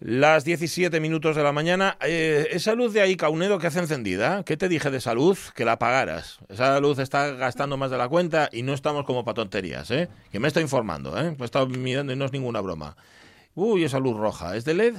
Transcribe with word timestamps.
Las 0.00 0.44
17 0.44 1.00
minutos 1.00 1.34
de 1.34 1.42
la 1.42 1.50
mañana. 1.50 1.98
Eh, 2.02 2.46
esa 2.52 2.76
luz 2.76 2.92
de 2.92 3.00
ahí, 3.00 3.16
Caunedo, 3.16 3.58
que 3.58 3.66
hace 3.66 3.80
encendida. 3.80 4.44
¿Qué 4.44 4.56
te 4.56 4.68
dije 4.68 4.92
de 4.92 4.98
esa 4.98 5.12
luz? 5.12 5.50
Que 5.56 5.64
la 5.64 5.72
apagaras. 5.72 6.38
Esa 6.48 6.78
luz 6.78 7.00
está 7.00 7.32
gastando 7.32 7.76
más 7.76 7.90
de 7.90 7.98
la 7.98 8.08
cuenta 8.08 8.48
y 8.52 8.62
no 8.62 8.74
estamos 8.74 9.04
como 9.04 9.24
para 9.24 9.34
tonterías, 9.34 9.90
¿eh? 9.90 10.08
Que 10.30 10.38
me 10.38 10.46
estoy 10.46 10.62
informando, 10.62 11.18
¿eh? 11.20 11.34
He 11.36 11.44
estado 11.44 11.66
mirando 11.66 12.12
y 12.12 12.16
no 12.16 12.26
es 12.26 12.32
ninguna 12.32 12.60
broma. 12.60 12.96
Uy, 13.56 13.82
esa 13.82 13.98
luz 13.98 14.16
roja. 14.16 14.54
¿Es 14.54 14.64
de 14.64 14.74
LED? 14.74 14.94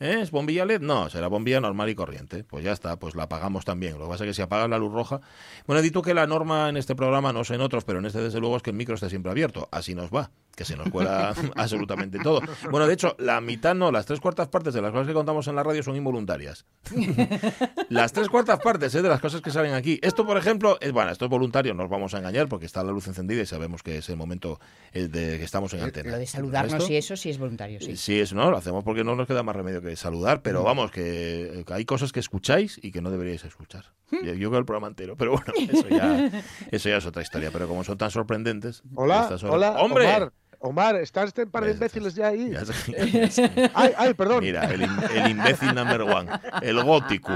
¿Eh? 0.00 0.18
¿Es 0.20 0.30
bombilla 0.30 0.66
LED? 0.66 0.82
No, 0.82 1.08
será 1.08 1.28
bombilla 1.28 1.62
normal 1.62 1.88
y 1.88 1.94
corriente. 1.94 2.44
Pues 2.44 2.62
ya 2.62 2.72
está, 2.72 2.98
pues 2.98 3.14
la 3.14 3.22
apagamos 3.22 3.64
también. 3.64 3.98
Lo 3.98 4.04
que 4.04 4.10
pasa 4.10 4.24
es 4.24 4.28
que 4.28 4.34
si 4.34 4.42
apagas 4.42 4.68
la 4.68 4.76
luz 4.76 4.92
roja... 4.92 5.22
Bueno, 5.66 5.80
he 5.80 5.82
dicho 5.82 6.02
que 6.02 6.12
la 6.12 6.26
norma 6.26 6.68
en 6.68 6.76
este 6.76 6.94
programa, 6.94 7.32
no 7.32 7.42
sé 7.44 7.54
en 7.54 7.62
otros, 7.62 7.84
pero 7.84 8.00
en 8.00 8.04
este 8.04 8.20
desde 8.20 8.38
luego 8.40 8.58
es 8.58 8.62
que 8.62 8.68
el 8.68 8.76
micro 8.76 8.96
esté 8.96 9.08
siempre 9.08 9.30
abierto. 9.30 9.66
Así 9.72 9.94
nos 9.94 10.10
va 10.10 10.30
que 10.56 10.64
se 10.64 10.74
nos 10.74 10.88
cuela 10.88 11.34
absolutamente 11.54 12.18
todo. 12.18 12.40
Bueno, 12.70 12.86
de 12.86 12.94
hecho, 12.94 13.14
la 13.18 13.40
mitad 13.40 13.74
no, 13.74 13.92
las 13.92 14.06
tres 14.06 14.18
cuartas 14.18 14.48
partes 14.48 14.74
de 14.74 14.82
las 14.82 14.90
cosas 14.90 15.06
que 15.06 15.12
contamos 15.12 15.46
en 15.48 15.54
la 15.54 15.62
radio 15.62 15.82
son 15.82 15.94
involuntarias. 15.96 16.64
las 17.90 18.12
tres 18.12 18.28
cuartas 18.28 18.58
partes 18.60 18.94
¿eh? 18.94 19.02
de 19.02 19.08
las 19.08 19.20
cosas 19.20 19.42
que 19.42 19.50
salen 19.50 19.74
aquí. 19.74 20.00
Esto, 20.02 20.26
por 20.26 20.38
ejemplo, 20.38 20.78
es 20.80 20.90
bueno, 20.92 21.10
esto 21.10 21.26
es 21.26 21.30
voluntario, 21.30 21.74
nos 21.74 21.90
vamos 21.90 22.14
a 22.14 22.18
engañar 22.18 22.48
porque 22.48 22.66
está 22.66 22.82
la 22.82 22.90
luz 22.90 23.06
encendida 23.06 23.42
y 23.42 23.46
sabemos 23.46 23.82
que 23.82 23.98
es 23.98 24.08
el 24.08 24.16
momento 24.16 24.58
de 24.92 25.10
que 25.10 25.44
estamos 25.44 25.72
en 25.74 25.82
antena. 25.82 26.10
Lo 26.12 26.18
de 26.18 26.26
saludarnos 26.26 26.88
y 26.90 26.96
eso 26.96 27.16
sí 27.16 27.30
es 27.30 27.38
voluntario, 27.38 27.80
sí. 27.80 27.96
Sí, 27.96 28.18
es, 28.18 28.32
no, 28.32 28.50
lo 28.50 28.56
hacemos 28.56 28.82
porque 28.82 29.04
no 29.04 29.14
nos 29.14 29.26
queda 29.26 29.42
más 29.42 29.54
remedio 29.54 29.82
que 29.82 29.94
saludar, 29.94 30.40
pero 30.40 30.62
mm. 30.62 30.64
vamos, 30.64 30.90
que 30.90 31.64
hay 31.68 31.84
cosas 31.84 32.12
que 32.12 32.20
escucháis 32.20 32.80
y 32.82 32.90
que 32.90 33.02
no 33.02 33.10
deberíais 33.10 33.44
escuchar. 33.44 33.84
Yo, 34.10 34.34
yo 34.34 34.48
creo 34.48 34.60
el 34.60 34.64
programa 34.64 34.86
entero, 34.86 35.16
pero 35.16 35.32
bueno, 35.32 35.52
eso 35.56 35.88
ya, 35.88 36.30
eso 36.70 36.88
ya 36.88 36.96
es 36.96 37.06
otra 37.06 37.22
historia. 37.22 37.50
Pero 37.52 37.68
como 37.68 37.84
son 37.84 37.98
tan 37.98 38.10
sorprendentes. 38.10 38.82
Hola, 38.94 39.36
hola, 39.42 39.72
¡Hombre! 39.78 40.06
Omar, 40.06 40.32
¿estás 41.00 41.28
este 41.28 41.46
par 41.46 41.64
de 41.64 41.72
imbéciles 41.72 42.14
ya 42.14 42.28
ahí? 42.28 42.52
ay, 43.74 43.92
ay, 43.96 44.14
perdón. 44.14 44.40
Mira, 44.42 44.64
el, 44.72 44.82
imbécil 45.30 45.74
number 45.74 46.02
one, 46.02 46.30
el 46.62 46.82
gótico, 46.82 47.32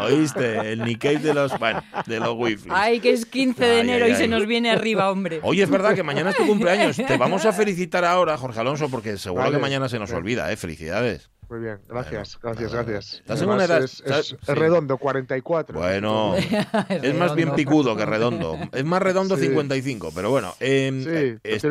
¿oíste? 0.00 0.72
El 0.72 0.84
Nikkei 0.84 1.16
de 1.16 1.34
los, 1.34 1.58
bueno, 1.58 1.82
de 2.06 2.20
los 2.20 2.34
wifi. 2.36 2.68
Ay, 2.70 3.00
que 3.00 3.10
es 3.10 3.26
15 3.26 3.64
de 3.64 3.80
enero 3.80 4.08
y 4.08 4.14
se 4.14 4.28
nos 4.28 4.46
viene 4.46 4.70
arriba, 4.70 5.10
hombre. 5.10 5.40
Oye, 5.42 5.62
es 5.62 5.70
verdad 5.70 5.94
que 5.94 6.02
mañana 6.02 6.30
es 6.30 6.36
tu 6.36 6.46
cumpleaños. 6.46 6.96
Te 6.96 7.16
vamos 7.16 7.44
a 7.44 7.52
felicitar 7.62 8.04
ahora, 8.04 8.36
Jorge 8.36 8.60
Alonso, 8.60 8.88
porque 8.88 9.16
seguro 9.18 9.50
que 9.50 9.58
mañana 9.58 9.88
se 9.88 9.98
nos 9.98 10.12
olvida, 10.12 10.52
¿eh? 10.52 10.56
Felicidades. 10.56 11.31
Muy 11.52 11.60
bien, 11.60 11.80
gracias, 11.86 12.38
gracias, 12.42 12.72
gracias. 12.72 13.14
Estás 13.16 13.42
en 13.42 13.50
una 13.50 13.64
edad. 13.66 13.84
Es, 13.84 14.34
redondo, 14.46 14.96
44. 14.96 15.78
Bueno, 15.78 16.34
es 16.88 17.14
más 17.14 17.34
bien 17.34 17.54
picudo 17.54 17.94
que 17.94 18.06
redondo. 18.06 18.58
Es 18.72 18.86
más 18.86 19.02
redondo 19.02 19.36
55, 19.36 20.12
pero 20.14 20.30
bueno. 20.30 20.54
Em, 20.60 21.04
sí, 21.04 21.38
es, 21.42 21.62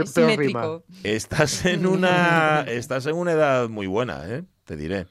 estás 1.04 1.66
en 1.66 1.88
una 1.88 2.62
estás 2.68 3.08
en 3.08 3.16
una 3.16 3.32
edad 3.32 3.70
muy 3.70 3.88
buena, 3.88 4.22
¿eh? 4.30 4.44
Te 4.66 4.76
diré. 4.76 5.08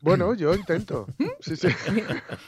Bueno, 0.00 0.34
yo 0.34 0.54
intento. 0.54 1.06
Sí, 1.40 1.56
sí. 1.56 1.68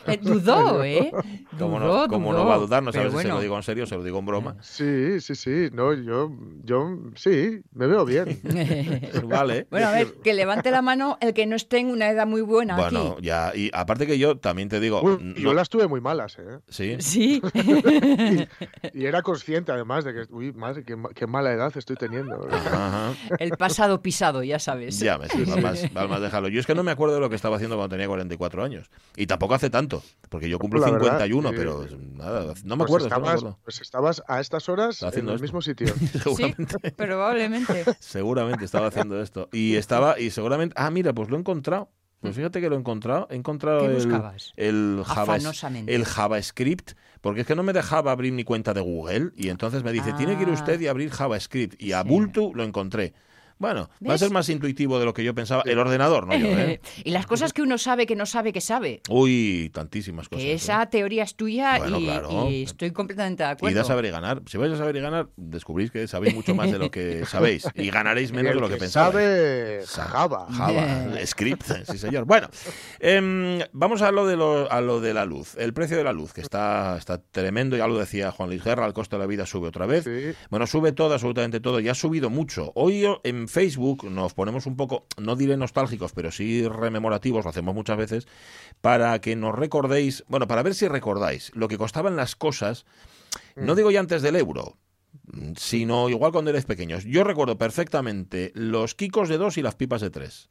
Eh, 0.07 0.19
dudó, 0.21 0.83
¿eh? 0.85 1.13
¿Cómo, 1.59 1.79
no, 1.79 2.07
no 2.09 2.47
va 2.47 2.55
a 2.55 2.59
dudar? 2.59 2.83
No 2.83 2.93
sabes 2.93 3.13
si 3.13 3.19
se 3.19 3.29
lo 3.29 3.41
digo 3.41 3.57
en 3.57 3.63
serio 3.63 3.85
o 3.85 3.87
se 3.87 3.97
lo 3.97 4.03
digo 4.03 4.19
en 4.19 4.27
broma. 4.27 4.57
Sí, 4.61 5.21
sí, 5.21 5.35
sí. 5.35 5.69
No, 5.73 5.93
yo, 5.93 6.33
yo 6.65 6.99
sí, 7.15 7.61
me 7.73 7.87
veo 7.87 8.05
bien. 8.05 8.41
vale. 9.25 9.67
Bueno, 9.71 9.89
a 9.89 9.93
ver, 9.93 10.15
que 10.25 10.35
levante 10.35 10.71
la 10.71 10.83
mano 10.83 11.19
el 11.21 11.35
que 11.35 11.47
no 11.47 11.57
esté 11.57 11.79
en 11.79 11.91
una 11.91 12.09
edad 12.11 12.27
muy 12.27 12.41
buena. 12.41 12.77
Bueno, 12.77 13.19
ya. 13.21 13.53
Y 13.55 13.71
aparte 13.73 14.07
que 14.07 14.19
yo 14.19 14.39
también 14.39 14.69
te 14.69 14.81
digo. 14.81 15.19
Yo 15.37 15.53
las 15.53 15.69
tuve 15.69 15.87
muy 15.87 16.01
malas, 16.01 16.39
¿eh? 16.39 16.59
Sí. 16.69 16.97
Sí. 17.01 17.43
y, 18.95 19.05
era 19.05 19.23
consciente 19.23 19.73
además 19.73 20.05
de 20.05 20.15
que, 20.15 20.33
uy, 20.33 20.53
madre, 20.53 20.85
qué, 20.85 21.27
mala 21.27 21.53
edad 21.53 21.73
estoy 21.77 21.97
teniendo. 21.97 22.49
El 23.39 23.51
pasado 23.53 24.03
pisado, 24.03 24.43
ya 24.43 24.59
sabes. 24.59 24.99
Ya, 24.99 25.19
me 25.19 25.29
sí, 25.29 25.45
más, 25.61 25.93
más 25.93 26.21
dejarlo. 26.21 26.49
Yo 26.49 26.61
es 26.61 26.67
que 26.67 26.75
no 26.75 26.83
me 26.83 26.91
acuerdo 26.91 27.15
de 27.15 27.21
lo 27.21 27.29
que 27.29 27.37
estaba 27.41 27.57
haciendo 27.57 27.77
cuando 27.77 27.95
tenía 27.95 28.07
44 28.07 28.63
años. 28.63 28.91
Y 29.17 29.27
tampoco 29.27 29.55
hace 29.55 29.71
tanto, 29.71 30.03
porque 30.29 30.49
yo 30.49 30.59
cumplo 30.59 30.85
51, 30.85 31.51
pero 31.51 31.87
nada, 32.15 32.55
no 32.65 32.77
me 32.77 32.85
pues 32.85 32.89
acuerdo. 32.89 33.07
Estabas, 33.07 33.45
pues 33.65 33.81
estabas 33.81 34.23
a 34.29 34.41
estas 34.41 34.69
horas 34.69 35.03
haciendo 35.03 35.33
en 35.33 35.37
el 35.37 35.43
mismo 35.43 35.63
sitio. 35.63 35.87
seguramente. 36.23 36.77
Sí, 36.83 36.91
probablemente. 36.97 37.85
seguramente 37.99 38.65
estaba 38.67 38.89
haciendo 38.89 39.21
esto. 39.23 39.49
Y 39.53 39.77
estaba, 39.77 40.21
y 40.21 40.31
seguramente, 40.31 40.75
ah, 40.77 40.91
mira, 40.91 41.13
pues 41.15 41.31
lo 41.31 41.37
he 41.37 41.41
encontrado. 41.41 41.89
Pues 42.21 42.37
fíjate 42.37 42.61
que 42.61 42.69
lo 42.69 42.77
he 42.77 42.79
encontrado. 42.79 43.27
He 43.31 43.37
encontrado 43.37 43.87
el, 43.87 43.97
el, 44.57 45.03
Java, 45.07 45.39
el 45.87 46.05
JavaScript, 46.05 46.93
porque 47.23 47.41
es 47.41 47.47
que 47.47 47.55
no 47.55 47.63
me 47.63 47.73
dejaba 47.73 48.13
abrir 48.13 48.35
mi 48.35 48.45
cuenta 48.45 48.75
de 48.75 48.83
Google. 48.83 49.31
Y 49.37 49.49
entonces 49.49 49.83
me 49.83 49.91
dice, 49.91 50.13
tiene 50.13 50.37
que 50.37 50.43
ir 50.43 50.51
usted 50.51 50.79
y 50.81 50.87
abrir 50.87 51.11
JavaScript. 51.11 51.81
Y 51.81 51.93
a 51.93 52.03
Bultu 52.03 52.53
lo 52.55 52.63
encontré. 52.63 53.15
Bueno, 53.61 53.91
va 54.09 54.15
a 54.15 54.19
ser 54.19 54.31
más 54.31 54.49
intuitivo 54.49 54.99
de 54.99 55.05
lo 55.05 55.13
que 55.13 55.23
yo 55.23 55.35
pensaba. 55.35 55.63
El 55.67 55.79
ordenador, 55.79 56.27
no 56.27 56.35
yo, 56.35 56.47
¿eh? 56.47 56.81
y 57.05 57.11
las 57.11 57.27
cosas 57.27 57.53
que 57.53 57.61
uno 57.61 57.77
sabe 57.77 58.07
que 58.07 58.17
no 58.17 58.25
sabe 58.25 58.55
que 58.55 58.63
sabe. 58.63 59.03
Uy, 59.11 59.71
tantísimas 59.75 60.31
cosas. 60.31 60.43
Que 60.43 60.55
esa 60.55 60.83
¿eh? 60.83 60.87
teoría 60.87 61.25
es 61.25 61.35
tuya 61.35 61.79
y, 62.49 62.63
estoy 62.63 62.91
completamente 62.91 63.43
de 63.43 63.51
acuerdo. 63.51 63.77
Y 63.77 63.79
de 63.79 63.85
saber 63.85 64.07
y 64.07 64.11
ganar. 64.11 64.41
Si 64.47 64.57
vais 64.57 64.73
a 64.73 64.79
saber 64.79 64.97
y 64.97 65.01
ganar, 65.01 65.29
descubrís 65.37 65.91
que 65.91 66.09
sabéis 66.09 66.35
mucho 66.35 66.55
más 66.55 66.73
de 66.73 66.79
lo 66.79 66.91
que 66.91 67.27
sabéis. 67.27 67.69
Y 67.75 67.91
ganaréis 67.91 68.33
menos 68.33 68.55
de 68.55 68.61
lo 68.61 68.69
que, 68.69 68.75
que 68.75 68.81
pensabais. 68.81 69.85
Sabe 69.87 70.09
Java. 70.11 70.47
Java, 70.51 71.11
script, 71.27 71.71
sí 71.85 71.99
señor. 71.99 72.25
Bueno, 72.25 72.49
em, 72.99 73.59
vamos 73.73 74.01
a 74.01 74.11
lo, 74.11 74.27
de 74.27 74.37
a 74.71 74.81
lo 74.81 75.01
de 75.03 75.13
la 75.13 75.27
luz. 75.27 75.55
El 75.59 75.75
precio 75.75 75.99
de 75.99 76.05
la 76.05 76.15
luz, 76.15 76.33
que 76.33 76.41
está, 76.41 76.97
está 76.97 77.21
tremendo, 77.21 77.77
ya 77.77 77.87
lo 77.87 77.99
decía 77.99 78.31
Juan 78.31 78.49
Luis 78.49 78.65
Guerra, 78.65 78.87
el 78.87 78.95
costo 78.95 79.17
de 79.17 79.21
la 79.21 79.27
vida 79.27 79.45
sube 79.45 79.69
otra 79.69 79.85
vez. 79.85 80.09
Bueno, 80.49 80.67
sube 80.67 80.93
todo, 80.93 81.13
absolutamente 81.13 81.61
todo, 81.61 81.79
y 81.81 81.91
ha 81.91 81.95
subido 81.95 82.31
mucho. 82.31 82.73
Hoy 82.75 83.05
en 83.23 83.50
Facebook 83.51 84.05
nos 84.11 84.35
ponemos 84.35 84.67
un 84.67 84.77
poco, 84.77 85.07
no 85.19 85.37
diré 85.37 85.57
nostálgicos, 85.57 86.13
pero 86.13 86.31
sí 86.31 86.67
rememorativos, 86.67 87.45
lo 87.45 87.51
hacemos 87.51 87.75
muchas 87.75 87.99
veces, 87.99 88.29
para 88.81 89.21
que 89.21 89.37
nos 89.37 89.55
recordéis, 89.55 90.25
bueno, 90.29 90.47
para 90.47 90.63
ver 90.63 90.75
si 90.75 90.89
recordáis 90.89 91.51
lo 91.55 91.69
que 91.69 91.79
costaban 91.79 92.17
las 92.17 92.37
cosas, 92.37 92.87
no 93.57 93.75
mm. 93.75 93.77
digo 93.77 93.91
ya 93.91 94.01
antes 94.01 94.23
del 94.23 94.37
euro, 94.37 94.77
sino 95.57 96.09
igual 96.09 96.33
cuando 96.33 96.51
eres 96.51 96.65
pequeños. 96.65 97.05
Yo 97.05 97.25
recuerdo 97.25 97.59
perfectamente 97.59 98.53
los 98.55 98.95
kikos 98.95 99.29
de 99.29 99.39
dos 99.39 99.59
y 99.59 99.63
las 99.63 99.75
pipas 99.75 100.01
de 100.01 100.11
tres. 100.11 100.49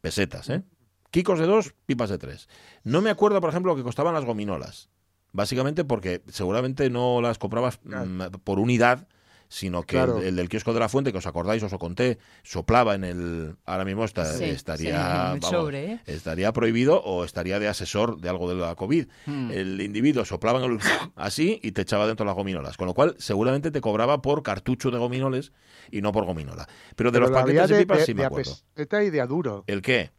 Pesetas, 0.00 0.48
¿eh? 0.50 0.62
Kikos 1.10 1.38
de 1.38 1.46
dos, 1.46 1.74
pipas 1.86 2.10
de 2.10 2.18
tres. 2.18 2.48
No 2.82 3.00
me 3.00 3.10
acuerdo, 3.10 3.40
por 3.40 3.50
ejemplo, 3.50 3.72
lo 3.72 3.76
que 3.76 3.84
costaban 3.84 4.14
las 4.14 4.24
gominolas. 4.24 4.90
Básicamente 5.32 5.84
porque 5.84 6.22
seguramente 6.28 6.90
no 6.90 7.20
las 7.20 7.38
comprabas 7.38 7.80
mm, 7.84 8.22
por 8.44 8.58
unidad, 8.58 9.08
sino 9.48 9.82
que 9.82 10.00
el, 10.00 10.36
del 10.36 10.48
kiosco 10.48 10.72
de 10.72 10.80
la 10.80 10.88
fuente, 10.88 11.12
que 11.12 11.18
os 11.18 11.26
acordáis, 11.26 11.62
os 11.62 11.72
lo 11.72 11.78
conté, 11.78 12.18
soplaba 12.42 12.94
en 12.94 13.04
el... 13.04 13.56
Ahora 13.64 13.84
mismo 13.84 14.04
estaría, 14.04 15.34
¿eh? 15.72 16.00
estaría 16.06 16.52
prohibido 16.52 17.00
o 17.02 17.24
estaría 17.24 17.58
de 17.58 17.68
asesor 17.68 18.20
de 18.20 18.28
algo 18.28 18.48
de 18.48 18.56
la 18.56 18.74
COVID. 18.74 19.06
Hmm. 19.26 19.50
El 19.50 19.80
individuo 19.80 20.24
soplaba 20.24 20.62
en 20.64 20.72
el, 20.72 20.78
así 21.16 21.60
y 21.62 21.72
te 21.72 21.82
echaba 21.82 22.06
dentro 22.06 22.26
las 22.26 22.34
gominolas, 22.34 22.76
con 22.76 22.86
lo 22.86 22.94
cual 22.94 23.14
seguramente 23.18 23.70
te 23.70 23.80
cobraba 23.80 24.22
por 24.22 24.42
cartucho 24.42 24.90
de 24.90 24.98
gominoles 24.98 25.52
y 25.90 26.02
no 26.02 26.12
por 26.12 26.24
gominola. 26.24 26.68
Pero 26.96 27.10
de 27.10 27.20
los 27.20 27.30
paquetes 27.30 27.68
de, 27.68 27.78
pipas 27.78 28.04
sí 28.04 28.14
me 28.14 28.24
acuerdo. 28.24 28.52
de 28.74 29.26
duro. 29.26 29.64
¿El 29.66 29.82
qué? 29.82 30.10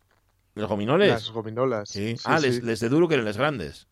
¿Los 0.53 0.69
gominoles? 0.69 1.09
Las 1.09 1.29
gominolas. 1.31 1.89
Sí. 1.89 2.15
ah, 2.23 2.39
Les, 2.39 2.63
les 2.63 2.79
de 2.79 2.89
duro 2.89 3.07
que 3.07 3.15
eran 3.15 3.25
las 3.25 3.37
grandes. 3.37 3.87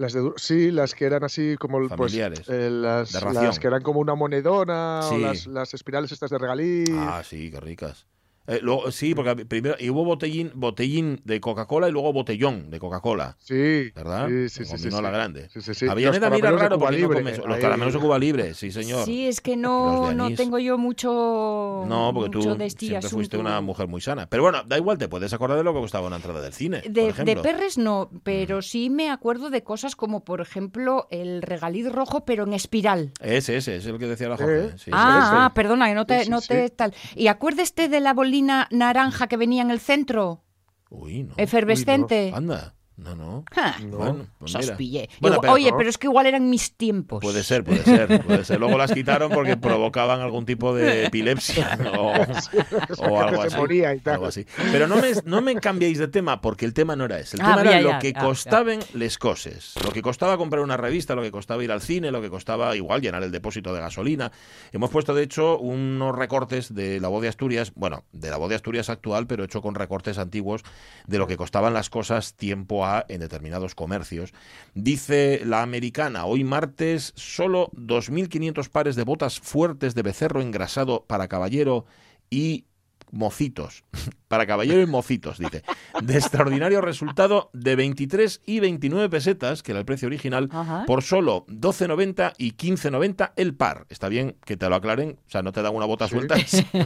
Las 0.00 0.14
de, 0.14 0.32
sí, 0.36 0.70
las 0.70 0.94
que 0.94 1.04
eran 1.04 1.24
así 1.24 1.56
como 1.58 1.76
pues, 1.76 1.90
Familiares, 1.90 2.48
eh, 2.48 2.70
las, 2.70 3.12
las, 3.12 3.58
que 3.58 3.66
eran 3.66 3.82
como 3.82 4.00
una 4.00 4.14
monedona 4.14 5.00
o 5.02 5.18
las, 5.18 5.46
las, 5.46 5.74
espirales 5.74 6.10
estas 6.10 6.30
de 6.30 6.38
regalí. 6.38 6.84
Ah, 6.94 7.22
sí, 7.22 7.50
qué 7.50 7.60
ricas. 7.60 8.06
Eh, 8.50 8.58
luego, 8.62 8.90
sí, 8.90 9.14
porque 9.14 9.46
primero 9.46 9.76
y 9.78 9.90
hubo 9.90 10.04
botellín, 10.04 10.50
botellín 10.54 11.20
de 11.24 11.40
Coca-Cola 11.40 11.88
y 11.88 11.92
luego 11.92 12.12
botellón 12.12 12.68
de 12.70 12.80
Coca-Cola. 12.80 13.36
Sí. 13.38 13.92
¿Verdad? 13.94 14.28
Sí, 14.28 14.48
sí, 14.48 14.64
sí. 14.64 14.76
sí, 14.76 14.90
la 14.90 15.10
grande. 15.10 15.48
Sí, 15.50 15.60
sí, 15.60 15.72
sí. 15.72 15.86
Avellaneda 15.86 16.30
mira 16.30 16.50
raro 16.50 16.76
porque 16.76 16.96
libre, 16.96 17.22
no 17.22 17.46
Los 17.46 17.58
caramelos 17.58 17.94
de 17.94 18.00
Cuba 18.00 18.18
Libre, 18.18 18.54
sí, 18.54 18.72
señor. 18.72 19.04
Sí, 19.04 19.28
es 19.28 19.40
que 19.40 19.56
no, 19.56 20.12
no 20.12 20.34
tengo 20.34 20.58
yo 20.58 20.78
mucho. 20.78 21.84
No, 21.86 22.10
porque 22.12 22.30
tú 22.30 22.50
este 22.60 22.86
siempre 22.86 23.08
fuiste 23.08 23.38
una 23.38 23.60
mujer 23.60 23.86
muy 23.86 24.00
sana. 24.00 24.26
Pero 24.28 24.42
bueno, 24.42 24.64
da 24.66 24.76
igual, 24.76 24.98
te 24.98 25.08
puedes 25.08 25.32
acordar 25.32 25.56
de 25.56 25.62
lo 25.62 25.72
que 25.72 25.80
costaba 25.80 26.08
una 26.08 26.16
entrada 26.16 26.40
del 26.40 26.52
cine. 26.52 26.82
De, 26.88 27.12
de 27.12 27.36
perres 27.36 27.78
no, 27.78 28.10
pero 28.24 28.58
mm. 28.58 28.62
sí 28.62 28.90
me 28.90 29.10
acuerdo 29.10 29.50
de 29.50 29.62
cosas 29.62 29.94
como, 29.94 30.24
por 30.24 30.40
ejemplo, 30.40 31.06
el 31.12 31.42
regaliz 31.42 31.90
rojo, 31.92 32.24
pero 32.24 32.44
en 32.44 32.54
espiral. 32.54 33.12
Ese, 33.20 33.56
ese, 33.56 33.76
es 33.76 33.86
el 33.86 33.98
que 33.98 34.06
decía 34.06 34.28
la 34.28 34.36
Jorge. 34.36 34.70
ah, 34.90 35.46
ah, 35.46 35.54
perdona, 35.54 35.86
que 35.86 35.94
no 35.94 36.04
te, 36.04 36.28
no 36.28 36.40
te 36.40 36.68
tal. 36.70 36.94
Y 37.14 37.28
acuérdese 37.28 37.88
de 37.88 38.00
la 38.00 38.12
naranja 38.42 39.26
que 39.28 39.36
venía 39.36 39.62
en 39.62 39.70
el 39.70 39.80
centro. 39.80 40.42
Uy, 40.90 41.24
no. 41.24 41.34
Efervescente. 41.36 42.32
Anda. 42.34 42.74
No, 43.02 43.16
no. 43.16 43.44
Bueno, 43.90 44.26
pues 44.38 45.48
oye, 45.48 45.72
pero 45.76 45.88
es 45.88 45.96
que 45.96 46.06
igual 46.06 46.26
eran 46.26 46.50
mis 46.50 46.74
tiempos. 46.74 47.22
Puede 47.22 47.42
ser, 47.42 47.64
puede 47.64 47.82
ser, 47.82 48.22
puede 48.22 48.44
ser. 48.44 48.60
Luego 48.60 48.76
las 48.76 48.92
quitaron 48.92 49.30
porque 49.32 49.56
provocaban 49.56 50.20
algún 50.20 50.44
tipo 50.44 50.74
de 50.74 51.06
epilepsia 51.06 51.78
o, 51.98 53.20
algo, 53.20 54.26
así, 54.26 54.46
Pero 54.70 54.86
no 54.86 54.96
me, 54.96 55.12
no 55.24 55.40
me 55.40 55.54
cambiéis 55.56 55.98
de 55.98 56.08
tema 56.08 56.42
porque 56.42 56.66
el 56.66 56.74
tema 56.74 56.94
no 56.94 57.06
era 57.06 57.18
ese. 57.18 57.36
El 57.36 57.42
ah, 57.42 57.56
tema 57.56 57.70
era 57.70 57.80
lo 57.80 57.98
que 57.98 58.12
costaban 58.12 58.80
les 58.92 59.16
cosas. 59.16 59.74
Lo 59.82 59.92
que 59.92 60.02
costaba 60.02 60.36
comprar 60.36 60.62
una 60.62 60.76
revista, 60.76 61.14
lo 61.14 61.22
que 61.22 61.30
costaba 61.30 61.64
ir 61.64 61.72
al 61.72 61.80
cine, 61.80 62.10
lo 62.10 62.20
que 62.20 62.28
costaba 62.28 62.76
igual 62.76 63.00
llenar 63.00 63.22
el 63.22 63.30
depósito 63.30 63.72
de 63.72 63.80
gasolina. 63.80 64.30
Hemos 64.72 64.90
puesto, 64.90 65.14
de 65.14 65.22
hecho, 65.22 65.58
unos 65.58 66.14
recortes 66.14 66.74
de 66.74 67.00
la 67.00 67.08
voz 67.08 67.22
de 67.22 67.28
Asturias, 67.28 67.72
bueno, 67.74 68.04
de 68.12 68.28
la 68.28 68.36
voz 68.36 68.50
de 68.50 68.56
Asturias 68.56 68.90
actual, 68.90 69.26
pero 69.26 69.44
hecho 69.44 69.62
con 69.62 69.74
recortes 69.74 70.18
antiguos 70.18 70.62
de 71.06 71.18
lo 71.18 71.26
que 71.26 71.38
costaban 71.38 71.72
las 71.72 71.88
cosas 71.88 72.34
tiempo 72.34 72.84
a 72.84 72.89
en 73.08 73.20
determinados 73.20 73.74
comercios. 73.74 74.32
Dice 74.74 75.42
la 75.44 75.62
americana, 75.62 76.24
hoy 76.26 76.44
martes, 76.44 77.12
solo 77.16 77.70
2.500 77.72 78.68
pares 78.68 78.96
de 78.96 79.04
botas 79.04 79.40
fuertes 79.40 79.94
de 79.94 80.02
becerro 80.02 80.40
engrasado 80.40 81.04
para 81.06 81.28
caballero 81.28 81.86
y 82.30 82.64
mocitos. 83.10 83.84
Para 84.28 84.46
caballero 84.46 84.80
y 84.80 84.86
mocitos, 84.86 85.38
dice. 85.38 85.64
De 86.02 86.14
extraordinario 86.14 86.80
resultado 86.80 87.50
de 87.52 87.74
23 87.74 88.42
y 88.46 88.60
29 88.60 89.08
pesetas, 89.08 89.62
que 89.62 89.72
era 89.72 89.80
el 89.80 89.84
precio 89.84 90.06
original, 90.06 90.48
por 90.86 91.02
solo 91.02 91.44
12,90 91.48 92.34
y 92.38 92.52
15,90 92.52 93.32
el 93.34 93.56
par. 93.56 93.86
Está 93.88 94.08
bien 94.08 94.36
que 94.44 94.56
te 94.56 94.68
lo 94.68 94.76
aclaren, 94.76 95.18
o 95.26 95.30
sea, 95.30 95.42
no 95.42 95.50
te 95.50 95.62
dan 95.62 95.74
una 95.74 95.84
bota 95.84 96.06
suelta, 96.06 96.36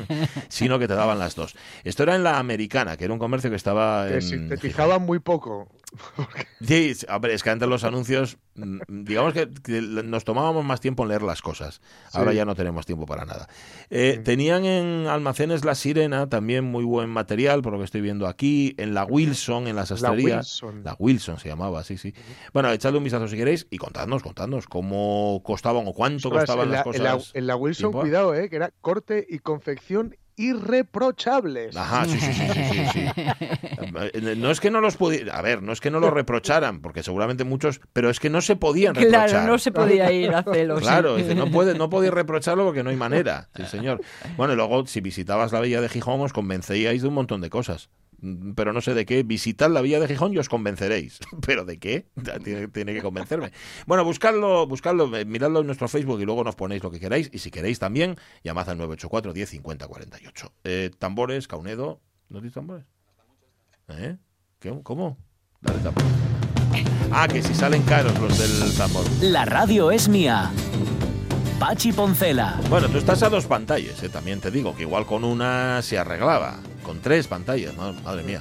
sino 0.48 0.78
que 0.78 0.88
te 0.88 0.94
daban 0.94 1.18
las 1.18 1.34
dos. 1.34 1.54
Esto 1.84 2.04
era 2.04 2.16
en 2.16 2.24
la 2.24 2.38
americana, 2.38 2.96
que 2.96 3.04
era 3.04 3.12
un 3.12 3.18
comercio 3.18 3.50
que 3.50 3.56
estaba 3.56 4.08
en... 4.08 4.48
te 4.48 4.56
fijaban 4.56 5.02
muy 5.02 5.18
poco. 5.18 5.68
Sí, 6.60 6.92
es 6.94 7.42
que 7.42 7.50
antes 7.50 7.68
los 7.68 7.84
anuncios, 7.84 8.38
mm, 8.54 8.78
digamos 8.88 9.34
que, 9.34 9.48
nos 10.04 10.24
tomábamos 10.24 10.64
más 10.64 10.80
tiempo 10.80 11.02
en 11.02 11.10
leer 11.10 11.22
las 11.22 11.42
cosas. 11.42 11.80
Ahora 12.12 12.32
ya 12.32 12.44
no 12.44 12.54
tenemos 12.54 12.86
tiempo 12.86 13.06
para 13.06 13.24
nada. 13.24 13.48
Eh, 13.90 14.20
tenían 14.24 14.64
en 14.64 15.06
almacenes 15.06 15.64
La 15.64 15.74
Sirena 15.74 16.28
también 16.28 16.64
muy 16.64 16.84
buen 16.84 17.10
material, 17.10 17.62
por 17.62 17.72
lo 17.74 17.78
que 17.78 17.84
estoy 17.84 18.00
viendo 18.00 18.26
aquí. 18.26 18.74
En 18.78 18.94
la 18.94 19.04
Wilson, 19.04 19.66
en 19.66 19.76
las 19.76 19.88
sastrerías. 19.88 20.62
La 20.82 20.96
Wilson. 20.98 21.38
se 21.38 21.48
llamaba, 21.48 21.84
sí, 21.84 21.98
sí. 21.98 22.14
Bueno, 22.52 22.70
echadle 22.72 22.98
un 22.98 23.04
vistazo 23.04 23.28
si 23.28 23.36
queréis 23.36 23.66
y 23.70 23.78
contadnos, 23.78 24.22
contadnos 24.22 24.66
cómo 24.66 25.42
costaban 25.44 25.86
o 25.86 25.92
cuánto 25.92 26.30
costaban 26.30 26.70
las 26.70 26.82
cosas. 26.82 27.32
En 27.34 27.46
la, 27.46 27.56
Wilson, 27.56 27.92
cuidado, 27.92 28.34
eh, 28.34 28.48
que 28.48 28.56
era 28.56 28.70
corte 28.80 29.26
y 29.28 29.38
confección 29.38 30.16
irreprochables. 30.36 31.76
Ajá, 31.76 32.04
sí, 32.06 32.18
sí, 32.18 32.32
sí, 32.32 32.46
sí, 32.52 32.86
sí, 32.92 34.34
No 34.36 34.50
es 34.50 34.60
que 34.60 34.70
no 34.70 34.80
los 34.80 34.96
pudiera, 34.96 35.36
a 35.36 35.42
ver, 35.42 35.62
no 35.62 35.72
es 35.72 35.80
que 35.80 35.90
no 35.90 36.00
lo 36.00 36.10
reprocharan, 36.10 36.80
porque 36.80 37.02
seguramente 37.02 37.44
muchos, 37.44 37.80
pero 37.92 38.10
es 38.10 38.20
que 38.20 38.30
no 38.30 38.40
se 38.40 38.56
podían 38.56 38.94
reprochar. 38.94 39.28
Claro, 39.30 39.46
no 39.46 39.58
se 39.58 39.72
podía 39.72 40.10
ir 40.12 40.34
a 40.34 40.42
celos. 40.42 40.80
Claro, 40.80 41.16
dice, 41.16 41.34
no 41.34 41.50
puede, 41.50 41.76
no 41.76 41.88
podéis 41.88 42.12
reprocharlo 42.12 42.64
porque 42.64 42.82
no 42.82 42.90
hay 42.90 42.96
manera. 42.96 43.48
Sí, 43.56 43.64
señor. 43.66 44.00
Bueno, 44.36 44.54
y 44.54 44.56
luego 44.56 44.86
si 44.86 45.00
visitabas 45.00 45.52
la 45.52 45.60
Villa 45.60 45.80
de 45.80 45.88
Gijón 45.88 46.20
os 46.20 46.32
convencíais 46.32 47.02
de 47.02 47.08
un 47.08 47.14
montón 47.14 47.40
de 47.40 47.50
cosas. 47.50 47.90
Mm, 48.24 48.54
pero 48.54 48.72
no 48.72 48.80
sé 48.80 48.94
de 48.94 49.04
qué. 49.04 49.22
Visitad 49.22 49.70
la 49.70 49.82
Villa 49.82 50.00
de 50.00 50.08
Gijón 50.08 50.32
y 50.32 50.38
os 50.38 50.48
convenceréis. 50.48 51.20
¿Pero 51.46 51.64
de 51.64 51.78
qué? 51.78 52.06
Tiene, 52.72 52.94
que 52.94 53.02
convencerme. 53.02 53.52
Bueno, 53.86 54.04
buscadlo, 54.04 54.66
buscadlo, 54.66 55.14
eh, 55.16 55.24
miradlo 55.26 55.60
en 55.60 55.66
nuestro 55.66 55.88
Facebook 55.88 56.20
y 56.20 56.24
luego 56.24 56.42
nos 56.42 56.56
ponéis 56.56 56.82
lo 56.82 56.90
que 56.90 56.98
queráis. 56.98 57.28
Y 57.32 57.38
si 57.38 57.50
queréis 57.50 57.78
también, 57.78 58.16
llamad 58.42 58.68
al 58.70 58.78
984 58.78 59.32
10 59.34 59.50
50 59.50 59.86
48. 59.86 60.52
tambores, 60.98 61.46
Caunedo. 61.46 62.00
¿No 62.30 62.38
tienes 62.38 62.54
tambores? 62.54 62.86
¿Eh? 63.88 64.16
¿Cómo? 64.82 65.18
Dale 65.60 65.78
tambor. 65.80 66.02
Ah, 67.12 67.28
que 67.28 67.42
si 67.42 67.54
salen 67.54 67.82
caros 67.82 68.18
los 68.18 68.38
del 68.38 68.74
tambor. 68.76 69.04
La 69.20 69.44
radio 69.44 69.90
es 69.90 70.08
mía. 70.08 70.50
Pachi 71.60 71.92
Poncela. 71.92 72.58
Bueno, 72.70 72.88
tú 72.88 72.98
estás 72.98 73.22
a 73.22 73.28
dos 73.28 73.46
pantallas, 73.46 74.02
eh, 74.02 74.08
también 74.08 74.40
te 74.40 74.50
digo, 74.50 74.74
que 74.74 74.82
igual 74.82 75.06
con 75.06 75.22
una 75.22 75.82
se 75.82 75.98
arreglaba 75.98 76.58
con 76.84 77.00
tres 77.00 77.26
pantallas, 77.26 77.74
madre 77.76 78.22
mía. 78.22 78.40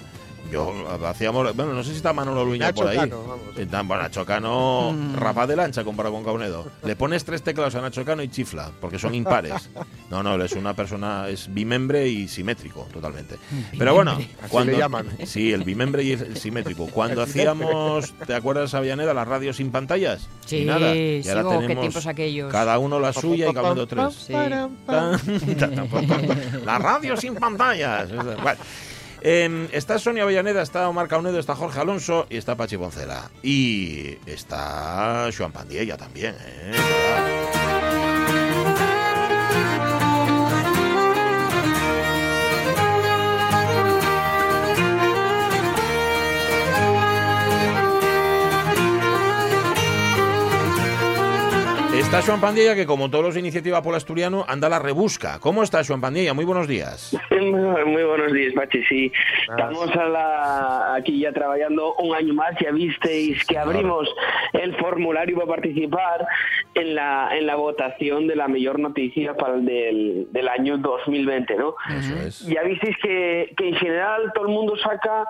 Yo 0.52 0.72
hacíamos, 1.06 1.56
bueno, 1.56 1.74
no 1.74 1.84
sé 1.84 1.92
si 1.92 1.98
está 1.98 2.14
Manolo 2.14 2.46
Luña 2.46 2.72
por 2.74 2.88
ahí. 2.88 2.98
Cano, 2.98 3.24
vamos. 3.24 3.88
Bueno, 3.88 4.04
Nacho 4.04 4.26
Cano, 4.26 4.92
mm. 4.92 5.16
rapaz 5.16 5.48
de 5.48 5.56
lancha 5.56 5.84
comparado 5.84 6.14
con 6.14 6.24
Caunedo. 6.24 6.68
Le 6.84 6.96
pones 6.96 7.26
tres 7.26 7.42
teclados 7.42 7.76
a 7.76 7.82
Nacho 7.82 8.06
Cano 8.06 8.22
y 8.22 8.30
chifla, 8.30 8.72
porque 8.80 9.00
son 9.00 9.16
impares. 9.16 9.70
No, 10.10 10.22
no, 10.22 10.42
es 10.44 10.54
una 10.54 10.76
persona, 10.76 11.28
es 11.28 11.52
bimembre 11.52 12.08
y 12.08 12.28
simétrico, 12.28 12.88
totalmente. 12.94 13.38
Pero 13.78 13.96
bueno, 13.96 14.20
cuando 14.50 14.74
le 14.74 14.78
llaman. 14.78 15.08
Sí, 15.26 15.52
el 15.52 15.64
bimembre 15.64 16.04
y 16.04 16.12
el 16.12 16.38
simétrico. 16.38 16.88
Cuando 16.88 17.24
hacíamos, 17.24 18.14
¿te 18.28 18.36
acuerdas, 18.36 18.74
Avianeda, 18.74 19.14
las 19.14 19.28
radios 19.28 19.58
sin 19.58 19.72
pantallas? 19.72 20.28
Sí, 20.46 20.58
y 20.58 20.66
nada. 20.66 20.96
Y 20.96 21.28
ahora 21.30 21.44
tenemos 21.44 21.82
tiempos 21.82 22.06
aquellos. 22.08 22.52
cada 22.52 22.78
uno 22.78 23.00
la 23.00 23.14
suya 23.14 23.50
y 23.50 23.54
Caunedo 23.54 23.88
tres. 23.88 24.14
Sí. 24.14 24.34
la 26.66 26.78
radio 26.78 27.18
sin 27.18 27.36
pantallas. 27.36 28.10
Bueno. 28.12 28.60
Eh, 29.26 29.70
está 29.72 29.98
Sonia 30.00 30.24
Avellaneda, 30.24 30.62
está 30.62 30.90
Omar 30.90 31.08
Caunedo, 31.08 31.40
está 31.40 31.56
Jorge 31.56 31.80
Alonso 31.80 32.28
y 32.30 32.36
está 32.36 32.56
Pachi 32.56 32.78
Poncela. 32.78 33.32
Y 33.42 34.18
está 34.26 35.30
Joan 35.36 35.54
Pandiella 35.54 35.96
también. 35.96 36.36
¿eh? 36.42 37.73
Está 52.14 52.28
Juan 52.28 52.42
Pandilla, 52.42 52.76
que 52.76 52.86
como 52.86 53.10
todos 53.10 53.26
los 53.26 53.38
Iniciativa 53.38 53.82
por 53.82 53.96
Asturiano, 53.96 54.46
anda 54.48 54.68
a 54.68 54.70
la 54.70 54.78
rebusca. 54.78 55.40
¿Cómo 55.40 55.64
está 55.64 55.84
Juan 55.84 56.00
Pandilla? 56.00 56.36
Muy 56.36 56.46
buenos 56.46 56.68
días. 56.68 57.18
Muy, 57.32 58.04
buenos 58.04 58.32
días, 58.32 58.54
Pachi. 58.54 58.84
Sí, 58.84 59.12
estamos 59.50 59.90
aquí 60.96 61.20
ya 61.20 61.32
trabajando 61.32 61.96
un 61.96 62.14
año 62.14 62.36
más. 62.36 62.52
Ya 62.62 62.70
visteis 62.70 63.44
que 63.46 63.58
abrimos 63.58 64.08
el 64.54 64.76
formulario 64.76 65.38
para 65.38 65.48
participar 65.48 66.28
en 66.76 66.94
la, 66.94 67.36
en 67.36 67.48
la 67.48 67.56
votación 67.56 68.28
de 68.28 68.36
la 68.36 68.48
mejor 68.48 68.78
noticia 68.78 69.36
para 69.36 69.56
el 69.56 69.66
del, 69.66 70.28
del 70.32 70.48
año 70.50 70.78
2020, 70.78 71.56
¿no? 71.56 71.74
Eso 71.90 72.16
es. 72.28 72.46
Ya 72.46 72.62
visteis 72.62 72.96
que, 73.02 73.56
que 73.58 73.70
en 73.70 73.76
general 73.78 74.32
todo 74.36 74.46
el 74.46 74.54
mundo 74.54 74.78
saca 74.78 75.26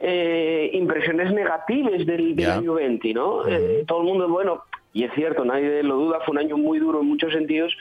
eh, 0.00 0.70
impresiones 0.74 1.32
negativas 1.32 2.06
del, 2.06 2.38
año 2.46 2.74
20, 2.74 3.14
¿no? 3.14 3.48
Eh, 3.48 3.84
todo 3.86 4.02
el 4.02 4.06
mundo, 4.06 4.28
bueno, 4.28 4.64
y 4.92 5.04
es 5.04 5.12
cierto, 5.14 5.44
nadie 5.44 5.82
lo 5.82 5.96
duda, 5.96 6.20
fue 6.24 6.32
un 6.32 6.38
año 6.38 6.56
muy 6.56 6.78
duro 6.78 7.00
en 7.00 7.08
muchos 7.08 7.32
sentidos, 7.32 7.76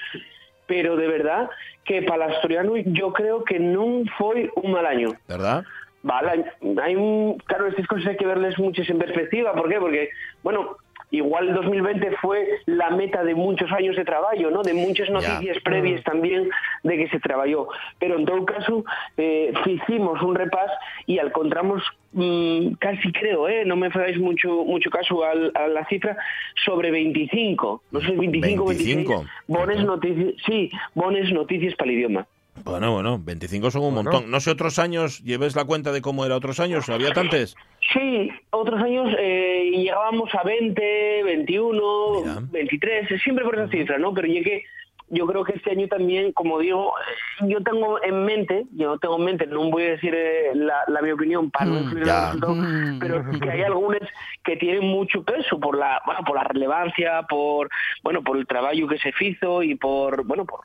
pero 0.65 0.95
de 0.95 1.07
verdad 1.07 1.49
que 1.85 2.01
para 2.01 2.25
el 2.25 2.31
Asturiano 2.33 2.75
yo 2.77 3.13
creo 3.13 3.43
que 3.43 3.59
no 3.59 4.03
fue 4.17 4.49
un 4.55 4.71
mal 4.71 4.85
año. 4.85 5.13
¿Verdad? 5.27 5.63
Vale, 6.03 6.45
hay 6.81 6.95
un, 6.95 7.37
claro, 7.45 7.67
estas 7.67 7.87
cosas 7.87 8.07
hay 8.07 8.17
que 8.17 8.25
verles 8.25 8.57
muchas 8.59 8.89
en 8.89 8.99
perspectiva, 8.99 9.53
¿por 9.53 9.67
qué? 9.67 9.79
Porque, 9.79 10.09
bueno, 10.43 10.77
igual 11.11 11.49
el 11.49 11.55
2020 11.55 12.11
fue 12.21 12.47
la 12.65 12.89
meta 12.91 13.23
de 13.23 13.35
muchos 13.35 13.71
años 13.71 13.95
de 13.95 14.03
trabajo, 14.03 14.49
¿no? 14.51 14.61
De 14.61 14.73
muchas 14.73 15.09
noticias 15.09 15.57
previas 15.63 16.03
también 16.03 16.49
de 16.83 16.97
que 16.97 17.09
se 17.09 17.19
trabajó. 17.19 17.69
Pero 17.99 18.17
en 18.17 18.25
todo 18.25 18.45
caso, 18.45 18.83
eh, 19.17 19.53
hicimos 19.65 20.21
un 20.21 20.35
repás 20.35 20.71
y 21.05 21.19
encontramos 21.19 21.83
mm, 22.13 22.73
casi 22.79 23.11
creo, 23.11 23.47
¿eh? 23.47 23.63
No 23.65 23.75
me 23.75 23.87
hagáis 23.87 24.19
mucho 24.19 24.63
mucho 24.65 24.89
caso 24.89 25.23
a 25.23 25.67
la 25.67 25.85
cifra, 25.87 26.17
sobre 26.65 26.91
25. 26.91 27.83
No 27.91 28.01
sé, 28.01 28.11
25, 28.11 28.65
25. 28.65 29.25
Bones 29.47 29.83
noticias, 29.83 30.33
sí, 30.45 30.69
bones 30.93 31.31
noticias 31.31 31.75
para 31.75 31.91
el 31.91 31.97
idioma. 31.97 32.27
Bueno, 32.63 32.91
bueno, 32.93 33.19
25 33.23 33.71
son 33.71 33.83
un 33.83 33.93
montón. 33.93 34.31
No 34.31 34.39
sé 34.39 34.51
otros 34.51 34.79
años, 34.79 35.23
lleves 35.23 35.55
la 35.55 35.65
cuenta 35.65 35.91
de 35.91 36.01
cómo 36.01 36.25
era 36.25 36.35
otros 36.35 36.59
años, 36.59 36.89
¿había 36.89 37.11
tantos? 37.11 37.55
Sí, 37.93 38.29
otros 38.49 38.81
años 38.81 39.13
eh, 39.19 39.66
llegábamos 39.83 40.33
a 40.35 40.43
20, 40.43 41.23
21, 41.23 42.47
23, 42.51 43.21
siempre 43.21 43.45
por 43.45 43.55
esa 43.55 43.69
cifra, 43.69 43.97
¿no? 43.97 44.13
Pero 44.13 44.27
llegué, 44.27 44.63
yo 45.09 45.25
creo 45.25 45.43
que 45.43 45.53
este 45.53 45.71
año 45.71 45.87
también, 45.87 46.31
como 46.33 46.59
digo, 46.59 46.93
yo 47.41 47.61
tengo 47.61 48.03
en 48.03 48.25
mente, 48.25 48.65
yo 48.71 48.97
tengo 48.97 49.17
en 49.17 49.25
mente, 49.25 49.47
no 49.47 49.69
voy 49.69 49.83
a 49.83 49.91
decir 49.91 50.13
eh, 50.13 50.51
la, 50.53 51.01
mi 51.01 51.11
opinión 51.11 51.49
para 51.49 51.65
no 51.65 51.79
mm, 51.79 52.95
mm. 52.95 52.99
pero 52.99 53.23
que 53.39 53.49
hay 53.49 53.61
algunos 53.61 54.01
que 54.43 54.57
tienen 54.57 54.85
mucho 54.85 55.23
peso 55.23 55.59
por 55.59 55.77
la, 55.77 56.01
bueno, 56.05 56.21
por 56.25 56.35
la 56.35 56.43
relevancia, 56.43 57.23
por, 57.23 57.69
bueno, 58.03 58.21
por 58.21 58.37
el 58.37 58.45
trabajo 58.45 58.87
que 58.89 58.97
se 58.97 59.13
hizo 59.19 59.63
y 59.63 59.75
por, 59.75 60.25
bueno, 60.25 60.45
por 60.45 60.61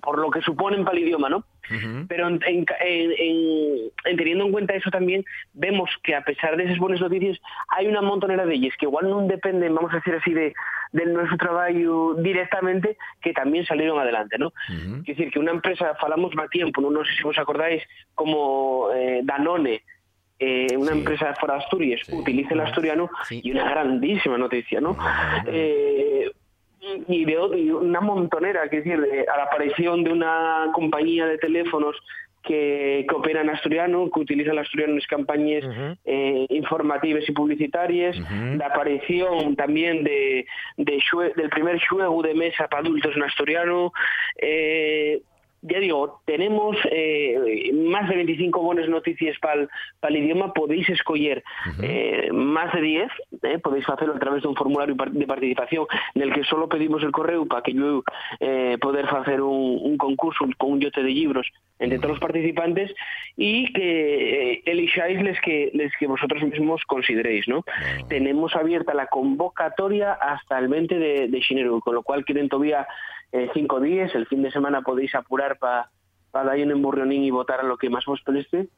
por, 0.00 0.18
lo 0.18 0.30
que 0.30 0.40
suponen 0.40 0.84
para 0.84 0.96
el 0.96 1.04
idioma, 1.04 1.28
¿no? 1.28 1.44
Pero 2.08 2.28
en, 2.28 2.40
teniendo 4.16 4.44
en 4.46 4.52
cuenta 4.52 4.74
eso 4.74 4.90
también, 4.90 5.24
vemos 5.52 5.90
que 6.02 6.14
a 6.14 6.22
pesar 6.22 6.56
de 6.56 6.64
esas 6.64 6.78
buenas 6.78 7.00
noticias, 7.00 7.40
hay 7.68 7.86
una 7.86 8.02
montonera 8.02 8.46
de 8.46 8.54
ellas 8.54 8.74
que 8.78 8.86
igual 8.86 9.08
no 9.08 9.26
dependen, 9.26 9.74
vamos 9.74 9.92
a 9.92 9.96
decir 9.96 10.14
así, 10.14 10.32
de, 10.32 10.54
nuestro 10.92 11.36
trabajo 11.36 12.14
directamente, 12.14 12.96
que 13.20 13.32
también 13.32 13.66
salieron 13.66 13.98
adelante, 13.98 14.38
¿no? 14.38 14.52
Es 15.00 15.04
decir, 15.04 15.30
que 15.30 15.38
una 15.38 15.50
empresa, 15.50 15.94
falamos 16.00 16.34
más 16.34 16.48
tiempo, 16.50 16.80
no, 16.80 17.04
sé 17.04 17.10
si 17.20 17.26
os 17.26 17.38
acordáis, 17.38 17.82
como 18.14 18.88
eh, 18.94 19.20
Danone, 19.24 19.82
eh, 20.38 20.76
una 20.76 20.92
empresa 20.92 21.34
fuera 21.34 21.54
de 21.54 21.60
Asturias 21.62 22.00
utilice 22.10 22.54
el 22.54 22.60
asturiano 22.60 23.08
y 23.30 23.52
una 23.52 23.70
grandísima 23.70 24.36
noticia, 24.36 24.80
¿no? 24.80 24.96
Eh, 25.46 26.30
y 27.08 27.24
de 27.24 27.38
una 27.72 28.00
montonera, 28.00 28.68
que 28.68 28.78
decir, 28.78 28.98
a 29.32 29.36
la 29.36 29.44
aparición 29.44 30.04
de 30.04 30.12
una 30.12 30.70
compañía 30.74 31.26
de 31.26 31.38
teléfonos 31.38 31.96
que, 32.44 33.06
que 33.08 33.14
opera 33.14 33.40
en 33.40 33.50
asturiano, 33.50 34.10
que 34.12 34.20
utiliza 34.20 34.52
el 34.52 34.58
asturiano 34.58 34.94
en 34.94 35.00
campañas 35.08 35.64
eh, 36.04 36.46
informativas 36.50 37.24
y 37.26 37.32
publicitarias, 37.32 38.16
la 38.56 38.66
aparición 38.66 39.56
también 39.56 40.04
de, 40.04 40.46
del 40.76 41.50
primer 41.50 41.80
juego 41.86 42.22
de 42.22 42.34
mesa 42.34 42.68
para 42.68 42.82
adultos 42.82 43.16
en 43.16 43.22
asturiano, 43.22 43.92
eh, 44.40 45.22
ya 45.64 45.78
digo, 45.78 46.20
tenemos 46.26 46.76
eh, 46.90 47.70
más 47.72 48.06
de 48.08 48.16
25 48.16 48.60
buenas 48.60 48.86
noticias 48.88 49.36
para 49.40 49.66
el 50.02 50.16
idioma, 50.16 50.52
podéis 50.52 50.88
escoger 50.90 51.42
eh, 51.82 52.28
más 52.32 52.72
de 52.74 52.82
10, 52.82 53.12
eh, 53.42 53.58
podéis 53.58 53.88
hacerlo 53.88 54.14
a 54.14 54.18
través 54.18 54.42
de 54.42 54.48
un 54.48 54.56
formulario 54.56 54.94
de 54.94 55.26
participación 55.26 55.86
en 56.14 56.22
el 56.22 56.34
que 56.34 56.44
solo 56.44 56.68
pedimos 56.68 57.02
el 57.02 57.12
correo 57.12 57.46
para 57.46 57.62
que 57.62 57.72
yo 57.72 58.02
poder 58.80 59.06
hacer 59.06 59.40
un, 59.40 59.96
concurso 59.96 60.44
con 60.58 60.72
un 60.72 60.80
yote 60.80 61.02
de 61.02 61.10
libros 61.10 61.46
entre 61.78 61.98
todos 61.98 62.10
los 62.10 62.20
participantes 62.20 62.92
y 63.36 63.72
que 63.72 64.62
elijáis 64.66 65.22
les 65.22 65.40
que, 65.40 65.70
les 65.72 65.92
que 65.98 66.06
vosotros 66.06 66.42
mismos 66.42 66.82
consideréis. 66.86 67.48
¿no? 67.48 67.64
Tenemos 68.08 68.54
abierta 68.54 68.92
la 68.92 69.06
convocatoria 69.06 70.12
hasta 70.12 70.58
el 70.58 70.68
20 70.68 70.98
de, 70.98 71.28
de 71.28 71.42
enero, 71.50 71.80
con 71.80 71.94
lo 71.94 72.02
cual 72.02 72.24
quieren 72.24 72.48
todavía 72.48 72.86
eh, 73.34 73.50
cinco 73.52 73.80
días. 73.80 74.14
El 74.14 74.26
fin 74.26 74.42
de 74.42 74.50
semana 74.52 74.82
podéis 74.82 75.14
apurar 75.14 75.58
para 75.58 75.90
pa 76.30 76.44
dar 76.44 76.56
un 76.56 76.70
emburrionín 76.70 77.24
y 77.24 77.30
votar 77.30 77.60
a 77.60 77.64
lo 77.64 77.76
que 77.76 77.90
más 77.90 78.04
vos 78.06 78.20
peleste. 78.24 78.68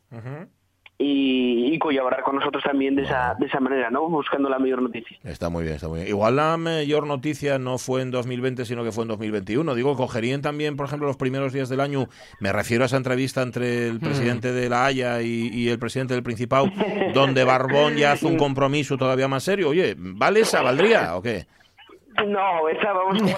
y, 0.98 1.78
colaborar 1.78 2.22
con 2.22 2.36
nosotros 2.36 2.64
también 2.64 2.96
de 2.96 3.02
esa, 3.02 3.36
de 3.38 3.46
esa 3.46 3.60
manera, 3.60 3.90
¿no? 3.90 4.08
Buscando 4.08 4.48
la 4.48 4.58
mayor 4.58 4.80
noticia. 4.80 5.18
Está 5.24 5.50
muy 5.50 5.62
bien, 5.62 5.76
está 5.76 5.88
muy 5.88 5.98
bien. 5.98 6.08
Igual 6.08 6.36
la 6.36 6.56
mayor 6.56 7.06
noticia 7.06 7.58
no 7.58 7.76
fue 7.76 8.00
en 8.00 8.10
2020, 8.10 8.64
sino 8.64 8.82
que 8.82 8.92
fue 8.92 9.02
en 9.02 9.08
2021. 9.08 9.74
Digo, 9.74 9.94
cogerían 9.94 10.40
también, 10.40 10.74
por 10.74 10.86
ejemplo, 10.86 11.06
los 11.06 11.18
primeros 11.18 11.52
días 11.52 11.68
del 11.68 11.80
año, 11.80 12.08
me 12.40 12.50
refiero 12.50 12.82
a 12.82 12.86
esa 12.86 12.96
entrevista 12.96 13.42
entre 13.42 13.88
el 13.88 14.00
presidente 14.00 14.52
de 14.52 14.68
la 14.70 14.86
Haya 14.86 15.20
y, 15.20 15.50
y 15.52 15.68
el 15.68 15.78
presidente 15.78 16.14
del 16.14 16.22
Principado, 16.22 16.72
donde 17.14 17.44
Barbón 17.44 17.96
ya 17.96 18.12
hace 18.12 18.26
un 18.26 18.36
compromiso 18.38 18.96
todavía 18.96 19.28
más 19.28 19.44
serio. 19.44 19.68
Oye, 19.68 19.94
¿vale 19.98 20.40
esa? 20.40 20.62
¿Valdría 20.62 21.14
o 21.14 21.22
qué? 21.22 21.46
No, 22.24 22.68
esa 22.68 22.92
vamos 22.92 23.22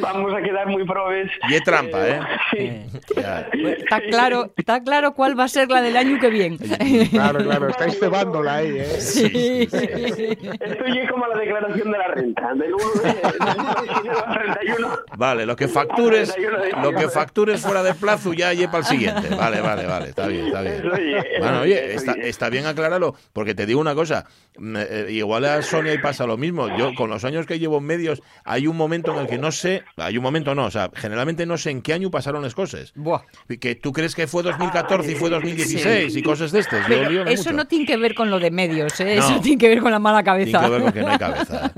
vamos 0.00 0.34
a 0.34 0.42
quedar 0.42 0.66
muy 0.66 0.84
probes. 0.84 1.30
Y 1.48 1.54
es 1.54 1.62
trampa, 1.62 2.08
¿eh? 2.08 2.20
¿eh? 2.56 2.86
Está 3.78 4.00
claro, 4.00 4.52
está 4.56 4.82
claro 4.82 5.14
cuál 5.14 5.38
va 5.38 5.44
a 5.44 5.48
ser 5.48 5.70
la 5.70 5.82
del 5.82 5.96
año 5.96 6.18
que 6.18 6.30
viene. 6.30 6.58
Claro, 7.10 7.40
claro, 7.40 7.68
estáis 7.68 7.98
cebándola 7.98 8.56
ahí, 8.56 8.78
¿eh? 8.78 9.00
Sí. 9.00 9.68
Esto 9.70 10.84
es 10.84 11.10
como 11.10 11.26
la 11.26 11.38
declaración 11.38 11.92
de 11.92 11.98
la 11.98 12.08
renta, 12.08 12.54
del 12.54 12.74
1 12.74 12.84
de, 13.02 13.12
31. 14.34 14.88
Vale, 15.16 15.46
lo 15.46 15.56
que 15.56 15.68
factures, 15.68 16.34
lo 16.82 16.92
que 16.92 17.08
factures 17.08 17.60
fuera 17.60 17.82
de 17.82 17.94
plazo 17.94 18.32
ya 18.32 18.52
lleva 18.52 18.72
para 18.72 18.80
el 18.80 18.86
siguiente. 18.86 19.34
Vale, 19.34 19.60
vale, 19.60 19.86
vale, 19.86 20.08
está 20.08 20.26
bien, 20.26 20.46
está 20.46 20.62
bien. 20.62 20.82
Bueno, 21.40 21.60
oye, 21.60 21.94
está, 21.94 22.12
está 22.12 22.48
bien 22.48 22.66
aclararlo, 22.66 23.14
porque 23.32 23.54
te 23.54 23.66
digo 23.66 23.80
una 23.82 23.94
cosa, 23.94 24.24
igual 25.08 25.44
a 25.44 25.62
Sonia 25.62 25.94
y 25.94 25.98
pasa 25.98 26.26
lo 26.26 26.36
mismo. 26.36 26.68
Yo, 26.76 26.94
con 26.94 27.10
los 27.10 27.24
años 27.24 27.46
que 27.46 27.58
llevo 27.58 27.78
en 27.78 27.84
medios, 27.84 28.22
hay 28.44 28.66
un 28.66 28.76
momento 28.76 29.12
en 29.12 29.20
el 29.20 29.26
que 29.26 29.38
no 29.38 29.50
sé, 29.50 29.82
hay 29.96 30.16
un 30.16 30.22
momento 30.22 30.54
no, 30.54 30.66
o 30.66 30.70
sea, 30.70 30.90
generalmente 30.94 31.46
no 31.46 31.56
sé 31.56 31.70
en 31.70 31.82
qué 31.82 31.92
año 31.92 32.10
pasaron 32.10 32.42
las 32.42 32.54
cosas. 32.54 32.92
Buah. 32.94 33.22
Que 33.60 33.74
tú 33.74 33.92
crees 33.92 34.14
que 34.14 34.26
fue 34.26 34.42
2014 34.42 35.12
y 35.12 35.14
fue 35.14 35.30
2016 35.30 36.16
y 36.16 36.22
cosas 36.22 36.52
de 36.52 36.60
estas. 36.60 36.88
eso 37.26 37.52
no 37.52 37.66
tiene 37.66 37.86
que 37.86 37.96
ver 37.96 38.14
con 38.14 38.30
lo 38.30 38.38
de 38.38 38.50
medios, 38.50 38.98
¿eh? 39.00 39.18
eso 39.18 39.40
tiene 39.40 39.58
que 39.58 39.68
ver 39.68 39.80
con 39.80 39.90
la 39.90 39.98
mala 39.98 40.22
cabeza. 40.22 40.60
Tiene 40.60 40.64
que 40.64 40.70
ver 40.70 40.82
con 40.82 40.92
que 40.92 41.00
no 41.00 41.08
hay 41.08 41.18
cabeza. 41.18 41.72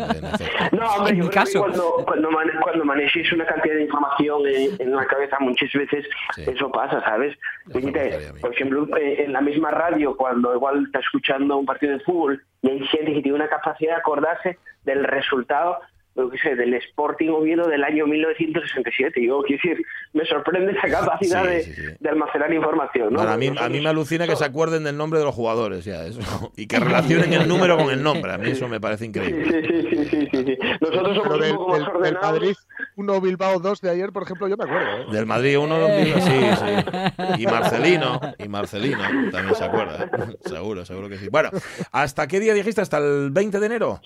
no, 0.73 0.87
hombre, 0.95 1.13
en 1.15 1.21
mi 1.21 1.29
caso. 1.29 1.61
Cuando, 1.61 2.05
cuando, 2.05 2.85
manejes 2.85 3.33
una 3.33 3.47
cantidad 3.47 3.75
de 3.75 3.83
información 3.83 4.43
en, 4.79 4.95
la 4.95 5.05
cabeza, 5.07 5.37
muchas 5.41 5.73
veces 5.73 6.05
eso 6.37 6.71
pasa, 6.71 7.01
¿sabes? 7.01 7.37
Por 7.71 8.53
ejemplo, 8.53 8.87
eh, 8.97 9.25
en 9.25 9.33
la 9.33 9.41
misma 9.41 9.71
radio, 9.71 10.17
cuando 10.17 10.55
igual 10.55 10.85
está 10.87 11.01
escuchando 11.01 11.57
un 11.57 11.67
partido 11.67 11.93
de 11.93 12.01
fútbol 12.01 12.43
y 12.65 12.71
hay 12.71 12.87
gente 12.87 13.13
que 13.13 13.21
tiene 13.21 13.37
una 13.37 13.49
capacidad 13.49 13.93
de 13.93 14.01
acordarse 14.01 14.59
del 14.85 15.05
resultado 15.05 15.81
lo 16.15 16.31
que 16.31 16.39
sé, 16.39 16.55
del 16.55 16.75
Sporting 16.75 17.29
Oviedo 17.31 17.67
del 17.67 17.83
año 17.83 18.07
1967. 18.07 19.25
Yo 19.25 19.43
quiero 19.43 19.61
decir, 19.63 19.87
me 20.13 20.25
sorprende 20.25 20.73
esa 20.73 20.89
capacidad 20.89 21.45
de, 21.45 22.09
almacenar 22.09 22.53
información. 22.53 23.13
¿no? 23.13 23.21
a, 23.21 23.37
mí, 23.37 23.51
a 23.59 23.69
mí 23.69 23.81
me 23.81 23.89
alucina 23.89 24.27
que 24.27 24.37
se 24.37 24.45
acuerden 24.45 24.85
del 24.85 24.97
nombre 24.97 25.19
de 25.19 25.25
los 25.25 25.35
jugadores 25.35 25.85
ya, 25.85 26.05
eso, 26.07 26.53
y 26.57 26.67
que 26.67 26.79
relacionen 26.79 27.33
el 27.33 27.49
número 27.49 27.77
con 27.77 27.91
el 27.91 28.03
nombre. 28.03 28.33
A 28.33 28.39
mí 28.39 28.51
eso 28.51 28.69
me 28.69 28.81
parece 28.81 29.07
increíble. 29.07 29.45
Sí, 29.45 29.89
sí, 29.89 30.07
sí. 30.11 30.29
sí, 30.31 30.59
Nosotros 30.81 31.17
somos 31.17 31.41
del, 31.41 31.53
un 31.53 31.57
poco 31.59 31.79
más 31.79 32.03
del, 32.03 32.15
Madrid 32.15 32.55
1 32.97 33.21
Bilbao 33.21 33.59
2 33.59 33.81
de 33.81 33.91
ayer, 33.91 34.13
por 34.13 34.23
ejemplo, 34.23 34.47
yo 34.49 34.57
me 34.57 34.65
acuerdo. 34.65 35.03
¿eh? 35.03 35.07
Del 35.11 35.27
Madrid 35.27 35.59
1 35.59 35.87
sí, 35.97 36.13
sí. 36.21 37.43
Y 37.43 37.47
Marcelino, 37.47 38.21
y 38.39 38.49
Marcelino 38.49 39.03
también 39.33 39.55
se 39.55 39.65
acuerda. 39.65 40.05
¿eh? 40.05 40.37
Seguro, 40.45 40.85
seguro 40.85 41.09
que 41.09 41.19
sí. 41.19 41.29
Bueno, 41.29 41.51
¿hasta 41.91 42.27
qué 42.27 42.39
día 42.39 42.55
dijiste? 42.55 42.81
¿Hasta 42.81 42.99
el 42.99 43.31
20 43.31 43.59
de 43.59 43.67
enero? 43.67 44.01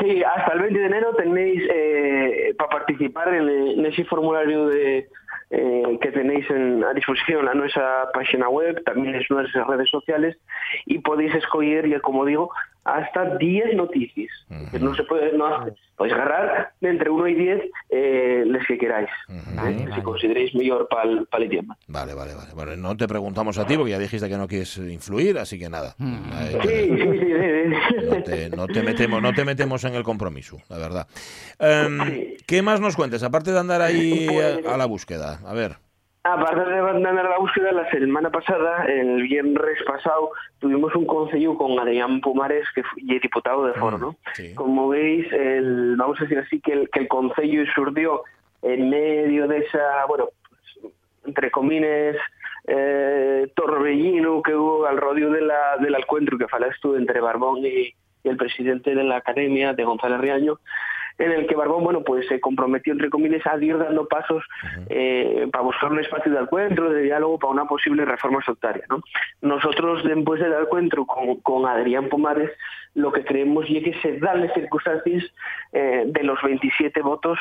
Sí, 0.00 0.22
hasta 0.22 0.52
el 0.52 0.60
20 0.60 0.78
de 0.78 0.86
enero 0.86 1.14
tenéis 1.14 1.62
eh, 1.72 2.54
para 2.56 2.70
participar 2.70 3.34
en, 3.34 3.84
ese 3.86 4.04
formulario 4.04 4.70
eh, 4.70 5.08
que 5.50 6.12
tenéis 6.12 6.48
en, 6.50 6.84
a 6.84 6.92
disposición 6.92 7.48
en 7.48 7.58
nuestra 7.58 8.10
página 8.12 8.48
web, 8.48 8.82
también 8.84 9.14
en 9.14 9.22
nuestras 9.28 9.66
redes 9.66 9.88
sociales, 9.90 10.36
y 10.86 10.98
podéis 10.98 11.34
escoger, 11.34 11.88
ya 11.88 12.00
como 12.00 12.24
digo, 12.24 12.50
hasta 12.94 13.36
10 13.36 13.74
noticias. 13.74 14.30
No 14.80 14.94
se 14.94 15.02
puede, 15.04 15.36
no, 15.36 15.66
podéis 15.96 16.14
agarrar 16.14 16.72
de 16.80 16.88
entre 16.88 17.10
1 17.10 17.28
y 17.28 17.34
10 17.34 17.60
eh, 17.90 18.44
les 18.46 18.66
que 18.66 18.78
queráis, 18.78 19.10
¿eh? 19.28 19.86
si 19.94 20.00
consideréis 20.00 20.54
mejor 20.54 20.88
para 20.88 21.10
el, 21.10 21.28
el, 21.30 21.42
idioma. 21.44 21.76
Vale, 21.86 22.14
vale, 22.14 22.34
vale. 22.34 22.50
Bueno, 22.54 22.76
no 22.76 22.96
te 22.96 23.06
preguntamos 23.06 23.58
a 23.58 23.66
ti 23.66 23.76
porque 23.76 23.90
ya 23.92 23.98
dijiste 23.98 24.28
que 24.28 24.36
no 24.36 24.48
quieres 24.48 24.76
influir, 24.78 25.38
así 25.38 25.58
que 25.58 25.68
nada. 25.68 25.94
sí, 25.98 26.68
sí, 26.68 27.18
sí, 28.26 28.50
no, 28.56 28.66
te, 28.66 28.82
metemos, 28.82 29.22
no 29.22 29.32
te 29.32 29.44
metemos 29.44 29.84
en 29.84 29.94
el 29.94 30.02
compromiso, 30.02 30.58
la 30.68 30.78
verdad. 30.78 31.06
Em, 31.58 32.36
¿Qué 32.46 32.62
más 32.62 32.80
nos 32.80 32.96
cuentes, 32.96 33.22
aparte 33.22 33.52
de 33.52 33.58
andar 33.58 33.82
ahí 33.82 34.26
pues, 34.28 34.66
a 34.66 34.76
la 34.76 34.86
búsqueda? 34.86 35.40
A 35.44 35.52
ver. 35.52 35.87
Aparte 36.24 36.68
de 36.68 36.78
abandonar 36.78 37.24
la 37.24 37.38
búsqueda, 37.38 37.72
la 37.72 37.88
semana 37.90 38.30
pasada, 38.30 38.84
el 38.86 39.22
viernes 39.22 39.82
pasado, 39.86 40.32
tuvimos 40.58 40.94
un 40.94 41.06
consejo 41.06 41.56
con 41.56 41.78
Adrián 41.78 42.20
Pumares, 42.20 42.66
que 42.74 42.80
es 42.80 43.22
diputado 43.22 43.66
de 43.66 43.74
Foro, 43.74 44.12
mm. 44.12 44.54
Como 44.54 44.88
veis, 44.88 45.32
el, 45.32 45.96
vamos 45.96 46.18
a 46.20 46.24
decir 46.24 46.38
así, 46.38 46.60
que 46.60 46.72
el, 46.72 46.90
que 46.90 47.00
el 47.00 47.08
consejo 47.08 47.64
surgió 47.74 48.22
en 48.62 48.90
medio 48.90 49.46
de 49.46 49.58
esa, 49.58 50.04
bueno, 50.06 50.28
pues, 50.48 50.92
entre 51.24 51.50
comines, 51.50 52.16
eh, 52.66 53.50
torbellino 53.54 54.42
que 54.42 54.54
hubo 54.54 54.86
al 54.86 54.98
rodio 54.98 55.30
de 55.30 55.40
la, 55.40 55.78
del 55.80 55.94
encuentro 55.94 56.36
que 56.36 56.48
falaste 56.48 56.76
tú 56.82 56.96
entre 56.96 57.20
Barbón 57.20 57.64
y, 57.64 57.94
y 58.28 58.30
el 58.30 58.36
presidente 58.36 58.94
de 58.94 59.04
la 59.04 59.16
Academia, 59.16 59.72
de 59.72 59.84
González 59.84 60.20
Riaño, 60.20 60.58
en 61.18 61.32
el 61.32 61.46
que 61.48 61.56
Barbón, 61.56 61.82
bueno, 61.82 62.04
pues 62.04 62.26
se 62.28 62.40
comprometió, 62.40 62.92
entre 62.92 63.10
comillas, 63.10 63.44
a 63.46 63.56
ir 63.62 63.76
dando 63.76 64.06
pasos 64.06 64.44
eh, 64.88 65.48
para 65.50 65.64
buscar 65.64 65.90
un 65.90 65.98
espacio 65.98 66.30
de 66.30 66.38
encuentro, 66.38 66.90
de 66.90 67.02
diálogo 67.02 67.38
para 67.38 67.52
una 67.52 67.64
posible 67.64 68.04
reforma 68.04 68.38
¿no? 68.88 69.02
Nosotros, 69.42 70.04
después 70.04 70.40
del 70.40 70.52
encuentro 70.52 71.04
con, 71.06 71.40
con 71.40 71.66
Adrián 71.66 72.08
Pomares, 72.08 72.50
lo 72.94 73.12
que 73.12 73.24
creemos 73.24 73.66
es 73.68 73.82
que 73.82 73.94
se 74.00 74.18
dan 74.18 74.42
las 74.42 74.54
circunstancias 74.54 75.24
eh, 75.72 76.04
de 76.06 76.22
los 76.22 76.40
27 76.40 77.02
votos 77.02 77.38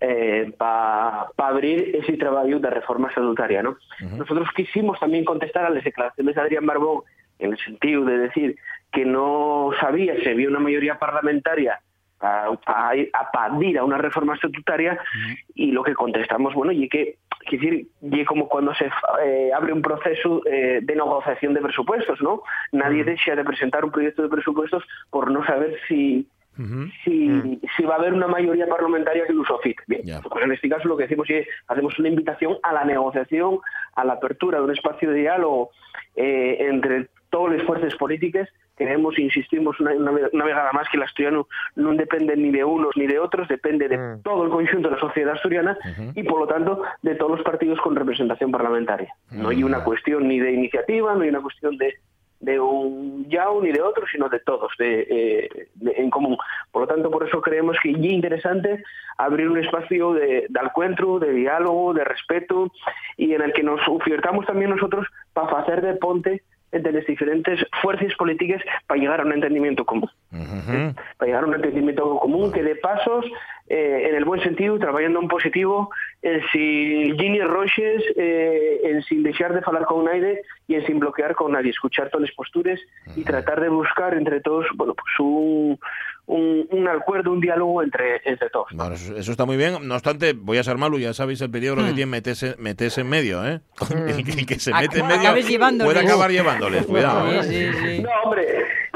eh, 0.00 0.52
para 0.56 1.28
abrir 1.36 1.94
ese 1.94 2.16
trabajo 2.16 2.58
de 2.58 2.70
reforma 2.70 3.08
estatutaria. 3.08 3.62
¿no? 3.62 3.76
Nosotros 4.16 4.48
quisimos 4.56 4.98
también 4.98 5.24
contestar 5.24 5.66
a 5.66 5.70
las 5.70 5.84
declaraciones 5.84 6.34
de 6.34 6.40
Adrián 6.40 6.66
Barbón 6.66 7.02
en 7.38 7.52
el 7.52 7.58
sentido 7.58 8.04
de 8.04 8.18
decir 8.18 8.56
que 8.92 9.04
no 9.04 9.70
sabía 9.80 10.14
si 10.22 10.28
había 10.28 10.48
una 10.48 10.60
mayoría 10.60 10.98
parlamentaria 10.98 11.80
a, 12.20 12.50
a, 12.66 13.50
pedir 13.50 13.78
a 13.78 13.84
una 13.84 13.98
reforma 13.98 14.34
estatutaria 14.34 14.98
y 15.54 15.72
lo 15.72 15.82
que 15.82 15.94
contestamos, 15.94 16.54
bueno, 16.54 16.72
y 16.72 16.88
que, 16.88 17.16
decir, 17.50 17.88
y 18.02 18.24
como 18.24 18.48
cuando 18.48 18.74
se 18.74 18.90
eh, 19.24 19.50
abre 19.54 19.72
un 19.72 19.82
proceso 19.82 20.42
eh, 20.46 20.80
de 20.82 20.94
negociación 20.94 21.54
de 21.54 21.62
presupuestos, 21.62 22.20
¿no? 22.20 22.42
Nadie 22.72 23.04
desea 23.04 23.36
de 23.36 23.44
presentar 23.44 23.84
un 23.84 23.90
proyecto 23.90 24.22
de 24.22 24.28
presupuestos 24.28 24.84
por 25.10 25.30
no 25.30 25.44
saber 25.44 25.78
si 25.88 26.28
si, 27.04 27.60
si, 27.74 27.84
va 27.84 27.94
a 27.94 27.98
haber 27.98 28.12
una 28.12 28.26
mayoría 28.26 28.66
parlamentaria 28.66 29.24
que 29.24 29.32
lo 29.32 29.44
solicite. 29.46 29.82
Bien, 29.86 30.20
pues 30.28 30.44
en 30.44 30.52
este 30.52 30.68
caso 30.68 30.88
lo 30.88 30.96
que 30.96 31.04
decimos 31.04 31.30
es 31.30 31.46
hacemos 31.68 31.98
una 31.98 32.08
invitación 32.08 32.58
a 32.62 32.74
la 32.74 32.84
negociación, 32.84 33.60
a 33.94 34.04
la 34.04 34.14
apertura 34.14 34.58
de 34.58 34.64
un 34.64 34.72
espacio 34.72 35.10
de 35.10 35.20
diálogo 35.20 35.70
eh, 36.16 36.58
entre 36.60 37.08
todas 37.30 37.56
las 37.56 37.66
fuerzas 37.66 37.94
políticas 37.94 38.46
creemos 38.80 39.14
e 39.18 39.22
insistimos 39.22 39.78
una, 39.78 39.92
una, 39.92 40.44
vegada 40.44 40.72
más 40.72 40.88
que 40.88 40.96
el 40.96 41.02
asturiano 41.02 41.46
no 41.76 41.92
depende 41.92 42.34
ni 42.34 42.50
de 42.50 42.64
unos 42.64 42.96
ni 42.96 43.06
de 43.06 43.18
otros, 43.18 43.46
depende 43.46 43.88
de 43.88 43.98
mm. 43.98 44.22
todo 44.22 44.44
el 44.44 44.50
conjunto 44.50 44.88
de 44.88 44.94
la 44.94 45.00
sociedad 45.00 45.34
asturiana 45.34 45.76
y 46.14 46.22
por 46.22 46.40
lo 46.40 46.46
tanto 46.46 46.82
de 47.02 47.14
todos 47.14 47.32
los 47.32 47.42
partidos 47.42 47.78
con 47.82 47.94
representación 47.94 48.50
parlamentaria. 48.50 49.12
No 49.30 49.50
hay 49.50 49.62
una 49.62 49.84
cuestión 49.84 50.26
ni 50.28 50.40
de 50.40 50.52
iniciativa, 50.52 51.14
no 51.14 51.20
hay 51.20 51.28
una 51.28 51.42
cuestión 51.42 51.76
de 51.76 51.94
de 52.40 52.58
un 52.58 53.28
YAU 53.28 53.60
ni 53.60 53.70
de 53.70 53.82
otro, 53.82 54.06
sino 54.10 54.30
de 54.30 54.40
todos, 54.40 54.72
eh, 54.78 55.46
de, 55.74 55.92
en 55.98 56.08
común. 56.08 56.38
Por 56.72 56.80
lo 56.80 56.88
tanto, 56.88 57.10
por 57.10 57.28
eso 57.28 57.42
creemos 57.42 57.76
que 57.82 57.90
es 57.90 57.98
interesante 57.98 58.82
abrir 59.18 59.46
un 59.50 59.58
espacio 59.58 60.14
de, 60.14 60.46
de, 60.48 60.60
encuentro, 60.60 61.18
de 61.18 61.34
diálogo, 61.34 61.92
de 61.92 62.02
respeto, 62.02 62.72
y 63.18 63.34
en 63.34 63.42
el 63.42 63.52
que 63.52 63.62
nos 63.62 63.86
ofertamos 63.86 64.46
también 64.46 64.70
nosotros 64.70 65.06
para 65.34 65.58
hacer 65.58 65.82
de 65.82 65.96
ponte 65.96 66.42
entre 66.72 66.92
las 66.92 67.06
diferentes 67.06 67.60
fuerzas 67.82 68.14
políticas 68.16 68.62
para 68.86 69.00
llegar 69.00 69.20
a 69.20 69.24
un 69.24 69.32
entendimiento 69.32 69.84
común. 69.84 70.10
Para 70.30 71.26
llegar 71.26 71.44
a 71.44 71.46
un 71.46 71.54
entendimiento 71.54 72.18
común 72.20 72.52
que 72.52 72.62
de 72.62 72.76
pasos, 72.76 73.24
eh, 73.68 74.08
en 74.08 74.14
el 74.14 74.24
buen 74.24 74.40
sentido, 74.42 74.78
trabajando 74.78 75.20
en 75.20 75.28
positivo, 75.28 75.90
en 76.22 76.40
sin 76.52 77.18
Ginny 77.18 77.40
Roches, 77.40 78.02
eh, 78.16 78.80
en 78.84 79.02
sin 79.02 79.22
dejar 79.22 79.52
de 79.52 79.60
hablar 79.64 79.86
con 79.86 80.04
nadie 80.04 80.42
y 80.68 80.74
en 80.74 80.86
sin 80.86 81.00
bloquear 81.00 81.34
con 81.34 81.52
nadie, 81.52 81.70
escuchar 81.70 82.10
todas 82.10 82.28
las 82.28 82.36
posturas 82.36 82.78
y 83.16 83.24
tratar 83.24 83.60
de 83.60 83.68
buscar 83.68 84.14
entre 84.14 84.40
todos, 84.40 84.66
bueno, 84.76 84.94
pues 84.94 85.18
un, 85.18 85.78
un, 86.26 86.88
acuerdo, 86.88 87.32
un 87.32 87.40
diálogo 87.40 87.82
entre, 87.82 88.20
entre 88.24 88.50
todos. 88.50 88.68
Bueno, 88.72 88.94
eso, 88.94 89.30
está 89.30 89.44
muy 89.46 89.56
bien. 89.56 89.86
No 89.86 89.94
obstante, 89.94 90.32
voy 90.32 90.58
a 90.58 90.64
ser 90.64 90.76
malo, 90.78 90.98
ya 90.98 91.12
sabéis 91.12 91.40
el 91.40 91.50
peligro 91.50 91.76
que 91.76 91.92
hmm. 91.92 91.94
tiene 91.94 92.10
meterse, 92.10 92.54
meterse 92.58 93.00
en 93.00 93.08
medio, 93.08 93.44
¿eh? 93.46 93.60
el, 94.08 94.46
que 94.46 94.58
se 94.58 94.72
mete 94.72 95.00
en 95.00 95.06
medio 95.06 95.32
puede 95.84 96.00
acabar 96.00 96.30
llevándoles, 96.30 96.86
cuidado. 96.86 97.28
¿eh? 97.30 98.00
No, 98.02 98.10
hombre, 98.24 98.46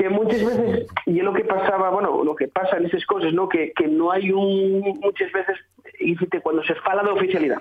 que 0.05 0.11
muchas 0.11 0.45
veces, 0.45 0.87
y 1.07 1.19
es 1.19 1.25
lo 1.25 1.33
que 1.33 1.45
pasaba, 1.45 1.89
bueno, 1.89 2.23
lo 2.23 2.35
que 2.37 2.47
pasa 2.47 2.77
en 2.77 2.85
esas 2.85 3.07
cosas, 3.07 3.33
¿no? 3.33 3.49
Que, 3.49 3.73
que 3.73 3.89
no 3.89 4.11
hay 4.13 4.31
un, 4.31 5.01
muchas 5.03 5.33
veces 5.33 5.57
y 5.99 6.15
cuando 6.41 6.63
se 6.65 6.75
fala 6.77 7.03
de 7.03 7.11
oficialidad, 7.11 7.59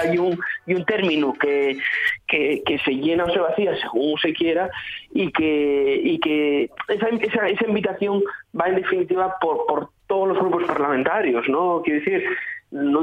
hay 0.00 0.16
un, 0.16 0.38
y 0.66 0.74
un 0.74 0.84
término 0.86 1.34
que, 1.34 1.76
que, 2.26 2.62
que, 2.64 2.78
se 2.78 2.92
llena 2.92 3.24
o 3.24 3.30
se 3.30 3.40
vacía 3.40 3.76
según 3.76 4.18
se 4.18 4.32
quiera 4.32 4.70
y 5.12 5.30
que, 5.32 6.00
y 6.02 6.18
que 6.20 6.70
esa, 6.88 7.08
esa, 7.08 7.48
esa 7.48 7.66
invitación 7.66 8.22
va 8.58 8.68
en 8.68 8.76
definitiva 8.76 9.34
por, 9.40 9.66
por 9.66 9.90
todos 10.06 10.28
los 10.28 10.38
grupos 10.38 10.64
parlamentarios, 10.64 11.46
¿no? 11.48 11.82
Quiero 11.82 12.00
decir, 12.00 12.24
no 12.70 13.02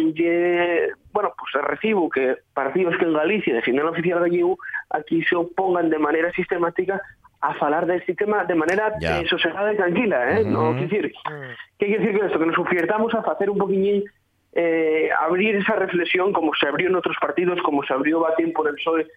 bueno, 1.11 1.33
pues 1.37 1.65
recibo 1.65 2.09
que 2.09 2.37
partidos 2.53 2.97
que 2.97 3.05
en 3.05 3.13
Galicia 3.13 3.53
defienden 3.53 3.85
la 3.85 3.91
oficial 3.91 4.19
gallego 4.19 4.57
aquí 4.89 5.23
se 5.23 5.35
opongan 5.35 5.89
de 5.89 5.99
manera 5.99 6.31
sistemática 6.31 7.01
a 7.41 7.53
falar 7.55 7.85
del 7.85 8.05
sistema 8.05 8.43
de 8.43 8.55
manera 8.55 8.93
eh, 9.01 9.23
sosegada 9.29 9.73
y 9.73 9.77
tranquila, 9.77 10.39
¿eh? 10.39 10.43
No 10.43 10.71
quiero 10.71 10.89
decir, 10.89 11.13
¿qué 11.77 11.85
quiere 11.85 11.99
decir 11.99 12.17
con 12.17 12.27
esto? 12.27 12.39
Que 12.39 12.45
nos 12.45 12.57
ofertamos 12.57 13.13
a 13.13 13.19
hacer 13.19 13.49
un 13.49 13.57
poquillín 13.57 14.03
eh, 14.53 15.09
abrir 15.19 15.55
esa 15.55 15.75
reflexión 15.75 16.33
como 16.33 16.53
se 16.55 16.67
abrió 16.67 16.89
en 16.89 16.95
otros 16.95 17.15
partidos, 17.21 17.61
como 17.61 17.83
se 17.83 17.93
abrió 17.93 18.19
Batín 18.19 18.51
por 18.51 18.67
el 18.67 18.75
PSOE 18.75 19.07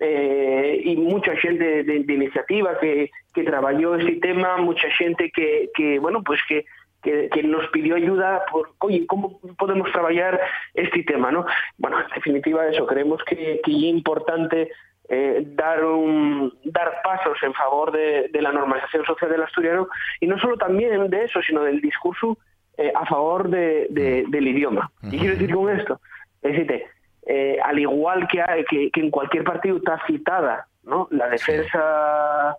eh, 0.00 0.80
y 0.84 0.96
mucha 0.96 1.36
gente 1.36 1.84
de, 1.84 1.96
iniciativa 1.96 2.78
que, 2.78 3.10
que 3.34 3.44
trabajó 3.44 3.96
ese 3.96 4.12
tema, 4.20 4.56
mucha 4.56 4.88
gente 4.92 5.30
que, 5.30 5.70
que 5.74 5.98
bueno, 5.98 6.22
pues 6.22 6.40
que, 6.48 6.64
que, 7.02 7.42
nos 7.42 7.68
pidió 7.68 7.96
ayuda 7.96 8.44
por, 8.50 8.70
oye, 8.78 9.06
¿cómo 9.06 9.40
podemos 9.58 9.90
trabajar 9.92 10.40
este 10.74 11.02
tema? 11.02 11.30
¿no? 11.30 11.46
Bueno, 11.76 12.00
en 12.00 12.06
definitiva 12.14 12.66
eso, 12.68 12.86
creemos 12.86 13.22
que, 13.24 13.60
que 13.64 13.70
es 13.70 13.82
importante 13.84 14.70
eh, 15.08 15.42
dar 15.46 15.84
un, 15.84 16.52
dar 16.64 17.00
pasos 17.02 17.38
en 17.42 17.54
favor 17.54 17.92
de, 17.92 18.28
de, 18.30 18.42
la 18.42 18.52
normalización 18.52 19.04
social 19.06 19.30
del 19.30 19.42
asturiano 19.42 19.88
y 20.20 20.26
no 20.26 20.38
solo 20.38 20.56
también 20.56 21.08
de 21.08 21.24
eso, 21.24 21.40
sino 21.40 21.62
del 21.62 21.80
discurso 21.80 22.36
eh, 22.76 22.92
a 22.94 23.06
favor 23.06 23.48
de, 23.48 23.88
del 23.90 24.46
idioma. 24.46 24.90
¿Y 25.02 25.18
quiero 25.18 25.34
decir 25.34 25.54
con 25.54 25.68
esto? 25.68 26.00
Es 26.42 26.52
decir, 26.52 26.84
eh, 27.26 27.58
al 27.64 27.78
igual 27.78 28.28
que, 28.28 28.90
que, 28.92 29.00
en 29.00 29.10
cualquier 29.10 29.44
partido 29.44 29.78
está 29.78 30.00
citada 30.06 30.68
¿no? 30.84 31.08
la 31.10 31.28
defensa, 31.28 32.56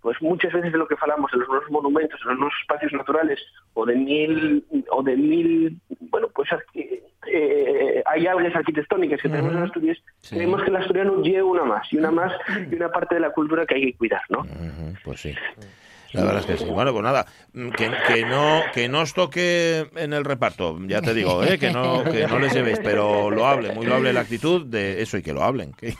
pues 0.00 0.20
muchas 0.22 0.52
veces 0.52 0.72
de 0.72 0.78
lo 0.78 0.86
que 0.86 0.96
falamos 0.96 1.32
en 1.32 1.40
los 1.40 1.48
nuevos 1.48 1.70
monumentos, 1.70 2.20
en 2.22 2.28
los 2.28 2.38
nuevos 2.38 2.54
espacios 2.60 2.92
naturales, 2.92 3.40
o 3.74 3.84
de 3.84 3.96
mil, 3.96 4.64
o 4.90 5.02
de 5.02 5.16
mil 5.16 5.80
bueno, 6.10 6.28
pues 6.34 6.48
eh, 7.26 8.02
hay 8.06 8.26
algas 8.26 8.54
arquitectónicas 8.54 9.20
que 9.20 9.28
tenemos 9.28 9.52
en 9.52 9.62
Asturias, 9.62 9.98
creemos 10.28 10.62
que 10.62 10.70
el 10.70 10.76
asturiano 10.76 11.22
lleva 11.22 11.48
una 11.48 11.64
más, 11.64 11.92
y 11.92 11.98
una 11.98 12.10
más, 12.10 12.32
y 12.70 12.74
una 12.74 12.90
parte 12.90 13.16
de 13.16 13.20
la 13.20 13.30
cultura 13.30 13.66
que 13.66 13.74
hay 13.74 13.92
que 13.92 13.98
cuidar, 13.98 14.22
¿no? 14.28 14.46
Pues 15.04 15.20
sí. 15.20 15.34
La 16.12 16.24
verdad 16.24 16.40
es 16.40 16.46
que 16.46 16.64
sí. 16.64 16.70
Bueno, 16.70 16.92
pues 16.92 17.04
nada, 17.04 17.26
mm, 17.52 17.70
que, 17.70 17.90
que, 18.06 18.24
no, 18.24 18.62
que 18.72 18.88
no 18.88 19.00
os 19.00 19.12
toque 19.12 19.90
en 19.96 20.12
el 20.12 20.24
reparto, 20.24 20.78
ya 20.86 21.02
te 21.02 21.12
digo, 21.12 21.44
¿eh? 21.44 21.58
que, 21.58 21.70
no, 21.70 22.02
que 22.04 22.26
no 22.26 22.38
les 22.38 22.54
llevéis, 22.54 22.80
pero 22.82 23.30
lo 23.30 23.46
hable, 23.46 23.72
muy 23.72 23.86
loable 23.86 24.12
la 24.12 24.20
actitud 24.20 24.64
de 24.64 25.02
eso 25.02 25.18
y 25.18 25.22
que 25.22 25.32
lo 25.32 25.42
hablen. 25.42 25.72
Que, 25.72 25.88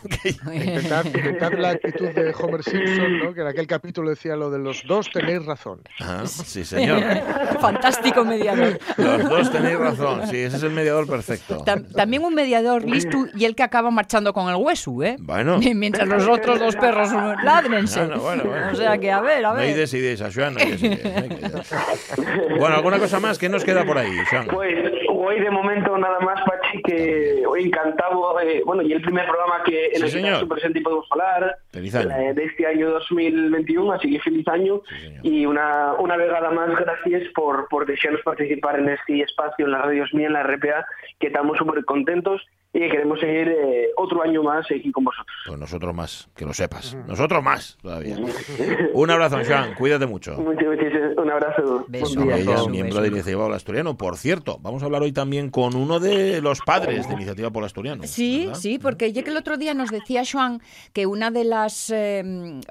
Intentar, 0.52 1.58
la 1.58 1.70
actitud 1.70 2.08
de 2.08 2.34
Homer 2.38 2.62
Simpson, 2.62 3.18
¿no? 3.18 3.34
que 3.34 3.42
en 3.42 3.46
aquel 3.48 3.66
capítulo 3.66 4.10
decía 4.10 4.36
lo 4.36 4.50
de 4.50 4.58
los 4.58 4.82
dos 4.86 5.10
tenéis 5.10 5.44
razón. 5.44 5.80
sí, 6.26 6.64
señor. 6.64 7.02
Fantástico 7.60 8.24
mediador. 8.24 8.78
Los 8.96 9.28
dos 9.28 9.52
tenéis 9.52 9.78
razón, 9.78 10.26
sí, 10.28 10.38
ese 10.38 10.56
es 10.56 10.62
el 10.62 10.72
mediador 10.72 11.06
perfecto. 11.06 11.64
también 11.94 12.24
un 12.24 12.34
mediador 12.34 12.84
listo 12.84 13.26
y 13.34 13.44
el 13.44 13.54
que 13.54 13.62
acaba 13.62 13.90
marchando 13.90 14.32
con 14.32 14.48
el 14.48 14.56
hueso, 14.56 15.02
¿eh? 15.02 15.16
Bueno. 15.20 15.58
Mientras 15.78 16.08
los 16.08 16.26
otros 16.26 16.58
dos 16.58 16.76
perros 16.76 17.10
ladrense. 17.42 18.06
Bueno, 18.06 18.20
bueno, 18.20 18.44
O 18.72 18.74
sea 18.74 18.98
que, 18.98 19.10
a 19.10 19.20
ver, 19.20 19.44
a 19.44 19.52
ver 19.52 19.88
bueno, 22.58 22.76
¿alguna 22.76 22.98
cosa 22.98 23.20
más 23.20 23.38
que 23.38 23.48
nos 23.48 23.64
queda 23.64 23.84
por 23.84 23.98
ahí, 23.98 24.10
Pues 24.50 24.92
hoy 25.08 25.40
de 25.40 25.50
momento 25.50 25.96
nada 25.98 26.20
más, 26.20 26.40
Pachi, 26.46 26.82
que 26.82 27.42
hoy 27.46 27.64
encantado, 27.64 28.40
eh, 28.40 28.62
bueno, 28.64 28.82
y 28.82 28.92
el 28.92 29.02
primer 29.02 29.26
programa 29.26 29.62
que 29.64 29.90
en 29.92 30.02
el 30.04 30.40
que 30.40 30.46
presente 30.46 30.78
y 30.78 30.82
podemos 30.82 31.06
hablar 31.10 31.58
eh, 31.72 32.32
de 32.34 32.44
este 32.44 32.66
año 32.66 32.90
2021, 32.90 33.92
así 33.92 34.10
que 34.10 34.20
feliz 34.20 34.46
año. 34.48 34.82
Y 35.22 35.46
una, 35.46 35.94
una 35.94 36.16
vegada 36.16 36.50
más 36.50 36.70
gracias 36.76 37.22
por, 37.34 37.68
por 37.68 37.86
desearnos 37.86 38.22
participar 38.22 38.78
en 38.78 38.88
este 38.88 39.22
espacio 39.22 39.66
en 39.66 39.72
la 39.72 39.82
Radio 39.82 40.04
Mía, 40.12 40.28
en 40.28 40.32
la 40.32 40.42
RPA, 40.42 40.86
que 41.18 41.28
estamos 41.28 41.58
súper 41.58 41.84
contentos 41.84 42.42
y 42.72 42.80
queremos 42.80 43.18
seguir 43.18 43.48
eh, 43.48 43.88
otro 43.96 44.22
año 44.22 44.42
más 44.42 44.66
aquí 44.70 44.92
con 44.92 45.04
vosotros. 45.04 45.34
Pues 45.46 45.58
nosotros 45.58 45.94
más, 45.94 46.28
que 46.36 46.44
lo 46.44 46.52
sepas. 46.52 46.96
Nosotros 47.06 47.42
más 47.42 47.78
todavía. 47.80 48.16
un 48.92 49.10
abrazo, 49.10 49.38
Joan. 49.46 49.74
Cuídate 49.74 50.06
mucho. 50.06 50.36
un 50.36 51.30
abrazo. 51.30 51.86
Beso, 51.88 52.22
Ella 52.30 52.54
es 52.56 52.68
miembro 52.68 53.00
de 53.00 53.08
Iniciativa 53.08 53.44
Pola 53.44 53.56
Asturiano. 53.56 53.96
Por 53.96 54.16
cierto, 54.16 54.58
vamos 54.60 54.82
a 54.82 54.86
hablar 54.86 55.02
hoy 55.02 55.12
también 55.12 55.50
con 55.50 55.74
uno 55.74 55.98
de 55.98 56.42
los 56.42 56.60
padres 56.60 57.08
de 57.08 57.14
Iniciativa 57.14 57.50
Pola 57.50 57.66
Asturiano. 57.66 58.02
Sí, 58.04 58.50
sí, 58.54 58.78
porque 58.78 59.12
ya 59.12 59.22
que 59.22 59.30
el 59.30 59.38
otro 59.38 59.56
día 59.56 59.72
nos 59.72 59.90
decía 59.90 60.22
Joan 60.30 60.60
que 60.92 61.06
una 61.06 61.30
de 61.30 61.44
las, 61.44 61.90
eh, 61.90 62.22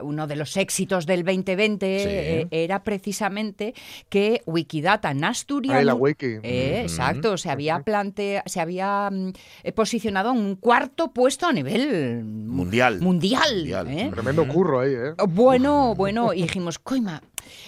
uno 0.02 0.28
de 0.28 0.36
los 0.36 0.58
éxitos 0.58 1.08
del 1.08 1.24
2020 1.24 2.42
eh, 2.42 2.48
era 2.52 2.84
precisamente 2.84 3.74
que 4.10 4.42
Wikidata 4.46 5.10
en 5.10 5.24
Asturiano... 5.24 5.82
la 5.82 5.96
wiki. 5.96 6.38
Exacto, 6.44 7.38
se 7.38 7.50
había, 7.50 7.80
plante, 7.80 8.44
se 8.46 8.60
había 8.60 9.10
mm, 9.12 9.34
posicionado 9.88 10.32
en 10.32 10.38
un 10.38 10.56
cuarto 10.58 11.14
puesto 11.14 11.48
a 11.48 11.54
nivel 11.54 12.22
mundial. 12.26 13.00
Mundial. 13.00 13.66
¿eh? 13.88 14.10
Tremendo 14.14 14.46
curro 14.46 14.82
ahí, 14.82 14.92
¿eh? 14.94 15.14
Bueno, 15.30 15.96
bueno, 15.96 16.34
y 16.34 16.42
dijimos, 16.42 16.78
coima, 16.78 17.22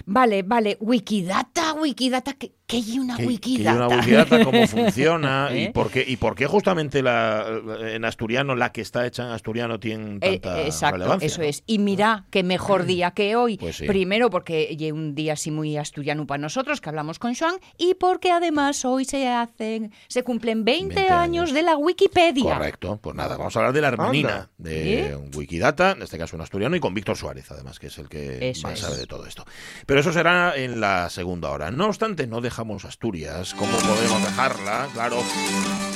vale, 0.06 0.44
vale, 0.44 0.78
Wikidata, 0.80 1.74
Wikidata, 1.74 2.34
que 2.34 2.54
¿Qué 2.70 2.78
hay 2.78 3.00
una 3.00 3.18
Wikidata? 3.18 3.72
¿Qué 3.72 3.84
una 3.84 3.98
Wikidata? 3.98 4.46
¿Cómo 4.46 4.68
funciona? 4.68 5.50
¿Y, 5.54 5.58
¿Eh? 5.64 5.72
por 5.74 5.90
qué, 5.90 6.06
¿Y 6.08 6.18
por 6.18 6.36
qué 6.36 6.46
justamente 6.46 7.02
la, 7.02 7.44
en 7.82 8.06
asturiano, 8.06 8.56
la 8.56 8.72
que 8.72 8.82
está 8.82 9.08
hecha 9.08 9.24
en 9.24 9.32
asturiano, 9.32 9.80
tiene 9.80 10.20
eh, 10.22 10.38
tanta 10.38 10.62
Exacto, 10.62 11.18
eso 11.20 11.42
es. 11.42 11.64
Y 11.66 11.80
mira, 11.80 12.28
qué 12.30 12.44
mejor 12.44 12.86
día 12.86 13.10
que 13.10 13.36
hoy. 13.36 13.58
Pues 13.58 13.82
Primero 13.82 14.30
porque 14.30 14.78
es 14.80 14.92
un 14.92 15.16
día 15.16 15.34
así 15.34 15.50
muy 15.50 15.78
asturiano 15.78 16.28
para 16.28 16.38
nosotros, 16.44 16.80
que 16.80 16.90
hablamos 16.90 17.18
con 17.18 17.34
Joan, 17.34 17.56
y 17.80 17.96
porque 17.96 18.32
además 18.32 18.86
hoy 18.86 19.04
se 19.04 19.28
hacen, 19.28 19.92
se 20.08 20.22
cumplen 20.22 20.64
20, 20.64 21.10
años, 21.10 21.52
de 21.52 21.64
la 21.64 21.76
Wikipedia. 21.76 22.54
Correcto. 22.54 23.00
Pues 23.02 23.16
nada, 23.16 23.36
vamos 23.36 23.56
a 23.56 23.60
hablar 23.60 23.74
de 23.74 23.82
la 23.82 23.88
hermanina 23.88 24.48
de 24.60 25.18
Wikidata, 25.36 25.94
en 25.94 26.04
este 26.04 26.20
caso 26.20 26.36
un 26.36 26.44
asturiano, 26.44 26.76
y 26.76 26.80
con 26.80 26.94
Víctor 26.94 27.18
Suárez, 27.18 27.50
además, 27.50 27.80
que 27.80 27.88
es 27.88 27.98
el 27.98 28.08
que 28.08 28.54
más 28.62 28.78
sabe 28.78 28.98
de 28.98 29.08
todo 29.08 29.26
esto. 29.26 29.44
Pero 29.86 30.00
eso 30.00 30.14
será 30.14 30.56
en 30.56 30.80
la 30.80 31.10
segunda 31.10 31.50
hora. 31.50 31.72
No 31.72 31.88
obstante, 31.88 32.28
no 32.28 32.42
deja 32.42 32.64
Asturias. 32.86 33.54
¿Cómo 33.56 33.72
podemos 33.78 34.24
dejarla? 34.24 34.88
Claro. 34.94 35.24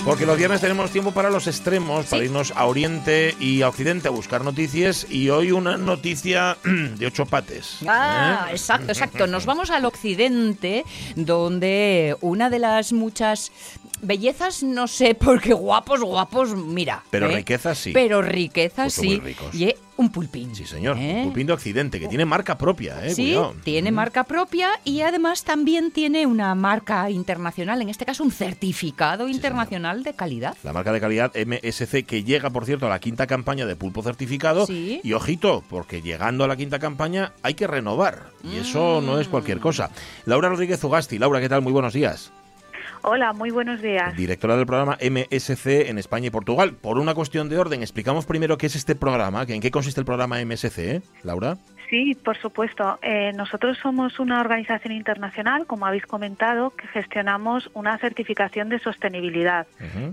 Porque 0.03 0.25
los 0.25 0.37
viernes 0.37 0.59
tenemos 0.59 0.91
tiempo 0.91 1.11
para 1.11 1.29
los 1.29 1.47
extremos, 1.47 2.07
para 2.07 2.23
irnos 2.23 2.51
a 2.55 2.65
Oriente 2.65 3.35
y 3.39 3.61
a 3.61 3.69
Occidente 3.69 4.07
a 4.07 4.11
buscar 4.11 4.43
noticias. 4.43 5.07
Y 5.09 5.29
hoy 5.29 5.51
una 5.51 5.77
noticia 5.77 6.57
de 6.63 7.05
ocho 7.05 7.25
pates. 7.25 7.77
Ah, 7.87 8.47
¿eh? 8.49 8.51
exacto, 8.51 8.91
exacto. 8.91 9.27
Nos 9.27 9.45
vamos 9.47 9.69
al 9.69 9.85
Occidente, 9.85 10.83
donde 11.15 12.17
una 12.21 12.49
de 12.49 12.59
las 12.59 12.91
muchas 12.91 13.51
bellezas 14.01 14.63
no 14.63 14.87
sé, 14.87 15.15
porque 15.19 15.53
guapos, 15.53 16.01
guapos, 16.01 16.55
mira. 16.55 17.03
Pero 17.09 17.29
¿eh? 17.29 17.37
riquezas 17.37 17.77
sí. 17.77 17.91
Pero 17.93 18.21
riquezas 18.21 18.95
pues 18.95 19.09
sí. 19.09 19.21
Y 19.53 19.73
un 19.97 20.09
pulpín. 20.11 20.55
Sí, 20.55 20.65
señor. 20.65 20.97
Un 20.97 21.03
¿Eh? 21.03 21.21
pulpín 21.25 21.47
de 21.47 21.53
Occidente, 21.53 21.99
que 21.99 22.07
tiene 22.07 22.25
marca 22.25 22.57
propia. 22.57 23.05
¿eh? 23.05 23.13
Sí, 23.13 23.37
tiene 23.63 23.91
marca 23.91 24.23
propia 24.23 24.69
y 24.83 25.01
además 25.01 25.43
también 25.43 25.91
tiene 25.91 26.25
una 26.25 26.55
marca 26.55 27.09
internacional, 27.09 27.81
en 27.81 27.89
este 27.89 28.05
caso 28.05 28.23
un 28.23 28.31
certificado 28.31 29.27
internacional 29.27 30.03
de 30.03 30.13
calidad. 30.13 30.55
La 30.63 30.73
marca 30.73 30.91
de 30.91 30.99
calidad 30.99 31.31
MSC 31.35 32.05
que 32.05 32.23
llega, 32.23 32.49
por 32.49 32.65
cierto, 32.65 32.87
a 32.87 32.89
la 32.89 32.99
quinta 32.99 33.27
campaña 33.27 33.65
de 33.65 33.75
pulpo 33.75 34.01
certificado. 34.01 34.65
Y 34.69 35.13
ojito, 35.13 35.63
porque 35.69 36.01
llegando 36.01 36.43
a 36.43 36.47
la 36.47 36.55
quinta 36.55 36.79
campaña 36.79 37.33
hay 37.41 37.53
que 37.53 37.67
renovar. 37.67 38.31
Y 38.43 38.57
eso 38.57 39.01
no 39.01 39.19
es 39.19 39.27
cualquier 39.27 39.57
mm. 39.57 39.61
cosa. 39.61 39.89
Laura 40.25 40.49
Rodríguez 40.49 40.83
Ugasti. 40.83 41.19
Laura, 41.19 41.39
¿qué 41.39 41.49
tal? 41.49 41.61
Muy 41.61 41.71
buenos 41.71 41.93
días. 41.93 42.31
Hola, 43.05 43.33
muy 43.33 43.51
buenos 43.51 43.81
días. 43.81 44.15
Directora 44.15 44.55
del 44.55 44.65
programa 44.65 44.97
MSC 45.01 45.89
en 45.89 45.97
España 45.97 46.27
y 46.27 46.29
Portugal. 46.29 46.77
Por 46.81 46.97
una 46.97 47.13
cuestión 47.13 47.49
de 47.49 47.57
orden, 47.57 47.81
explicamos 47.81 48.25
primero 48.25 48.57
qué 48.57 48.67
es 48.67 48.77
este 48.77 48.95
programa, 48.95 49.43
en 49.45 49.59
qué 49.59 49.71
consiste 49.71 49.99
el 49.99 50.05
programa 50.05 50.37
MSC, 50.39 50.79
¿eh? 50.79 51.01
Laura. 51.21 51.57
Sí, 51.89 52.15
por 52.15 52.37
supuesto. 52.37 52.99
Eh, 53.01 53.33
nosotros 53.35 53.77
somos 53.83 54.19
una 54.19 54.39
organización 54.39 54.93
internacional, 54.93 55.67
como 55.67 55.85
habéis 55.85 56.05
comentado, 56.05 56.69
que 56.69 56.87
gestionamos 56.87 57.69
una 57.73 57.97
certificación 57.97 58.69
de 58.69 58.79
sostenibilidad. 58.79 59.67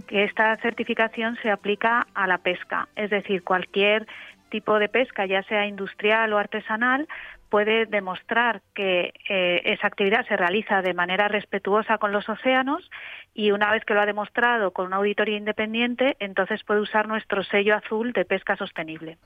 Que 0.09 0.25
esta 0.25 0.57
certificación 0.57 1.39
se 1.43 1.51
aplica 1.53 2.09
a 2.13 2.27
la 2.27 2.39
pesca, 2.39 2.89
es 2.97 3.11
decir, 3.11 3.45
cualquier 3.45 4.09
tipo 4.51 4.81
de 4.81 4.89
pesca, 4.89 5.27
ya 5.27 5.45
sea 5.45 5.69
industrial 5.69 6.33
o 6.33 6.39
artesanal, 6.39 7.07
puede 7.51 7.87
demostrar 7.87 8.63
que 8.75 9.13
eh, 9.29 9.63
esa 9.65 9.89
actividad 9.89 10.27
se 10.27 10.37
realiza 10.37 10.81
de 10.83 10.95
manera 10.95 11.29
respetuosa 11.29 11.99
con 11.99 12.13
los 12.13 12.29
océanos 12.29 12.89
y 13.35 13.51
una 13.51 13.71
vez 13.73 13.85
que 13.85 13.95
lo 13.95 14.01
ha 14.01 14.07
demostrado 14.07 14.71
con 14.71 14.87
una 14.87 14.97
auditoría 14.97 15.37
independiente, 15.37 16.17
entonces 16.21 16.63
puede 16.65 16.81
usar 16.81 17.09
nuestro 17.09 17.43
sello 17.45 17.77
azul 17.77 18.13
de 18.13 18.25
pesca 18.25 18.57
sostenible. 18.57 19.19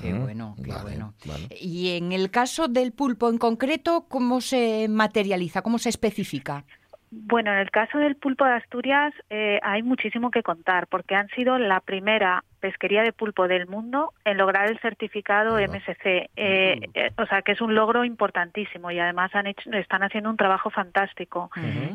Qué 0.00 0.14
bueno, 0.14 0.56
qué 0.64 0.72
bueno. 0.82 1.14
Y 1.60 1.96
en 1.96 2.12
el 2.12 2.30
caso 2.30 2.68
del 2.68 2.92
pulpo 2.92 3.28
en 3.28 3.38
concreto, 3.38 4.06
¿cómo 4.08 4.40
se 4.40 4.88
materializa? 4.88 5.62
¿Cómo 5.62 5.78
se 5.78 5.90
especifica? 5.90 6.64
Bueno, 7.10 7.52
en 7.52 7.58
el 7.58 7.70
caso 7.70 7.98
del 7.98 8.16
pulpo 8.16 8.44
de 8.44 8.52
Asturias 8.52 9.12
eh, 9.30 9.58
hay 9.62 9.82
muchísimo 9.82 10.30
que 10.30 10.42
contar 10.42 10.86
porque 10.86 11.16
han 11.16 11.28
sido 11.30 11.58
la 11.58 11.80
primera 11.80 12.44
pesquería 12.60 13.02
de 13.02 13.12
pulpo 13.12 13.48
del 13.48 13.66
mundo 13.66 14.12
en 14.24 14.36
lograr 14.36 14.70
el 14.70 14.78
certificado 14.78 15.56
MSC. 15.58 16.06
Eh, 16.36 16.80
eh, 16.94 17.10
o 17.18 17.26
sea, 17.26 17.42
que 17.42 17.52
es 17.52 17.60
un 17.60 17.74
logro 17.74 18.04
importantísimo 18.04 18.90
y 18.90 18.98
además 18.98 19.34
han 19.34 19.46
hecho, 19.46 19.70
están 19.72 20.02
haciendo 20.02 20.30
un 20.30 20.36
trabajo 20.36 20.70
fantástico. 20.70 21.50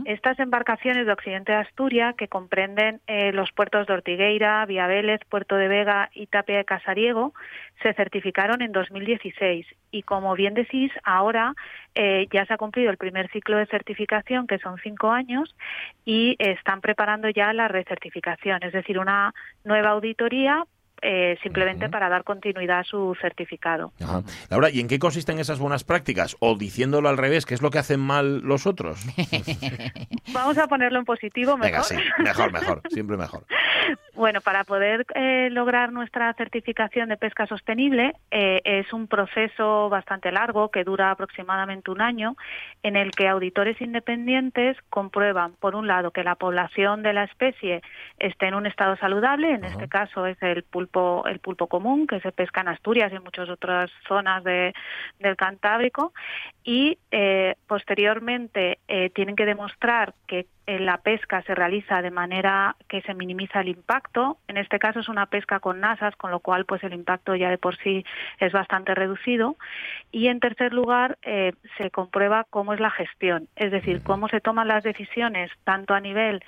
Estas 0.06 0.40
embarcaciones 0.40 1.06
de 1.06 1.14
Occidente 1.14 1.52
de 1.52 1.60
Asturias, 1.60 2.16
que 2.16 2.28
comprenden 2.28 3.00
eh, 3.08 3.32
los 3.32 3.52
puertos 3.52 3.88
de 3.88 3.94
Ortigueira, 3.94 4.66
Vélez, 4.66 5.22
Puerto 5.30 5.56
de 5.56 5.68
Vega 5.68 6.10
y 6.14 6.28
Tapia 6.28 6.58
de 6.58 6.66
Casariego, 6.66 7.34
se 7.82 7.94
certificaron 7.94 8.62
en 8.62 8.72
2016 8.72 9.66
y 9.92 10.04
como 10.04 10.34
bien 10.36 10.54
decís, 10.54 10.92
ahora 11.04 11.54
ya 11.96 12.46
se 12.46 12.54
ha 12.54 12.58
cumplido 12.58 12.92
el 12.92 12.98
primer 12.98 13.32
ciclo 13.32 13.58
de 13.58 13.68
certificación, 13.68 14.48
que 14.48 14.58
son 14.58 14.78
cinco 14.84 15.12
años, 15.12 15.56
y 16.04 16.36
están 16.40 16.82
preparando 16.82 17.30
ya 17.30 17.54
la 17.54 17.70
recertificación, 17.70 18.60
es 18.64 18.74
decir, 18.74 19.00
una 19.00 19.34
nueva 19.64 19.92
auditoría 19.92 20.55
eh, 21.08 21.38
simplemente 21.44 21.88
para 21.88 22.10
dar 22.10 22.24
continuidad 22.24 22.80
a 22.80 22.84
su 22.84 23.16
certificado. 23.22 23.94
Laura, 24.50 24.72
¿y 24.72 24.80
en 24.80 24.88
qué 24.88 24.98
consisten 24.98 25.38
esas 25.38 25.60
buenas 25.60 25.84
prácticas? 25.84 26.36
O 26.40 26.56
diciéndolo 26.56 27.10
al 27.10 27.18
revés, 27.18 27.46
¿qué 27.46 27.54
es 27.54 27.62
lo 27.62 27.70
que 27.70 27.78
hacen 27.78 28.00
mal 28.00 28.40
los 28.40 28.66
otros? 28.66 29.06
Vamos 30.34 30.58
a 30.58 30.68
ponerlo 30.68 30.98
en 30.98 31.06
positivo, 31.06 31.58
mejor. 31.58 31.72
Venga, 31.72 31.84
sí, 31.84 31.96
mejor, 32.24 32.52
mejor, 32.52 32.82
siempre 32.90 33.18
mejor. 33.18 33.46
Bueno, 34.16 34.40
para 34.40 34.64
poder 34.64 35.06
eh, 35.14 35.50
lograr 35.52 35.92
nuestra 35.92 36.34
certificación 36.36 37.10
de 37.10 37.18
pesca 37.18 37.48
sostenible 37.48 38.14
eh, 38.32 38.62
es 38.64 38.94
un 38.94 39.08
proceso 39.08 39.90
bastante 39.90 40.32
largo 40.32 40.70
que 40.70 40.86
dura 40.86 41.12
aproximadamente 41.12 41.92
un 41.92 42.02
año, 42.02 42.38
en 42.82 42.96
el 42.96 43.12
que 43.12 43.28
auditores 43.28 43.80
independientes 43.82 44.78
comprueban, 44.90 45.54
por 45.60 45.76
un 45.76 45.88
lado, 45.88 46.12
que 46.12 46.24
la 46.24 46.36
población 46.36 47.04
de 47.04 47.12
la 47.12 47.26
especie 47.26 47.82
esté 48.18 48.48
en 48.48 48.56
un 48.56 48.66
estado 48.68 48.96
saludable, 48.96 49.52
en 49.52 49.66
este 49.66 49.90
caso 49.90 50.26
es 50.26 50.42
el 50.42 50.64
pulpo, 50.64 50.95
el 51.26 51.40
pulpo 51.40 51.68
común 51.68 52.08
que 52.08 52.20
se 52.20 52.32
pesca 52.32 52.62
en 52.62 52.70
Asturias 52.70 53.12
y 53.12 53.16
en 53.16 53.24
muchas 53.24 53.50
otras 53.50 53.92
zonas 54.08 54.44
de, 54.44 54.74
del 55.20 55.36
Cantábrico, 55.36 56.14
y 56.64 56.98
eh, 57.12 57.56
posteriormente 57.68 58.80
tienen 59.14 59.36
que 59.36 59.46
demostrar 59.46 60.14
que 60.28 60.48
la 60.68 60.98
pesca 60.98 61.42
se 61.44 61.54
realiza 61.54 62.02
de 62.02 62.12
manera 62.12 62.76
que 62.88 63.02
se 63.02 63.14
minimiza 63.14 63.62
el 63.62 63.70
impacto. 63.70 64.38
En 64.48 64.58
este 64.58 64.80
caso 64.80 65.00
es 65.00 65.10
una 65.10 65.28
pesca 65.28 65.60
con 65.60 65.80
nasas, 65.80 66.16
con 66.16 66.32
lo 66.32 66.40
cual 66.40 66.66
pues 66.66 66.84
el 66.84 66.94
impacto 66.94 67.36
ya 67.36 67.50
de 67.50 67.58
por 67.58 67.78
sí 67.78 68.04
es 68.40 68.52
bastante 68.52 68.96
reducido. 68.96 69.58
Y 70.12 70.28
en 70.28 70.40
tercer 70.40 70.74
lugar 70.74 71.18
eh, 71.22 71.54
se 71.78 71.92
comprueba 71.92 72.46
cómo 72.50 72.74
es 72.74 72.80
la 72.80 72.90
gestión, 72.90 73.48
es 73.56 73.72
decir, 73.72 74.02
cómo 74.04 74.28
se 74.28 74.42
toman 74.42 74.68
las 74.68 74.84
decisiones 74.84 75.52
tanto 75.64 75.94
a 75.94 76.00
nivel 76.00 76.44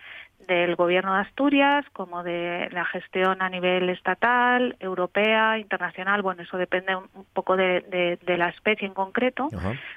del 0.47 0.75
Gobierno 0.75 1.13
de 1.13 1.21
Asturias 1.21 1.85
como 1.93 2.23
de 2.23 2.69
la 2.71 2.85
gestión 2.85 3.41
a 3.41 3.49
nivel 3.49 3.89
estatal, 3.89 4.75
europea, 4.79 5.57
internacional. 5.57 6.21
Bueno, 6.21 6.43
eso 6.43 6.57
depende 6.57 6.95
un, 6.95 7.25
poco 7.33 7.57
de, 7.57 8.17
la 8.25 8.49
especie 8.49 8.87
en 8.87 8.93
concreto, 8.93 9.49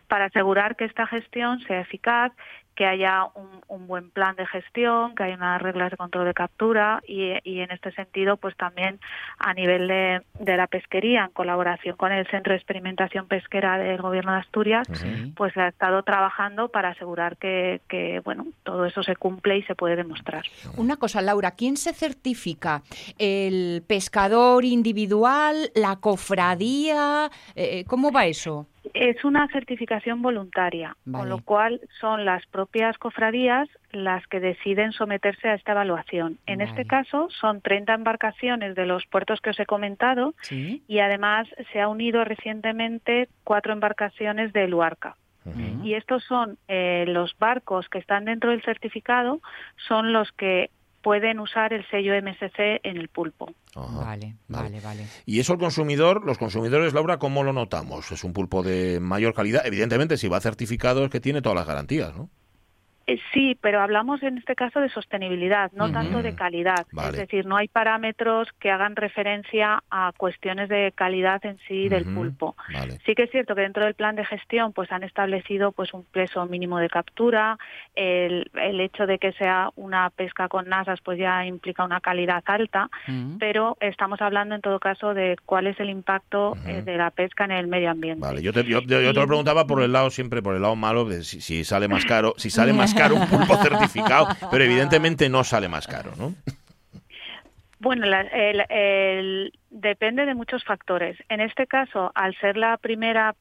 para 0.08 0.26
asegurar 0.26 0.76
que 0.76 0.86
esta 0.86 1.06
gestión 1.06 1.60
sea 1.60 1.80
eficaz 1.80 2.32
que 2.74 2.86
haya 2.86 3.26
un, 3.34 3.86
buen 3.86 4.10
plan 4.10 4.36
de 4.36 4.46
gestión, 4.46 5.14
que 5.14 5.24
haya 5.24 5.34
unas 5.34 5.60
reglas 5.60 5.90
de 5.90 5.96
control 5.96 6.26
de 6.26 6.34
captura 6.34 7.02
y, 7.06 7.32
en 7.44 7.70
este 7.70 7.90
sentido, 7.92 8.36
pues 8.36 8.56
también 8.56 9.00
a 9.38 9.52
nivel 9.52 9.88
de, 9.88 10.56
la 10.56 10.66
pesquería, 10.66 11.24
en 11.24 11.30
colaboración 11.32 11.96
con 11.96 12.12
el 12.12 12.26
Centro 12.28 12.52
de 12.52 12.58
Experimentación 12.58 13.26
Pesquera 13.26 13.78
del 13.78 14.00
Gobierno 14.00 14.32
de 14.32 14.38
Asturias, 14.38 14.86
pues 15.34 15.56
ha 15.56 15.68
estado 15.68 16.02
trabajando 16.04 16.68
para 16.68 16.90
asegurar 16.90 17.36
que, 17.36 17.80
que, 17.88 18.20
bueno, 18.20 18.46
todo 18.62 18.84
eso 18.84 19.02
se 19.02 19.16
cumple 19.16 19.58
y 19.58 19.62
se 19.64 19.74
puede 19.74 19.96
demostrar. 19.96 20.44
Una 20.76 20.96
cosa, 20.96 21.20
Laura, 21.20 21.52
¿quién 21.52 21.76
se 21.76 21.92
certifica? 21.92 22.82
¿El 23.18 23.82
pescador 23.86 24.64
individual? 24.64 25.70
¿La 25.74 25.96
cofradía? 25.96 27.30
Eh, 27.54 27.84
¿Cómo 27.86 28.12
va 28.12 28.26
eso? 28.26 28.66
Es 28.94 29.24
una 29.24 29.48
certificación 29.48 30.22
voluntaria, 30.22 30.96
con 31.10 31.28
lo 31.28 31.38
cual 31.38 31.80
son 32.00 32.24
las 32.24 32.46
propias 32.46 32.98
cofradías 32.98 33.68
las 33.92 34.26
que 34.26 34.40
deciden 34.40 34.92
someterse 34.92 35.48
a 35.48 35.54
esta 35.54 35.72
evaluación. 35.72 36.38
En 36.46 36.60
este 36.60 36.84
caso 36.86 37.28
son 37.30 37.60
30 37.60 37.94
embarcaciones 37.94 38.74
de 38.74 38.86
los 38.86 39.06
puertos 39.06 39.40
que 39.40 39.50
os 39.50 39.60
he 39.60 39.66
comentado 39.66 40.34
y 40.50 40.98
además 40.98 41.48
se 41.72 41.80
ha 41.80 41.88
unido 41.88 42.24
recientemente 42.24 43.28
cuatro 43.44 43.72
embarcaciones 43.72 44.52
de 44.52 44.68
Luarca. 44.68 45.16
Y 45.82 45.94
estos 45.94 46.22
son 46.24 46.58
eh, 46.68 47.04
los 47.08 47.36
barcos 47.38 47.88
que 47.88 47.98
están 47.98 48.26
dentro 48.26 48.50
del 48.50 48.62
certificado, 48.62 49.40
son 49.88 50.12
los 50.12 50.30
que 50.32 50.70
pueden 51.02 51.40
usar 51.40 51.72
el 51.72 51.86
sello 51.90 52.12
MSC 52.20 52.80
en 52.82 52.96
el 52.96 53.08
pulpo. 53.08 53.52
vale, 53.74 54.36
vale, 54.48 54.80
vale. 54.80 55.06
Y 55.26 55.40
eso 55.40 55.52
el 55.52 55.58
consumidor, 55.58 56.24
los 56.24 56.38
consumidores, 56.38 56.92
Laura, 56.92 57.18
¿cómo 57.18 57.42
lo 57.42 57.52
notamos? 57.52 58.10
Es 58.12 58.24
un 58.24 58.32
pulpo 58.32 58.62
de 58.62 59.00
mayor 59.00 59.34
calidad. 59.34 59.66
Evidentemente, 59.66 60.16
si 60.16 60.28
va 60.28 60.40
certificado 60.40 61.04
es 61.04 61.10
que 61.10 61.20
tiene 61.20 61.42
todas 61.42 61.56
las 61.56 61.66
garantías, 61.66 62.14
¿no? 62.14 62.30
Eh, 63.10 63.18
sí, 63.34 63.58
pero 63.60 63.80
hablamos 63.80 64.22
en 64.22 64.38
este 64.38 64.54
caso 64.54 64.80
de 64.80 64.88
sostenibilidad, 64.88 65.72
no 65.72 65.90
tanto 65.90 66.22
de 66.22 66.36
calidad. 66.36 66.86
Es 67.08 67.12
decir, 67.16 67.44
no 67.44 67.56
hay 67.56 67.66
parámetros 67.66 68.48
que 68.60 68.70
hagan 68.70 68.94
referencia 68.94 69.82
a 69.90 70.12
cuestiones 70.16 70.68
de 70.68 70.92
calidad 70.94 71.44
en 71.44 71.58
sí 71.66 71.88
del 71.88 72.04
pulpo. 72.04 72.54
Sí 73.04 73.16
que 73.16 73.24
es 73.24 73.30
cierto 73.30 73.56
que 73.56 73.62
dentro 73.62 73.84
del 73.84 73.94
plan 73.94 74.14
de 74.14 74.24
gestión 74.24 74.72
pues 74.72 74.92
han 74.92 75.02
establecido 75.02 75.72
pues 75.72 75.92
un 75.92 76.04
peso 76.04 76.46
mínimo 76.46 76.78
de 76.78 76.88
captura, 76.88 77.58
el, 77.96 78.48
el 78.54 78.80
hecho 78.80 79.06
de 79.06 79.18
que 79.18 79.32
sea 79.32 79.70
una 79.74 80.10
pesca 80.10 80.48
con 80.48 80.68
nasas 80.68 81.00
pues 81.00 81.18
ya 81.18 81.44
implica 81.44 81.84
una 81.84 82.00
calidad 82.00 82.44
alta, 82.46 82.90
pero 83.40 83.76
estamos 83.80 84.20
hablando 84.20 84.54
en 84.54 84.60
todo 84.60 84.78
caso 84.78 85.14
de 85.14 85.36
cuál 85.44 85.66
es 85.66 85.80
el 85.80 85.90
impacto 85.90 86.56
eh, 86.64 86.82
de 86.82 86.96
la 86.96 87.10
pesca 87.10 87.44
en 87.44 87.50
el 87.50 87.66
medio 87.66 87.90
ambiente. 87.90 88.20
Vale, 88.20 88.40
yo 88.40 88.52
te, 88.52 88.64
yo, 88.64 88.86
te 88.86 89.12
lo 89.12 89.26
preguntaba 89.26 89.66
por 89.66 89.82
el 89.82 89.92
lado 89.92 90.10
siempre, 90.10 90.42
por 90.42 90.54
el 90.54 90.62
lado 90.62 90.76
malo, 90.76 91.04
de 91.06 91.24
si, 91.24 91.40
si 91.40 91.64
sale 91.64 91.88
más 91.88 92.04
caro, 92.04 92.34
si 92.36 92.50
sale 92.50 92.72
más 92.80 92.94
caro 93.00 93.16
un 93.16 93.26
pulpo 93.26 93.56
certificado, 93.56 94.28
pero 94.50 94.64
evidentemente 94.64 95.28
no 95.28 95.44
sale 95.44 95.68
más 95.68 95.86
caro, 95.86 96.12
¿no? 96.16 96.34
Bueno, 97.80 98.04
el, 98.04 99.52
depende 99.70 100.26
de 100.26 100.34
muchos 100.34 100.62
factores. 100.64 101.16
En 101.30 101.40
este 101.40 101.66
caso, 101.66 102.12
al 102.14 102.36
ser 102.36 102.58
la 102.58 102.76
primera 102.76 103.34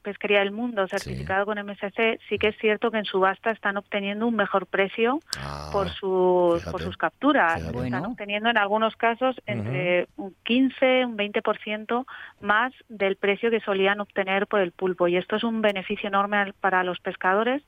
pesquería 0.00 0.38
del 0.38 0.50
mundo 0.50 0.88
certificada 0.88 1.44
con 1.44 1.58
MSC, 1.58 2.18
sí 2.26 2.38
que 2.38 2.48
es 2.48 2.56
cierto 2.56 2.90
que 2.90 2.96
en 2.96 3.04
subasta 3.04 3.50
están 3.50 3.76
obteniendo 3.76 4.26
un 4.26 4.34
mejor 4.34 4.64
precio 4.66 5.20
ah, 5.36 5.68
por, 5.72 5.90
sus, 5.90 6.64
por 6.64 6.80
sus 6.80 6.96
capturas. 6.96 7.60
Están 7.60 8.06
obteniendo 8.06 8.48
en 8.48 8.56
algunos 8.56 8.96
casos 8.96 9.36
entre 9.44 10.08
un 10.16 10.34
15, 10.44 11.04
un 11.04 11.18
20% 11.18 12.06
más 12.40 12.72
del 12.88 13.16
precio 13.16 13.50
que 13.50 13.60
solían 13.60 14.00
obtener 14.00 14.46
por 14.46 14.60
el 14.60 14.72
pulpo. 14.72 15.06
Y 15.06 15.18
esto 15.18 15.36
es 15.36 15.44
un 15.44 15.60
beneficio 15.60 16.08
enorme 16.08 16.54
para 16.60 16.82
los 16.82 16.98
pescadores 17.00 17.62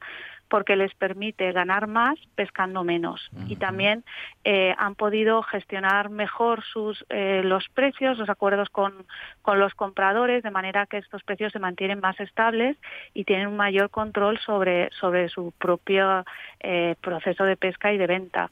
porque 0.48 0.76
les 0.76 0.94
permite 0.94 1.52
ganar 1.52 1.87
más 1.87 2.18
pescando 2.35 2.85
menos. 2.85 3.30
Y 3.48 3.57
también 3.57 4.04
eh, 4.44 4.74
han 4.78 4.94
podido 4.94 5.42
gestionar 5.42 6.11
mejor 6.11 6.62
sus, 6.62 7.04
eh, 7.09 7.42
los 7.44 7.68
precios, 7.70 8.18
los 8.18 8.28
acuerdos 8.28 8.68
con, 8.70 9.07
con 9.42 9.59
los 9.59 9.74
compradores, 9.74 10.42
de 10.42 10.50
manera 10.50 10.87
que 10.87 10.98
estos 10.98 11.22
precios 11.22 11.52
se 11.52 11.59
mantienen 11.59 12.00
más 12.00 12.18
estables 12.20 12.76
y 13.14 13.24
tienen 13.24 13.48
un 13.48 13.57
mayor 13.57 13.90
control 13.90 14.38
sobre, 14.38 14.90
sobre 14.92 15.28
su 15.28 15.52
propio 15.59 16.24
eh, 16.61 16.94
proceso 17.00 17.44
de 17.44 17.57
pesca 17.57 17.92
y 17.92 17.98
de 17.98 18.07
venta. 18.07 18.50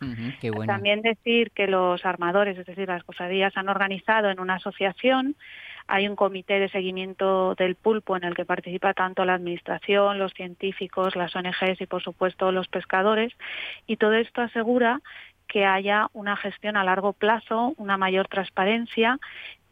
También 0.67 1.03
decir 1.03 1.51
que 1.51 1.67
los 1.67 2.05
armadores, 2.05 2.59
es 2.59 2.67
decir, 2.67 2.89
las 2.89 3.05
cofradías, 3.05 3.57
han 3.57 3.69
organizado 3.69 4.31
en 4.31 4.41
una 4.41 4.55
asociación 4.55 5.37
hay 5.87 6.09
un 6.09 6.17
comité 6.17 6.59
de 6.59 6.69
seguimiento 6.69 7.55
del 7.55 7.75
pulpo 7.75 8.17
en 8.17 8.25
el 8.25 8.35
que 8.35 8.45
participa 8.45 8.95
tanto 8.95 9.25
la 9.25 9.35
administración, 9.35 10.19
los 10.19 10.33
científicos, 10.33 11.17
las 11.17 11.35
ONGs 11.35 11.81
y, 11.81 11.87
por 11.87 12.03
supuesto, 12.03 12.53
los 12.53 12.69
pescadores. 12.69 13.33
Y 13.87 13.97
todo 13.97 14.15
esto 14.15 14.41
asegura 14.41 15.01
que 15.49 15.67
haya 15.67 16.09
una 16.15 16.37
gestión 16.37 16.77
a 16.77 16.85
largo 16.85 17.13
plazo, 17.13 17.75
una 17.77 17.99
mayor 17.99 18.27
transparencia 18.29 19.19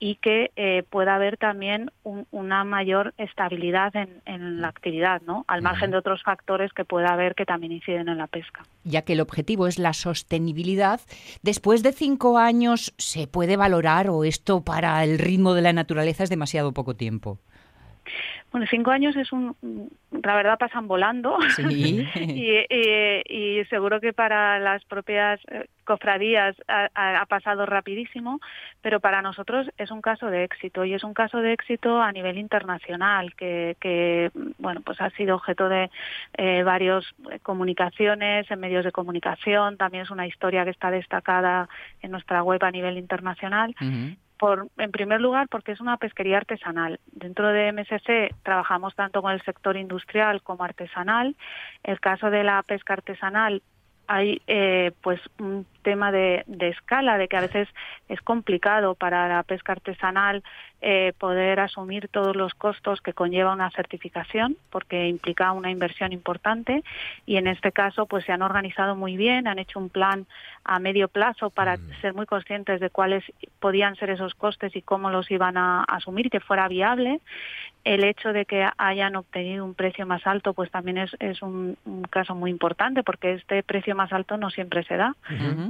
y 0.01 0.17
que 0.17 0.51
eh, 0.57 0.83
pueda 0.89 1.15
haber 1.15 1.37
también 1.37 1.93
una 2.03 2.65
mayor 2.65 3.13
estabilidad 3.19 3.93
en, 3.95 4.61
la 4.61 4.69
actividad, 4.69 5.21
¿no? 5.23 5.45
Al 5.47 5.61
margen 5.61 5.91
de 5.91 5.99
otros 5.99 6.23
factores 6.23 6.73
que 6.73 6.87
pueda 6.87 7.13
haber 7.13 7.35
que 7.35 7.45
también 7.45 7.73
inciden 7.73 8.09
en 8.09 8.17
la 8.17 8.27
pesca. 8.27 8.63
Ya 8.83 9.03
que 9.03 9.13
el 9.13 9.21
objetivo 9.21 9.67
es 9.67 9.79
la 9.79 9.93
sostenibilidad, 9.93 11.01
después 11.43 11.83
de 11.83 11.93
cinco 11.93 12.39
años 12.39 12.95
se 12.97 13.27
puede 13.27 13.57
valorar 13.57 14.09
o 14.09 14.25
esto 14.25 14.65
para 14.65 15.05
el 15.05 15.19
ritmo 15.19 15.53
de 15.53 15.63
la 15.63 15.75
naturaleza 15.75 16.25
es 16.25 16.31
demasiado 16.31 16.73
poco 16.73 16.95
tiempo. 16.95 17.39
Bueno, 18.51 18.67
cinco 18.69 18.91
años 18.91 19.15
es 19.17 19.31
un, 19.33 19.55
la 20.11 20.35
verdad 20.35 20.59
pasan 20.59 20.89
volando. 20.89 21.39
Y, 23.33 23.65
seguro 23.69 24.01
que 24.01 24.13
para 24.13 24.59
las 24.59 24.85
propias 24.85 25.41
eh, 25.49 25.67
cofradías 25.85 26.57
ha, 26.67 27.27
pasado 27.27 27.67
rapidísimo, 27.67 28.41
pero 28.81 29.01
para 29.01 29.23
nosotros 29.23 29.71
es 29.77 29.91
un 29.91 30.01
caso 30.01 30.27
de 30.27 30.45
éxito 30.45 30.85
y 30.85 30.95
es 30.95 31.05
un 31.05 31.15
caso 31.15 31.39
de 31.39 31.53
éxito 31.53 32.01
a 32.01 32.11
nivel 32.11 32.39
internacional 32.39 33.35
que, 33.35 34.31
bueno, 34.59 34.81
pues 34.81 35.01
ha 35.01 35.11
sido 35.11 35.37
objeto 35.37 35.69
de 35.69 35.91
eh, 36.37 36.63
varias 36.63 37.05
comunicaciones 37.43 38.51
en 38.51 38.61
medios 38.61 38.85
de 38.85 38.93
comunicación. 38.93 39.77
También 39.77 40.05
es 40.05 40.11
una 40.11 40.27
historia 40.27 40.65
que 40.65 40.71
está 40.71 40.91
destacada 40.91 41.69
en 42.03 42.11
nuestra 42.11 42.43
web 42.43 42.63
a 42.65 42.71
nivel 42.71 42.99
internacional 42.99 43.75
en 44.79 44.91
primer 44.91 45.21
lugar, 45.21 45.49
porque 45.49 45.73
es 45.73 45.81
una 45.81 45.97
pesquería 45.97 46.39
artesanal. 46.39 47.01
Dentro 47.13 47.49
de 47.49 47.73
MSC 47.73 48.35
trabajamos 48.43 48.95
tanto 48.95 49.23
con 49.23 49.33
el 49.33 49.43
sector 49.43 49.77
industrial 49.77 50.43
como 50.43 50.65
artesanal. 50.65 51.37
El 51.83 52.01
caso 52.01 52.31
de 52.31 52.45
la 52.45 52.63
pesca 52.63 52.95
artesanal 52.95 53.63
hay 54.11 54.43
eh, 54.49 54.91
pues 55.03 55.21
un 55.39 55.67
tema 55.83 56.11
de, 56.11 56.45
escala, 56.59 57.17
de 57.17 57.29
que 57.29 57.37
a 57.37 57.43
veces 57.43 57.69
es 58.09 58.21
complicado 58.23 58.97
para 58.97 59.29
la 59.29 59.45
pesca 59.45 59.71
artesanal 59.71 60.43
eh, 60.83 61.13
poder 61.19 61.61
asumir 61.61 62.09
todos 62.09 62.35
los 62.35 62.55
costos 62.55 63.01
que 63.01 63.13
conlleva 63.13 63.53
una 63.53 63.71
certificación, 63.71 64.57
porque 64.71 65.09
implica 65.09 65.53
una 65.53 65.71
inversión 65.71 66.13
importante 66.13 66.83
y 67.27 67.37
en 67.37 67.47
este 67.47 67.73
caso 67.73 68.07
pues 68.07 68.25
se 68.25 68.33
han 68.33 68.43
organizado 68.43 68.97
muy 68.97 69.17
bien, 69.17 69.47
han 69.47 69.59
hecho 69.59 69.79
un 69.79 69.91
plan 69.91 70.27
a 70.65 70.79
medio 70.79 71.09
plazo 71.09 71.51
para 71.51 71.77
mm. 71.77 72.01
ser 72.01 72.15
muy 72.15 72.27
conscientes 72.27 72.81
de 72.81 72.91
cuáles 72.91 73.25
podían 73.59 73.97
ser 73.97 74.11
esos 74.11 74.35
costes 74.35 74.75
y 74.75 74.83
cómo 74.83 75.11
los 75.11 75.31
iban 75.31 75.57
a 75.57 75.85
asumir, 75.85 76.31
que 76.31 76.41
fuera 76.41 76.69
viable 76.69 77.21
el 77.85 78.05
hecho 78.05 78.33
de 78.33 78.45
que 78.45 78.69
hayan 78.77 79.17
obtenido 79.17 79.65
un 79.65 79.75
precio 79.75 80.07
más 80.07 80.27
alto, 80.27 80.53
pues 80.53 80.71
también 80.71 80.99
es, 80.99 81.17
es 81.19 81.41
un, 81.41 81.79
caso 82.11 82.35
muy 82.35 82.51
importante, 82.51 83.03
porque 83.03 83.35
este 83.35 83.63
precio 83.63 83.95
más 83.95 84.13
alto 84.13 84.37
no 84.37 84.51
siempre 84.51 84.85
se 84.85 84.97
da. 84.97 85.15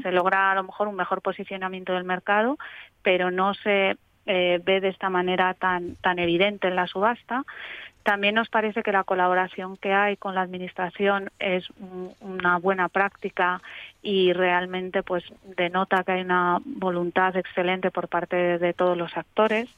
Se 0.03 0.11
logra 0.11 0.51
a 0.51 0.55
lo 0.55 0.65
mejor 0.65 0.89
un 0.89 0.97
mejor 0.97 1.23
posicionamiento 1.23 1.93
del 1.93 2.05
mercado, 2.05 2.59
pero 3.03 3.31
no 3.31 3.55
se 3.55 3.97
eh, 4.27 4.61
ve 4.65 4.81
de 4.81 4.89
esta 4.89 5.11
manera 5.11 5.55
tan, 5.55 5.97
tan 5.97 6.19
evidente 6.19 6.69
en 6.69 6.77
la 6.77 6.87
subasta. 6.87 7.45
También 8.03 8.35
nos 8.35 8.49
parece 8.49 8.83
que 8.83 8.93
la 8.93 9.05
colaboración 9.05 9.77
que 9.77 9.93
hay 9.93 10.17
con 10.17 10.35
la 10.35 10.41
administración 10.41 11.31
es 11.39 11.69
una 12.21 12.57
buena 12.57 12.89
práctica 12.89 13.61
y 14.03 14.33
realmente 14.33 15.03
pues 15.03 15.23
denota 15.57 16.03
que 16.03 16.13
hay 16.13 16.23
una 16.23 16.61
voluntad 16.65 17.37
excelente 17.37 17.91
por 17.91 18.09
parte 18.09 18.59
de, 18.59 18.73
todos 18.73 18.97
los 18.97 19.15
actores 19.19 19.69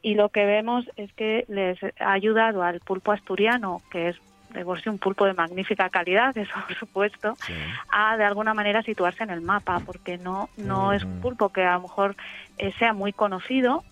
y 0.00 0.14
lo 0.14 0.30
que 0.30 0.46
vemos 0.46 0.90
es 0.96 1.12
que 1.12 1.44
les 1.48 1.78
ha 2.00 2.12
ayudado 2.12 2.62
al 2.62 2.80
pulpo 2.80 3.12
asturiano 3.12 3.82
que 3.90 4.08
es 4.08 4.16
de 4.50 4.64
por 4.64 4.80
sí 4.80 4.88
un 4.88 4.98
pulpo 4.98 5.24
de 5.26 5.34
magnífica 5.34 5.88
calidad, 5.90 6.36
eso 6.36 6.52
por 6.66 6.76
supuesto, 6.76 7.36
a 7.90 8.16
de 8.16 8.24
alguna 8.24 8.54
manera 8.54 8.82
situarse 8.82 9.22
en 9.22 9.30
el 9.30 9.40
mapa, 9.40 9.80
porque 9.84 10.18
no, 10.18 10.48
no 10.56 10.92
es 10.92 11.04
un 11.04 11.20
pulpo 11.20 11.50
que 11.50 11.64
a 11.64 11.74
lo 11.74 11.82
mejor 11.82 12.16
eh, 12.58 12.72
sea 12.78 12.92
muy 12.92 13.12
conocido, 13.12 13.84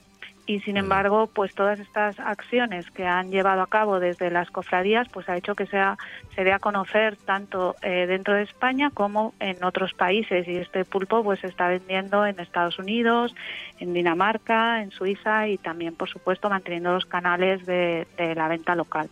y 0.46 0.60
sin 0.60 0.76
embargo 0.76 1.26
pues 1.26 1.54
todas 1.54 1.80
estas 1.80 2.18
acciones 2.20 2.90
que 2.90 3.04
han 3.04 3.30
llevado 3.30 3.62
a 3.62 3.66
cabo 3.66 3.98
desde 3.98 4.30
las 4.30 4.50
cofradías 4.50 5.08
pues 5.08 5.28
ha 5.28 5.36
hecho 5.36 5.54
que 5.54 5.66
sea 5.66 5.98
se 6.34 6.44
dé 6.44 6.52
a 6.52 6.60
conocer 6.60 7.16
tanto 7.16 7.74
eh, 7.82 8.06
dentro 8.06 8.34
de 8.34 8.42
España 8.42 8.90
como 8.94 9.34
en 9.40 9.62
otros 9.64 9.92
países. 9.94 10.46
Y 10.46 10.56
este 10.56 10.84
pulpo 10.84 11.24
pues 11.24 11.40
se 11.40 11.48
está 11.48 11.68
vendiendo 11.68 12.24
en 12.26 12.38
Estados 12.38 12.78
Unidos 12.78 13.34
en 13.80 13.92
Dinamarca 13.92 14.82
en 14.82 14.92
Suiza 14.92 15.48
y 15.48 15.58
también 15.58 15.94
por 15.94 16.08
supuesto 16.08 16.48
manteniendo 16.48 16.92
los 16.92 17.06
canales 17.06 17.66
de, 17.66 18.06
la 18.16 18.48
venta 18.48 18.74
local 18.74 19.08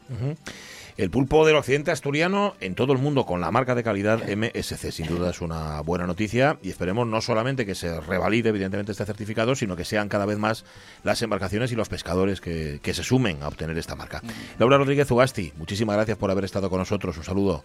el 0.97 1.11
pulpo 1.11 1.45
del 1.45 1.57
occidente 1.57 1.91
asturiano 1.91 2.55
en 2.61 2.75
todo 2.75 2.93
el 2.93 2.99
mundo 2.99 3.27
con 3.27 3.41
la 3.41 3.51
marca 3.51 3.75
de 3.75 3.83
calidad 3.83 4.23
MSC. 4.29 4.93
Sin 4.93 5.07
duda 5.07 5.31
es 5.31 5.41
una 5.41 5.81
buena 5.81 6.07
noticia 6.07 6.59
y 6.63 6.71
esperemos 6.71 7.07
no 7.07 7.21
solamente 7.21 7.67
que 7.67 7.75
se 7.75 8.01
revalide 8.01 8.51
evidentemente 8.51 8.93
este 8.93 9.05
certificado, 9.05 9.55
sino 9.57 9.77
que 9.77 9.85
sean 9.85 10.09
cada 10.09 10.27
vez 10.27 10.39
más 10.39 10.65
las 11.03 11.21
embarcaciones 11.23 11.73
y 11.73 11.77
los 11.77 11.89
pescadores 11.89 12.41
que, 12.41 12.81
se 12.95 13.03
sumen 13.03 13.43
a 13.43 13.49
obtener 13.49 13.77
esta 13.77 13.97
marca. 13.97 14.23
Laura 14.59 14.79
Rodríguez 14.79 15.11
Ugasti, 15.11 15.53
muchísimas 15.57 15.97
gracias 15.97 16.17
por 16.17 16.31
haber 16.31 16.45
estado 16.45 16.71
con 16.71 16.79
nosotros. 16.79 17.17
Un 17.17 17.25
saludo. 17.25 17.65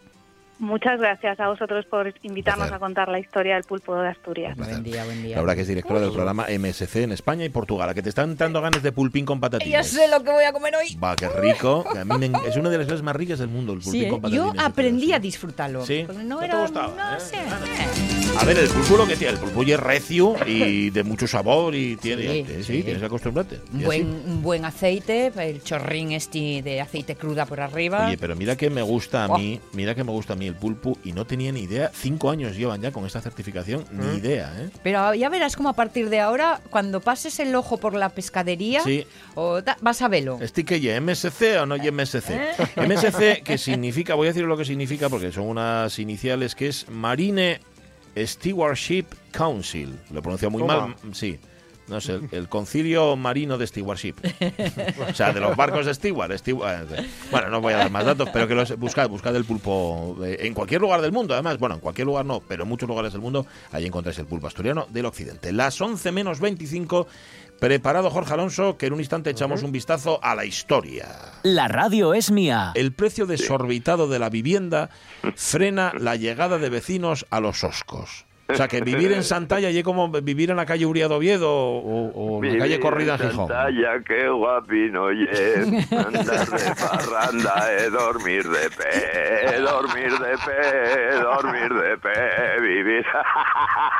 Muchas 0.59 0.99
gracias 0.99 1.39
a 1.39 1.47
vosotros 1.47 1.85
por 1.85 2.13
invitarnos 2.21 2.69
a 2.69 2.79
contar 2.79 3.07
la 3.07 3.17
historia 3.17 3.55
del 3.55 3.63
pulpo 3.63 3.95
de 3.95 4.09
Asturias. 4.09 4.57
Buen 4.57 4.83
día, 4.83 5.05
buen 5.05 5.23
día. 5.23 5.37
Laura, 5.37 5.55
que 5.55 5.61
es 5.61 5.67
directora 5.69 6.01
del 6.01 6.11
programa 6.11 6.47
MSC 6.49 6.97
en 6.97 7.13
España 7.13 7.45
y 7.45 7.49
Portugal, 7.49 7.89
a 7.89 7.93
que 7.93 8.01
te 8.01 8.09
están 8.09 8.35
dando 8.35 8.61
ganas 8.61 8.83
de 8.83 8.91
pulpín 8.91 9.25
con 9.25 9.39
patatines. 9.39 9.71
Ya 9.71 9.83
sé 9.83 10.09
lo 10.09 10.21
que 10.21 10.31
voy 10.31 10.43
a 10.43 10.51
comer 10.51 10.75
hoy. 10.75 10.97
Va, 11.01 11.15
qué 11.15 11.29
rico. 11.29 11.85
es 12.45 12.57
una 12.57 12.69
de 12.69 12.77
las 12.77 12.87
cosas 12.87 13.03
más 13.03 13.15
ricas 13.15 13.39
del 13.39 13.47
mundo, 13.47 13.71
el 13.71 13.79
pulpín 13.79 14.09
con 14.09 14.21
patatines. 14.21 14.53
Yo 14.53 14.61
aprendí 14.61 15.13
a 15.13 15.19
disfrutarlo. 15.19 15.85
Sí, 15.85 16.05
no, 16.25 16.41
era, 16.41 16.55
te 16.55 16.61
gustaba. 16.61 16.93
No 16.93 17.15
¿eh? 17.15 17.19
sé. 17.21 18.18
A 18.37 18.45
ver, 18.45 18.57
el 18.57 18.69
pulpo 18.69 18.97
lo 18.97 19.07
que 19.07 19.15
tiene, 19.15 19.33
el 19.33 19.39
pulpo 19.39 19.63
es 19.63 19.79
recio 19.79 20.35
y 20.45 20.89
de 20.91 21.03
mucho 21.03 21.27
sabor 21.27 21.75
y 21.75 21.97
tiene, 21.97 22.45
sí, 22.63 22.83
tienes 22.83 22.99
que 22.99 23.05
acostumbrarte. 23.05 23.59
Un 23.73 23.83
buen, 23.83 24.07
un 24.07 24.41
buen 24.41 24.65
aceite, 24.65 25.31
el 25.37 25.61
chorrín 25.61 26.13
este 26.13 26.61
de 26.61 26.81
aceite 26.81 27.15
cruda 27.15 27.45
por 27.45 27.59
arriba. 27.59 28.07
Oye, 28.07 28.17
pero 28.17 28.35
mira 28.35 28.55
que 28.55 28.69
me 28.69 28.81
gusta 28.81 29.25
a 29.25 29.37
mí, 29.37 29.59
mira 29.73 29.93
que 29.93 30.03
me 30.03 30.11
gusta 30.11 30.33
a 30.33 30.35
mí 30.35 30.47
el 30.47 30.55
pulpo 30.55 30.97
y 31.03 31.11
no 31.11 31.25
tenía 31.25 31.51
ni 31.51 31.61
idea. 31.61 31.91
Cinco 31.93 32.31
años 32.31 32.55
llevan 32.55 32.81
ya 32.81 32.91
con 32.91 33.05
esta 33.05 33.21
certificación, 33.21 33.85
ni 33.91 34.05
¿Mm? 34.05 34.17
idea. 34.17 34.53
¿eh? 34.57 34.69
Pero 34.83 35.13
ya 35.13 35.29
verás 35.29 35.55
como 35.55 35.69
a 35.69 35.73
partir 35.73 36.09
de 36.09 36.19
ahora, 36.19 36.61
cuando 36.69 37.01
pases 37.01 37.39
el 37.39 37.53
ojo 37.55 37.77
por 37.77 37.93
la 37.93 38.09
pescadería, 38.09 38.81
vas 39.81 40.01
a 40.01 40.07
verlo. 40.07 40.39
¿Este 40.41 40.63
que 40.63 40.79
ya 40.79 40.99
MSC 40.99 41.59
o 41.61 41.65
no 41.65 41.75
y 41.75 41.91
MSC? 41.91 42.29
¿Eh? 42.29 42.53
MSC, 42.77 43.43
que 43.43 43.57
significa, 43.57 44.15
voy 44.15 44.27
a 44.27 44.31
decir 44.31 44.45
lo 44.45 44.57
que 44.57 44.65
significa 44.65 45.09
porque 45.09 45.31
son 45.31 45.45
unas 45.45 45.99
iniciales, 45.99 46.55
que 46.55 46.67
es 46.67 46.87
Marine 46.89 47.59
Stewardship 48.17 49.05
Council. 49.31 49.97
Lo 50.11 50.21
pronuncio 50.21 50.49
muy 50.49 50.63
mal, 50.63 50.95
sí. 51.13 51.39
No 51.89 51.99
sé, 51.99 52.19
el, 52.31 52.47
concilio 52.47 53.15
marino 53.15 53.57
de 53.57 53.65
stewardship. 53.65 54.13
o 55.09 55.13
sea, 55.13 55.33
de 55.33 55.39
los 55.39 55.55
barcos 55.57 55.87
de 55.87 55.93
steward, 55.95 56.31
eh, 56.31 57.07
Bueno, 57.31 57.49
no 57.49 57.61
voy 57.61 57.73
a 57.73 57.77
dar 57.77 57.89
más 57.89 58.05
datos, 58.05 58.29
pero 58.31 58.47
que 58.47 58.53
los 58.53 58.77
buscad, 58.77 59.09
buscad 59.09 59.35
el 59.35 59.43
pulpo 59.43 60.15
en 60.21 60.53
cualquier 60.53 60.81
lugar 60.81 61.01
del 61.01 61.11
mundo, 61.11 61.33
además. 61.33 61.57
Bueno, 61.57 61.75
en 61.75 61.81
cualquier 61.81 62.05
lugar 62.05 62.25
no, 62.25 62.41
pero 62.41 62.63
en 62.63 62.69
muchos 62.69 62.87
lugares 62.87 63.11
del 63.11 63.21
mundo, 63.21 63.47
ahí 63.71 63.87
encontráis 63.87 64.19
el 64.19 64.27
pulpo 64.27 64.45
asturiano 64.45 64.87
del 64.91 65.05
occidente. 65.07 65.51
Las 65.51 65.81
11 65.81 66.11
menos 66.11 66.39
25. 66.39 67.07
Preparado 67.59 68.09
Jorge 68.09 68.33
Alonso, 68.33 68.77
que 68.77 68.85
en 68.85 68.93
un 68.93 68.99
instante 68.99 69.29
echamos 69.29 69.63
un 69.63 69.71
vistazo 69.73 70.19
a 70.23 70.33
la 70.33 70.45
historia. 70.45 71.07
La 71.43 71.67
radio 71.67 72.13
es 72.13 72.31
mía. 72.31 72.71
El 72.73 72.93
precio 72.93 73.25
desorbitado 73.25 74.07
de 74.07 74.17
la 74.17 74.29
vivienda 74.29 74.89
frena 75.35 75.91
la 75.99 76.15
llegada 76.15 76.57
de 76.57 76.69
vecinos 76.69 77.25
a 77.29 77.41
los 77.41 77.65
oscos. 77.65 78.25
O 78.49 78.55
sea, 78.55 78.67
que 78.67 78.81
vivir 78.81 79.11
en 79.11 79.23
Santalla 79.29 79.69
y 79.69 79.83
como 79.83 80.09
vivir 80.09 80.49
en 80.49 80.57
la 80.57 80.65
calle 80.65 80.85
Uriado 80.85 81.17
Oviedo 81.17 81.51
o, 81.51 82.43
en 82.43 82.53
la 82.53 82.59
calle 82.59 82.79
Corrida 82.79 83.13
en 83.15 83.19
Gijón. 83.29 83.47
Santalla, 83.47 84.03
qué 84.05 84.27
guapino 84.29 85.09
es, 85.09 85.91
andar 85.91 86.49
de 86.49 86.75
parranda, 86.75 87.73
eh, 87.73 87.89
dormir 87.89 88.43
de 88.47 88.69
pe, 88.71 89.59
dormir 89.59 90.11
de 90.11 90.37
pe, 90.37 91.19
dormir 91.21 91.73
de 91.73 91.97
pe, 91.97 92.61
vivir. 92.61 93.05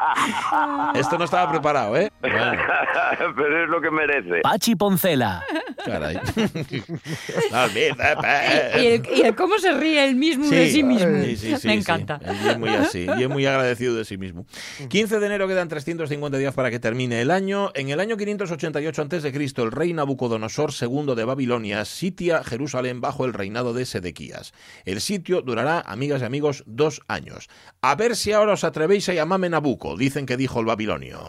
Esto 0.95 1.17
no 1.17 1.25
estaba 1.25 1.51
preparado, 1.51 1.97
¿eh? 1.97 2.11
pero 2.21 3.63
es 3.63 3.69
lo 3.69 3.81
que 3.81 3.91
merece. 3.91 4.41
Pachi 4.41 4.75
Poncela. 4.75 5.43
Caray. 5.85 6.19
y, 8.79 9.21
el, 9.21 9.35
cómo 9.35 9.57
se 9.59 9.73
ríe 9.73 10.05
él 10.05 10.15
mismo 10.15 10.49
de 10.49 10.69
sí 10.69 10.83
mismo. 10.83 11.09
Me 11.63 11.73
encanta. 11.73 12.19
Y 12.43 12.49
es 12.49 12.57
muy 12.57 12.69
así. 12.69 13.07
Y 13.17 13.23
es 13.23 13.29
muy 13.29 13.45
agradecido 13.45 13.95
de 13.95 14.05
sí 14.05 14.17
mismo. 14.17 14.45
15 14.89 15.19
de 15.19 15.25
enero 15.25 15.47
quedan 15.47 15.67
350 15.67 16.37
días 16.37 16.53
para 16.53 16.69
que 16.69 16.79
termine 16.79 17.21
el 17.21 17.31
año. 17.31 17.71
En 17.75 17.89
el 17.89 17.99
año 17.99 18.17
588 18.17 19.01
a.C., 19.01 19.33
el 19.57 19.71
rey 19.71 19.93
Nabucodonosor 19.93 20.71
II 20.79 21.15
de 21.15 21.23
Babilonia 21.23 21.85
sitia 21.85 22.43
Jerusalén 22.43 23.01
bajo 23.01 23.25
el 23.25 23.33
reinado 23.33 23.73
de 23.73 23.85
Sedequías. 23.85 24.53
El 24.85 25.01
sitio 25.01 25.41
durará, 25.41 25.81
amigas 25.81 26.21
y 26.21 26.25
amigos, 26.25 26.63
dos 26.65 27.01
años. 27.07 27.49
A 27.81 27.95
ver 27.95 28.15
si 28.15 28.31
ahora 28.31 28.53
os 28.53 28.63
atrevéis 28.63 29.07
a 29.09 29.13
llamarme 29.13 29.49
Nabuco, 29.49 29.95
dicen 29.99 30.25
que 30.25 30.37
dijo 30.37 30.59
el 30.59 30.65
babilonio. 30.65 31.19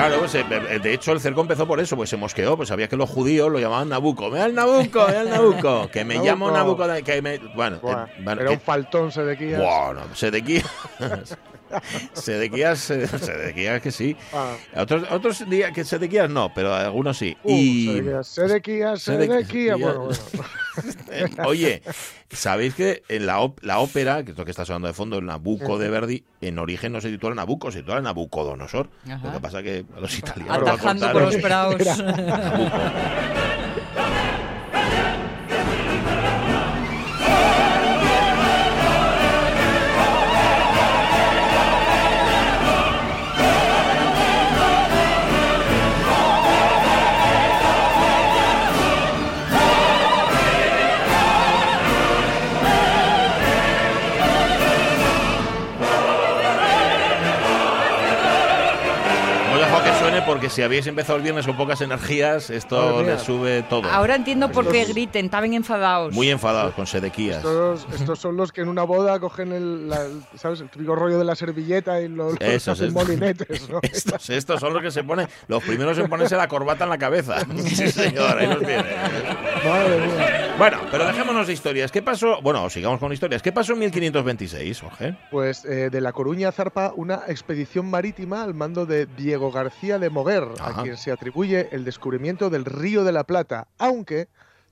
Claro, 0.00 0.20
pues, 0.20 0.34
eh, 0.34 0.44
eh, 0.48 0.78
de 0.78 0.94
hecho 0.94 1.12
el 1.12 1.20
cerco 1.20 1.42
empezó 1.42 1.66
por 1.66 1.78
eso, 1.78 1.94
pues 1.94 2.08
se 2.08 2.16
mosqueó, 2.16 2.56
pues 2.56 2.70
sabía 2.70 2.88
que 2.88 2.96
los 2.96 3.10
judíos 3.10 3.52
lo 3.52 3.58
llamaban 3.58 3.90
Nabucco. 3.90 4.30
¡Ve 4.30 4.40
al 4.40 4.54
Nabucco, 4.54 5.06
ve 5.06 5.18
al 5.18 5.28
Nabucco! 5.28 5.88
Que 5.92 6.06
me 6.06 6.18
llamo 6.18 6.50
Nabucco. 6.50 6.86
Que 7.04 7.20
me, 7.20 7.36
bueno, 7.54 7.80
eh, 7.84 8.06
era 8.40 8.50
un 8.50 8.60
faltón 8.60 9.12
Sedequías. 9.12 9.60
Bueno, 9.60 10.00
Sedequías. 10.14 10.64
Sedequías, 12.12 12.78
Sedequías 12.78 13.80
que 13.80 13.90
sí. 13.90 14.16
Ah. 14.32 14.56
Otros, 14.76 15.04
otros 15.10 15.48
días 15.48 15.72
que 15.72 15.84
Sedequías 15.84 16.30
no, 16.30 16.52
pero 16.54 16.74
algunos 16.74 17.18
sí. 17.18 17.36
Uh, 17.42 17.50
y... 17.50 18.02
Sedequías, 18.22 19.02
Sedequías, 19.02 19.78
Bueno, 19.78 20.08
bueno. 20.32 21.44
Oye, 21.46 21.82
¿sabéis 22.30 22.74
que 22.74 23.02
en 23.08 23.26
la, 23.26 23.52
la 23.60 23.78
ópera, 23.80 24.24
que 24.24 24.32
es 24.32 24.38
lo 24.38 24.44
que 24.44 24.50
está 24.50 24.64
sonando 24.64 24.88
de 24.88 24.94
fondo, 24.94 25.18
el 25.18 25.26
Nabucco 25.26 25.78
de 25.78 25.90
Verdi, 25.90 26.24
en 26.40 26.58
origen 26.58 26.92
no 26.92 27.00
se 27.00 27.10
titula 27.10 27.34
Nabucco, 27.34 27.70
se 27.70 27.80
titula 27.80 28.00
Nabucodonosor. 28.00 28.88
Lo 29.04 29.32
que 29.32 29.40
pasa 29.40 29.62
que 29.62 29.84
a 29.96 30.00
los 30.00 30.18
italianos... 30.18 30.68
Atajando 30.68 31.12
por 31.12 31.22
los 31.22 31.36
praos. 31.36 31.76
porque 60.30 60.48
si 60.48 60.62
habéis 60.62 60.86
empezado 60.86 61.16
el 61.16 61.24
viernes 61.24 61.44
con 61.44 61.56
pocas 61.56 61.80
energías, 61.80 62.50
esto 62.50 63.02
le 63.02 63.18
sube 63.18 63.64
todo. 63.64 63.90
Ahora 63.90 64.14
entiendo 64.14 64.48
por 64.52 64.70
qué 64.70 64.84
griten, 64.84 65.24
estaban 65.24 65.52
enfadados. 65.54 66.14
Muy 66.14 66.30
enfadados 66.30 66.72
con 66.74 66.86
sedequías. 66.86 67.44
Estos, 67.92 68.20
son 68.20 68.36
los 68.36 68.52
que 68.52 68.60
en 68.60 68.68
una 68.68 68.84
boda 68.84 69.18
cogen 69.18 69.50
el, 69.50 69.92
¿sabes? 70.36 70.60
el 70.60 70.70
típico 70.70 70.94
rollo 70.94 71.18
de 71.18 71.24
la 71.24 71.34
servilleta 71.34 72.00
y 72.00 72.06
los, 72.06 72.36
esos, 72.40 72.80
molinetes. 72.92 73.68
Estos, 74.28 74.60
son 74.60 74.72
los 74.72 74.82
que 74.82 74.92
se 74.92 75.02
ponen, 75.02 75.26
los 75.48 75.64
primeros 75.64 75.98
en 75.98 76.08
ponerse 76.08 76.36
la 76.36 76.46
corbata 76.46 76.84
en 76.84 76.90
la 76.90 76.98
cabeza. 76.98 77.38
Sí, 77.70 77.90
señor, 77.90 78.38
ahí 78.38 78.46
los 78.46 78.58
tiene. 78.58 78.84
Bueno, 80.58 80.78
pero 80.90 81.06
dejémonos 81.06 81.46
de 81.46 81.52
historias. 81.52 81.90
¿Qué 81.90 82.02
pasó? 82.02 82.40
Bueno, 82.42 82.68
sigamos 82.68 83.00
con 83.00 83.12
historias. 83.12 83.42
¿Qué 83.42 83.52
pasó 83.52 83.72
en 83.72 83.80
1526, 83.80 84.80
Jorge? 84.80 85.16
Pues 85.30 85.64
eh, 85.64 85.88
de 85.90 86.00
La 86.00 86.12
Coruña 86.12 86.52
zarpa 86.52 86.92
una 86.94 87.22
expedición 87.28 87.88
marítima 87.88 88.42
al 88.42 88.54
mando 88.54 88.86
de 88.86 89.06
Diego 89.06 89.50
García 89.50 89.98
de 89.98 90.10
Moguer, 90.20 90.44
a 90.60 90.82
quien 90.82 90.98
se 90.98 91.12
atribuye 91.12 91.68
el 91.72 91.86
descubrimiento 91.86 92.50
del 92.50 92.66
Río 92.66 93.04
de 93.04 93.12
la 93.12 93.24
Plata, 93.24 93.68
aunque 93.78 94.28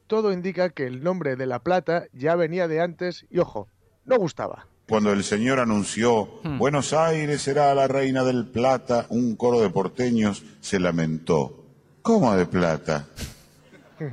todo 0.06 0.30
indica 0.30 0.68
que 0.68 0.87
el 0.87 1.02
nombre 1.02 1.37
de 1.37 1.46
la 1.46 1.61
Plata 1.61 2.04
ya 2.12 2.37
venía 2.37 2.68
de 2.68 2.82
antes 2.82 3.24
y, 3.30 3.38
ojo, 3.38 3.66
no 4.04 4.18
gustaba. 4.18 4.66
Cuando 4.87 5.11
el 5.11 5.24
señor 5.24 5.58
anunció 5.58 6.28
hmm. 6.42 6.58
Buenos 6.58 6.92
Aires 6.92 7.40
será 7.40 7.74
la 7.74 7.88
reina 7.88 8.24
del 8.24 8.46
plata, 8.46 9.06
un 9.08 9.37
coro 9.37 9.61
de 9.61 9.70
porteños 9.70 10.42
se 10.61 10.78
lamentó. 10.78 11.64
¿Cómo 12.02 12.34
de 12.37 12.44
plata? 12.44 13.06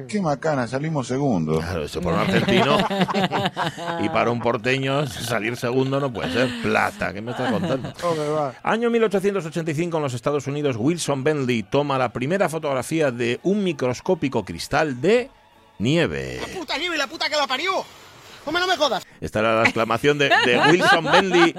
Qué 0.07 0.19
macana, 0.19 0.67
salimos 0.67 1.07
segundo. 1.07 1.59
Claro, 1.59 1.83
eso 1.83 2.01
por 2.01 2.13
un 2.13 2.19
argentino 2.19 2.77
y 4.01 4.09
para 4.09 4.31
un 4.31 4.39
porteño 4.39 5.05
salir 5.05 5.55
segundo 5.57 5.99
no 5.99 6.11
puede 6.11 6.33
ser 6.33 6.49
plata. 6.63 7.13
¿Qué 7.13 7.21
me 7.21 7.31
estás 7.31 7.51
contando? 7.51 7.93
Año 8.63 8.89
1885 8.89 9.97
en 9.97 10.03
los 10.03 10.13
Estados 10.13 10.47
Unidos, 10.47 10.75
Wilson 10.79 11.23
Bentley 11.23 11.63
toma 11.63 11.97
la 11.97 12.11
primera 12.11 12.49
fotografía 12.49 13.11
de 13.11 13.39
un 13.43 13.63
microscópico 13.63 14.43
cristal 14.43 14.99
de 15.01 15.29
nieve. 15.77 16.39
¡La 16.41 16.59
puta 16.59 16.77
nieve, 16.77 16.97
la 16.97 17.07
puta 17.07 17.29
que 17.29 17.35
la 17.35 17.45
parió! 17.45 17.85
¡Hombre, 18.45 18.61
no 18.61 18.67
me 18.67 18.77
jodas! 18.77 19.03
Esta 19.21 19.39
era 19.39 19.55
la 19.55 19.63
exclamación 19.63 20.19
de, 20.19 20.31
Wilson 20.69 21.03
Bentley 21.03 21.55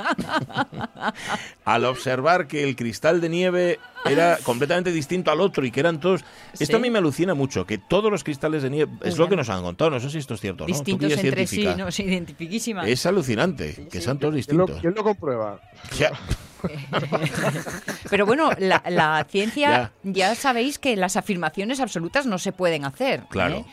al 1.65 1.85
observar 1.85 2.47
que 2.47 2.63
el 2.63 2.77
cristal 2.77 3.21
de 3.21 3.29
nieve 3.29 3.81
era 4.09 4.39
completamente 4.43 4.93
distinto 4.93 5.31
al 5.31 5.41
otro 5.41 5.65
y 5.65 5.71
que 5.71 5.81
eran 5.81 6.01
todos... 6.01 6.25
Esto 6.59 6.77
a 6.77 6.81
mí 6.81 6.91
me 6.91 6.99
alucina 6.99 7.35
mucho, 7.35 7.67
que 7.67 7.79
todos 7.79 8.11
los 8.11 8.25
cristales 8.25 8.63
de 8.63 8.71
nieve... 8.71 8.93
Es 9.03 9.19
lo 9.19 9.29
que 9.29 9.37
nos 9.37 9.49
han 9.49 9.63
contado, 9.63 9.91
no 9.91 10.01
sé 10.01 10.11
si 10.11 10.19
esto 10.19 10.35
es 10.35 10.41
cierto. 10.41 10.65
¿no? 10.65 10.69
Distintos 10.69 11.13
entre 11.13 11.47
sí, 11.47 11.65
no, 11.65 11.89
identifiquísima. 11.89 12.87
Es 12.87 13.07
alucinante, 13.07 13.89
que 13.91 14.01
sean 14.01 14.19
todos 14.19 14.35
distintos. 14.35 14.81
¿Quién 14.81 14.95
lo, 14.95 15.03
comprueba? 15.03 15.61
Pero 18.11 18.27
bueno, 18.27 18.51
la, 18.59 19.27
ciencia, 19.29 19.93
ya. 20.03 20.35
sabéis 20.35 20.79
que 20.79 20.97
las 20.97 21.17
afirmaciones 21.17 21.81
absolutas 21.81 22.27
no 22.27 22.39
se 22.39 22.53
pueden 22.53 22.85
hacer. 22.85 23.21
¿eh? 23.21 23.27
Claro. 23.29 23.65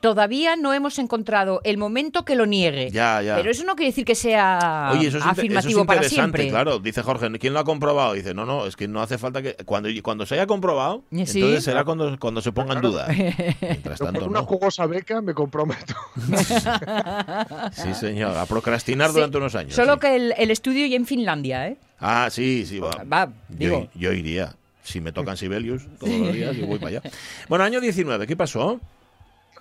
Todavía 0.00 0.56
no 0.56 0.72
hemos 0.72 0.98
encontrado 0.98 1.60
el 1.64 1.78
momento 1.78 2.24
que 2.24 2.34
lo 2.34 2.46
niegue. 2.46 2.90
Ya, 2.90 3.22
ya. 3.22 3.36
Pero 3.36 3.50
eso 3.50 3.64
no 3.64 3.76
quiere 3.76 3.90
decir 3.90 4.04
que 4.04 4.14
sea 4.14 4.90
afirmativo 5.24 5.84
para 5.84 6.02
siempre. 6.04 6.48
Claro, 6.48 6.78
dice 6.78 7.02
Jorge, 7.02 7.30
¿quién 7.38 7.52
lo 7.52 7.60
ha 7.60 7.64
comprobado? 7.64 8.14
Dice, 8.14 8.34
no, 8.34 8.46
no, 8.46 8.66
es 8.66 8.76
que 8.76 8.88
no 8.88 9.02
hace 9.02 9.15
falta 9.18 9.42
que. 9.42 9.54
Cuando, 9.64 9.88
cuando 10.02 10.26
se 10.26 10.34
haya 10.34 10.46
comprobado, 10.46 11.04
entonces 11.10 11.64
será 11.64 11.84
cuando, 11.84 12.18
cuando 12.18 12.40
se 12.40 12.52
ponga 12.52 12.74
en 12.74 12.80
duda. 12.80 13.06
Mientras 13.60 13.98
tanto, 13.98 14.20
por 14.20 14.28
una 14.28 14.42
jugosa 14.42 14.86
beca 14.86 15.20
me 15.20 15.34
comprometo. 15.34 15.94
sí, 17.72 17.94
señor, 17.94 18.36
a 18.36 18.46
procrastinar 18.46 19.12
durante 19.12 19.38
unos 19.38 19.54
años. 19.54 19.74
Solo 19.74 19.98
que 19.98 20.16
el, 20.16 20.34
el 20.36 20.50
estudio 20.50 20.86
ya 20.86 20.96
en 20.96 21.06
Finlandia, 21.06 21.68
¿eh? 21.68 21.78
Ah, 21.98 22.28
sí, 22.30 22.66
sí, 22.66 22.78
va. 22.78 23.32
digo. 23.48 23.88
Yo, 23.94 24.12
iría. 24.12 24.54
Si 24.82 25.00
me 25.00 25.12
tocan 25.12 25.36
Sibelius 25.36 25.86
todos 25.98 26.12
los 26.12 26.32
días, 26.32 26.56
yo 26.56 26.66
voy 26.66 26.78
para 26.78 26.98
allá. 26.98 27.10
Bueno, 27.48 27.64
año 27.64 27.80
19, 27.80 28.26
¿qué 28.26 28.36
pasó? 28.36 28.80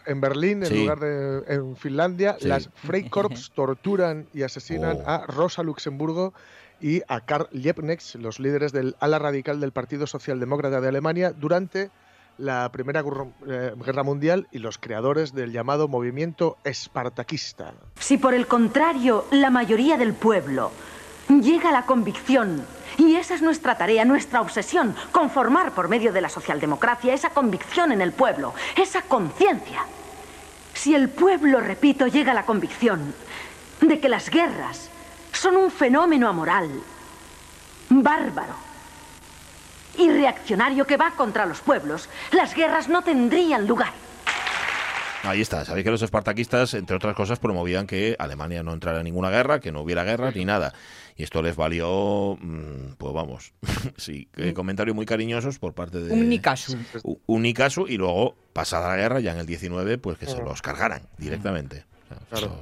En 0.05 0.21
Berlín, 0.21 0.63
en 0.63 0.81
lugar 0.81 0.99
de 0.99 1.43
en 1.47 1.75
Finlandia, 1.75 2.37
las 2.41 2.69
Freikorps 2.75 3.51
torturan 3.55 4.27
y 4.35 4.43
asesinan 4.43 4.99
oh. 5.03 5.09
a 5.09 5.25
Rosa 5.25 5.63
Luxemburgo 5.63 6.33
y 6.85 7.01
a 7.07 7.21
Karl 7.21 7.47
Liebknecht, 7.51 8.13
los 8.13 8.39
líderes 8.39 8.71
del 8.71 8.95
ala 8.99 9.17
radical 9.17 9.59
del 9.59 9.71
Partido 9.71 10.05
Socialdemócrata 10.05 10.81
de 10.81 10.87
Alemania, 10.87 11.31
durante 11.31 11.89
la 12.37 12.71
Primera 12.71 13.03
eh, 13.47 13.73
Guerra 13.83 14.03
Mundial 14.03 14.47
y 14.51 14.59
los 14.59 14.77
creadores 14.77 15.33
del 15.33 15.51
llamado 15.51 15.87
movimiento 15.87 16.59
espartaquista. 16.63 17.73
Si 17.99 18.19
por 18.19 18.35
el 18.35 18.45
contrario 18.45 19.25
la 19.31 19.49
mayoría 19.49 19.97
del 19.97 20.13
pueblo 20.13 20.71
llega 21.27 21.71
la 21.71 21.87
convicción. 21.87 22.63
Y 22.99 23.15
esa 23.15 23.33
es 23.33 23.41
nuestra 23.41 23.79
tarea, 23.79 24.05
nuestra 24.05 24.41
obsesión, 24.41 24.95
conformar 25.11 25.71
por 25.71 25.89
medio 25.89 26.13
de 26.13 26.21
la 26.21 26.29
socialdemocracia 26.29 27.15
esa 27.15 27.31
convicción 27.31 27.93
en 27.93 28.01
el 28.01 28.11
pueblo, 28.11 28.53
esa 28.77 29.01
conciencia. 29.01 29.87
Si 30.75 30.93
el 30.93 31.09
pueblo, 31.09 31.61
repito, 31.61 32.05
llega 32.05 32.33
a 32.33 32.35
la 32.35 32.45
convicción 32.45 33.15
de 33.81 33.99
que 33.99 34.07
las 34.07 34.29
guerras 34.29 34.91
son 35.37 35.57
un 35.57 35.71
fenómeno 35.71 36.27
amoral, 36.27 36.69
bárbaro 37.89 38.55
y 39.97 40.09
reaccionario 40.09 40.85
que 40.85 40.97
va 40.97 41.11
contra 41.11 41.45
los 41.45 41.61
pueblos, 41.61 42.09
las 42.31 42.53
guerras 42.55 42.89
no 42.89 43.01
tendrían 43.01 43.67
lugar. 43.67 43.93
Ahí 45.23 45.41
está. 45.41 45.65
Sabéis 45.65 45.83
que 45.85 45.91
los 45.91 46.01
espartaquistas, 46.03 46.75
entre 46.75 46.95
otras 46.95 47.15
cosas, 47.15 47.39
promovían 47.39 47.87
que 47.87 48.15
Alemania 48.19 48.61
no 48.61 48.73
entrara 48.73 48.99
en 48.99 49.05
ninguna 49.05 49.31
guerra, 49.31 49.59
que 49.59 49.71
no 49.71 49.81
hubiera 49.81 50.03
guerra 50.03 50.31
ni 50.31 50.45
nada. 50.45 50.73
Y 51.15 51.23
esto 51.23 51.41
les 51.41 51.55
valió, 51.55 52.37
mm, 52.39 52.93
pues 52.97 53.13
vamos, 53.13 53.53
sí, 53.97 54.29
mm. 54.37 54.51
comentarios 54.51 54.95
muy 54.95 55.05
cariñosos 55.05 55.57
por 55.57 55.73
parte 55.73 55.99
de... 55.99 56.13
Un 56.13 56.29
Nicasu. 56.29 56.77
Un 57.25 57.41
Nicasu 57.41 57.87
y 57.87 57.97
luego, 57.97 58.35
pasada 58.53 58.89
la 58.89 58.97
guerra, 58.97 59.19
ya 59.19 59.31
en 59.31 59.39
el 59.39 59.45
19, 59.45 59.97
pues 59.97 60.17
que 60.17 60.27
se 60.27 60.37
los 60.37 60.61
cargaran 60.61 61.03
directamente. 61.17 61.85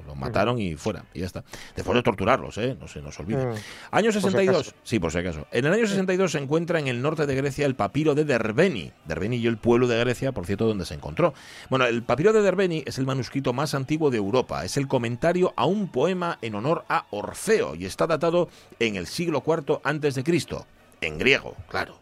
Lo, 0.08 0.16
mataron 0.16 0.60
y 0.60 0.76
fuera, 0.76 1.06
y 1.14 1.20
ya 1.20 1.26
está. 1.26 1.44
Después 1.76 1.96
de 1.96 2.04
torturarlos, 2.04 2.58
¿eh? 2.58 2.78
No 2.80 2.88
se 2.88 3.02
nos 3.02 3.20
olvide. 3.20 3.46
Mm. 3.46 3.56
Año 3.92 4.12
62, 4.12 4.76
sí, 4.84 5.00
por 5.00 5.12
si 5.12 5.18
acaso. 5.18 5.48
En 5.52 5.66
el 5.66 5.74
año 5.74 5.88
62 5.88 6.32
se 6.32 6.38
encuentra 6.38 6.80
en 6.80 6.88
el 6.88 7.02
norte 7.02 7.26
de 7.26 7.36
Grecia 7.36 7.66
el 7.66 7.76
papiro 7.76 8.16
de 8.16 8.24
Derbeni. 8.24 8.92
Derbeni 9.06 9.38
y 9.38 9.48
el 9.48 9.58
pueblo 9.58 9.88
de 9.88 10.00
Grecia, 10.00 10.32
por 10.32 10.46
cierto, 10.46 10.68
donde 10.68 10.86
se 10.86 10.94
encontró. 10.94 11.34
Bueno, 11.70 11.86
el 11.86 12.04
papiro 12.04 12.32
de 12.32 12.42
Derbeni 12.42 12.84
es 12.86 12.98
el 12.98 13.06
manuscrito 13.06 13.52
más 13.54 13.74
antiguo 13.74 14.12
de 14.12 14.18
Europa. 14.18 14.64
Es 14.64 14.78
el 14.78 14.88
comentario 14.88 15.54
a 15.56 15.66
un 15.66 15.90
poema 15.90 16.38
en 16.42 16.56
honor 16.56 16.86
a 16.88 17.06
Orfeo 17.10 17.76
y 17.76 17.86
está 17.86 18.08
datado 18.08 18.50
en 18.80 18.96
el 18.96 19.08
siglo 19.08 19.44
IV 19.46 19.82
antes 19.84 20.16
de 20.16 20.24
Cristo, 20.24 20.66
en 21.02 21.18
griego, 21.18 21.56
claro. 21.70 22.00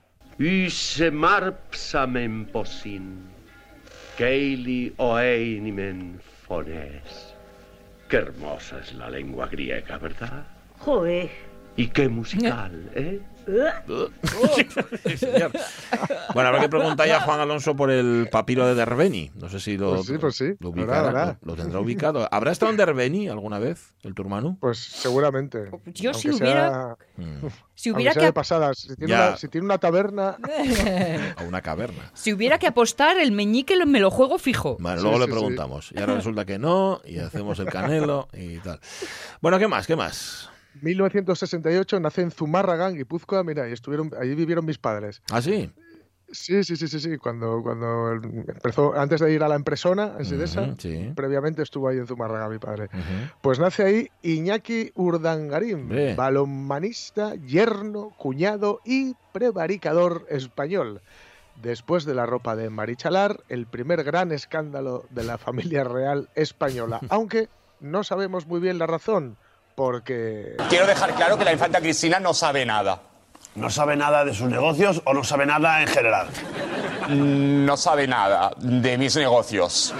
Keili 4.17 4.93
oeinimen 4.97 6.19
fones. 6.47 7.30
Qué 8.11 8.17
hermosa 8.17 8.77
es 8.79 8.93
la 8.95 9.09
lengua 9.09 9.47
griega, 9.47 9.97
¿verdad? 9.97 10.43
Joder. 10.79 11.29
Y 11.77 11.87
qué 11.87 12.09
musical, 12.09 12.91
¿eh? 12.93 13.21
Bueno, 16.33 16.49
habrá 16.49 16.61
que 16.61 16.69
preguntar 16.69 17.07
ya 17.07 17.17
a 17.17 17.21
Juan 17.21 17.39
Alonso 17.39 17.75
por 17.75 17.91
el 17.91 18.29
papiro 18.31 18.65
de 18.67 18.75
Derbeni. 18.75 19.31
No 19.35 19.49
sé 19.49 19.59
si 19.59 19.77
lo, 19.77 19.95
pues 19.95 20.07
sí, 20.07 20.17
pues 20.17 20.35
sí. 20.35 20.53
lo, 20.59 20.69
ubicará, 20.69 21.37
Lo, 21.41 21.55
tendrá 21.55 21.79
ubicado. 21.79 22.27
¿Habrá 22.31 22.51
estado 22.51 22.71
en 22.71 22.77
Derbeni 22.77 23.27
alguna 23.27 23.59
vez, 23.59 23.93
el 24.03 24.13
turmano? 24.13 24.57
Pues 24.59 24.79
seguramente. 24.79 25.69
Yo 25.85 26.13
si 26.13 26.29
hubiera... 26.29 26.97
Mm. 27.17 27.47
Si 27.73 27.89
hubiera 27.91 28.13
que... 28.13 28.31
pasadas. 28.31 28.77
Si 28.77 28.95
tiene, 28.95 29.15
una, 29.15 29.37
si 29.37 29.47
tiene, 29.47 29.65
una, 29.65 29.79
taberna... 29.79 30.37
o 31.41 31.45
una 31.47 31.61
caverna. 31.61 32.11
Si 32.13 32.31
hubiera 32.31 32.59
que 32.59 32.67
apostar, 32.67 33.17
el 33.17 33.31
meñique 33.31 33.75
me 33.85 33.99
lo 33.99 34.11
juego 34.11 34.37
fijo. 34.37 34.77
Bueno, 34.79 35.01
luego 35.01 35.17
le 35.17 35.27
preguntamos. 35.27 35.91
Y 35.91 35.99
ahora 35.99 36.15
resulta 36.15 36.45
que 36.45 36.59
no, 36.59 37.01
y 37.05 37.17
hacemos 37.17 37.57
el 37.59 37.65
canelo 37.67 38.27
y 38.33 38.57
tal. 38.59 38.79
Bueno, 39.41 39.57
¿qué 39.57 39.67
más? 39.67 39.87
¿Qué 39.87 39.95
más? 39.95 40.50
1968 40.81 41.99
nace 41.99 42.21
en 42.21 42.31
Zumárraga, 42.31 42.89
en 42.89 42.95
Guipúzcoa, 42.95 43.43
mira, 43.43 43.67
y 43.69 43.73
estuvieron, 43.73 44.11
allí 44.19 44.35
vivieron 44.35 44.65
mis 44.65 44.77
padres. 44.77 45.21
¿Ah, 45.31 45.41
sí? 45.41 45.71
Sí, 46.31 46.63
sí, 46.63 46.77
sí, 46.77 46.87
sí, 46.87 46.99
sí. 46.99 47.17
Cuando, 47.17 47.61
cuando 47.61 48.13
empezó, 48.13 48.97
antes 48.97 49.19
de 49.19 49.33
ir 49.33 49.43
a 49.43 49.49
la 49.49 49.55
empresona 49.55 50.13
en 50.17 50.25
Sidesa, 50.25 50.75
previamente 51.15 51.61
estuvo 51.61 51.89
ahí 51.89 51.97
en 51.97 52.07
Zumárraga 52.07 52.47
mi 52.49 52.57
padre. 52.57 52.89
Pues 53.41 53.59
nace 53.59 53.83
ahí 53.83 54.07
Iñaki 54.21 54.91
Urdangarín, 54.95 55.89
balonmanista, 56.15 57.35
yerno, 57.35 58.13
cuñado 58.17 58.79
y 58.85 59.15
prevaricador 59.33 60.25
español. 60.29 61.01
Después 61.61 62.05
de 62.05 62.15
la 62.15 62.25
ropa 62.25 62.55
de 62.55 62.69
Marichalar, 62.69 63.43
el 63.49 63.67
primer 63.67 64.03
gran 64.03 64.31
escándalo 64.31 65.05
de 65.11 65.23
la 65.23 65.37
familia 65.37 65.83
real 65.83 66.29
española, 66.33 67.01
aunque 67.09 67.49
no 67.79 68.03
sabemos 68.03 68.47
muy 68.47 68.59
bien 68.59 68.79
la 68.79 68.87
razón 68.87 69.37
porque... 69.75 70.55
Quiero 70.69 70.87
dejar 70.87 71.13
claro 71.13 71.37
que 71.37 71.45
la 71.45 71.51
infanta 71.51 71.79
Cristina 71.79 72.19
no 72.19 72.33
sabe 72.33 72.65
nada. 72.65 72.99
¿No 73.55 73.69
sabe 73.69 73.95
nada 73.95 74.23
de 74.23 74.33
sus 74.33 74.47
negocios 74.47 75.01
o 75.05 75.13
no 75.13 75.23
sabe 75.23 75.45
nada 75.45 75.81
en 75.81 75.87
general? 75.87 76.27
Mm, 77.09 77.65
no 77.65 77.75
sabe 77.75 78.07
nada 78.07 78.51
de 78.57 78.97
mis 78.97 79.15
negocios. 79.17 79.93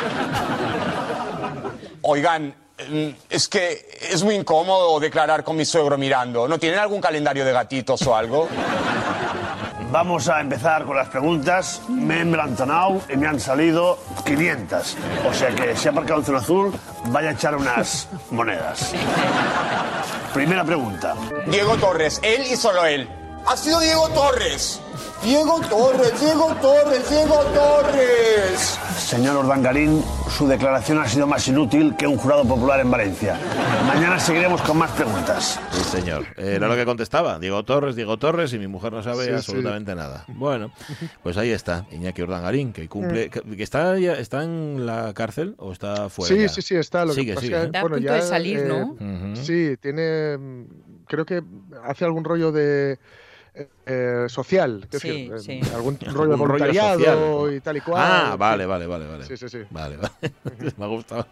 Oigan, 2.03 2.55
mm, 2.89 3.09
es 3.29 3.47
que 3.49 3.99
es 4.09 4.23
muy 4.23 4.35
incómodo 4.35 4.99
declarar 4.99 5.43
con 5.43 5.57
mi 5.57 5.65
suegro 5.65 5.97
mirando. 5.97 6.47
¿No 6.47 6.57
tienen 6.57 6.79
algún 6.79 7.01
calendario 7.01 7.43
de 7.43 7.51
gatitos 7.51 8.01
o 8.07 8.15
algo? 8.15 8.47
Vamos 9.91 10.29
a 10.29 10.39
empezar 10.39 10.85
con 10.85 10.95
las 10.95 11.09
preguntas. 11.09 11.81
Me 11.89 12.17
he 12.17 12.21
emblantonado 12.21 13.01
y 13.09 13.17
me 13.17 13.27
han 13.27 13.41
salido 13.41 13.99
500. 14.25 14.97
O 15.29 15.33
sea 15.33 15.49
que 15.49 15.75
si 15.75 15.89
ha 15.89 15.91
aparcado 15.91 16.21
en 16.21 16.25
zona 16.25 16.37
azul, 16.37 16.73
vaya 17.07 17.29
a 17.29 17.33
echar 17.33 17.55
unas 17.57 18.07
monedas. 18.31 18.93
Primera 20.33 20.63
pregunta. 20.63 21.13
Diego 21.47 21.75
Torres, 21.75 22.21
él 22.23 22.45
y 22.49 22.55
solo 22.55 22.85
él. 22.85 23.09
Ha 23.45 23.57
sido 23.57 23.81
Diego 23.81 24.07
Torres. 24.09 24.79
Diego 25.23 25.61
Torres, 25.69 26.19
Diego 26.19 26.55
Torres, 26.61 27.07
Diego 27.07 27.43
Torres. 27.53 28.79
Señor 28.97 29.37
Ordangarín, 29.37 30.01
su 30.29 30.47
declaración 30.47 30.97
ha 30.97 31.07
sido 31.07 31.27
más 31.27 31.47
inútil 31.47 31.95
que 31.95 32.07
un 32.07 32.17
jurado 32.17 32.43
popular 32.43 32.79
en 32.79 32.89
Valencia. 32.89 33.39
Mañana 33.85 34.19
seguiremos 34.19 34.61
con 34.63 34.79
más 34.79 34.89
preguntas. 34.91 35.59
Sí, 35.71 35.83
señor. 35.83 36.25
Era 36.37 36.67
lo 36.67 36.75
que 36.75 36.85
contestaba. 36.85 37.37
Diego 37.37 37.63
Torres, 37.63 37.95
Diego 37.95 38.17
Torres, 38.17 38.51
y 38.53 38.57
mi 38.57 38.67
mujer 38.67 38.93
no 38.93 39.03
sabe 39.03 39.31
absolutamente 39.35 39.93
nada. 39.93 40.25
Bueno, 40.27 40.71
pues 41.21 41.37
ahí 41.37 41.51
está, 41.51 41.85
Iñaki 41.91 42.23
Ordangarín, 42.23 42.73
que 42.73 42.89
cumple. 42.89 43.27
Mm. 43.27 43.55
Que, 43.55 43.63
está, 43.63 43.99
ya, 43.99 44.13
¿Está 44.13 44.43
en 44.43 44.87
la 44.87 45.13
cárcel 45.13 45.53
o 45.59 45.71
está 45.71 46.09
fuera? 46.09 46.35
Sí, 46.35 46.49
sí, 46.49 46.61
sí, 46.63 46.75
está. 46.75 47.05
Lo 47.05 47.13
sigue, 47.13 47.37
sigue. 47.37 47.65
Está 47.65 47.79
a 47.79 47.81
punto 47.83 48.11
de 48.11 48.21
salir, 48.23 48.65
¿no? 48.65 48.97
Eh, 48.99 49.33
sí, 49.35 49.75
tiene. 49.79 50.65
Creo 51.07 51.25
que 51.25 51.43
hace 51.83 52.05
algún 52.05 52.23
rollo 52.23 52.51
de 52.51 52.97
eh, 53.53 54.25
social, 54.29 54.87
sí, 54.91 55.29
sí. 55.39 55.59
algún 55.73 55.99
rollo 56.13 56.31
de 56.31 56.37
voluntariado 56.37 57.51
y 57.51 57.59
tal 57.59 57.77
y 57.77 57.81
cual. 57.81 58.01
Ah, 58.05 58.35
vale, 58.37 58.65
vale, 58.65 58.87
vale, 58.87 59.05
vale. 59.07 59.25
Sí, 59.25 59.35
sí, 59.35 59.49
sí. 59.49 59.59
Vale, 59.69 59.97
vale. 59.97 60.13
Me 60.77 60.85
ha 60.85 60.87
gustado. 60.87 61.27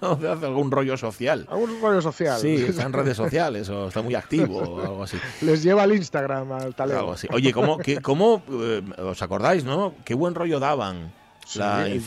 hace 0.00 0.46
algún 0.46 0.70
rollo 0.70 0.96
social. 0.96 1.46
Algún 1.50 1.80
rollo 1.80 2.00
social. 2.00 2.40
Sí, 2.40 2.54
está 2.54 2.84
en 2.84 2.92
redes 2.92 3.16
sociales 3.16 3.68
o 3.68 3.88
está 3.88 4.02
muy 4.02 4.14
activo 4.14 4.58
o 4.58 4.80
algo 4.80 5.02
así. 5.02 5.18
Les 5.42 5.62
lleva 5.62 5.82
al 5.82 5.92
Instagram 5.92 6.52
al 6.52 6.74
talento. 6.74 7.00
Algo 7.00 7.12
así. 7.12 7.28
Oye, 7.32 7.52
¿cómo, 7.52 7.78
qué, 7.78 8.00
cómo 8.00 8.42
eh, 8.50 8.82
os 8.98 9.20
acordáis, 9.22 9.64
no? 9.64 9.94
Qué 10.04 10.14
buen 10.14 10.34
rollo 10.34 10.60
daban 10.60 11.12
la 11.56 11.86
el 11.86 12.02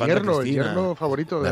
yerno, 0.45 0.95
favorito 0.95 1.41
de, 1.41 1.49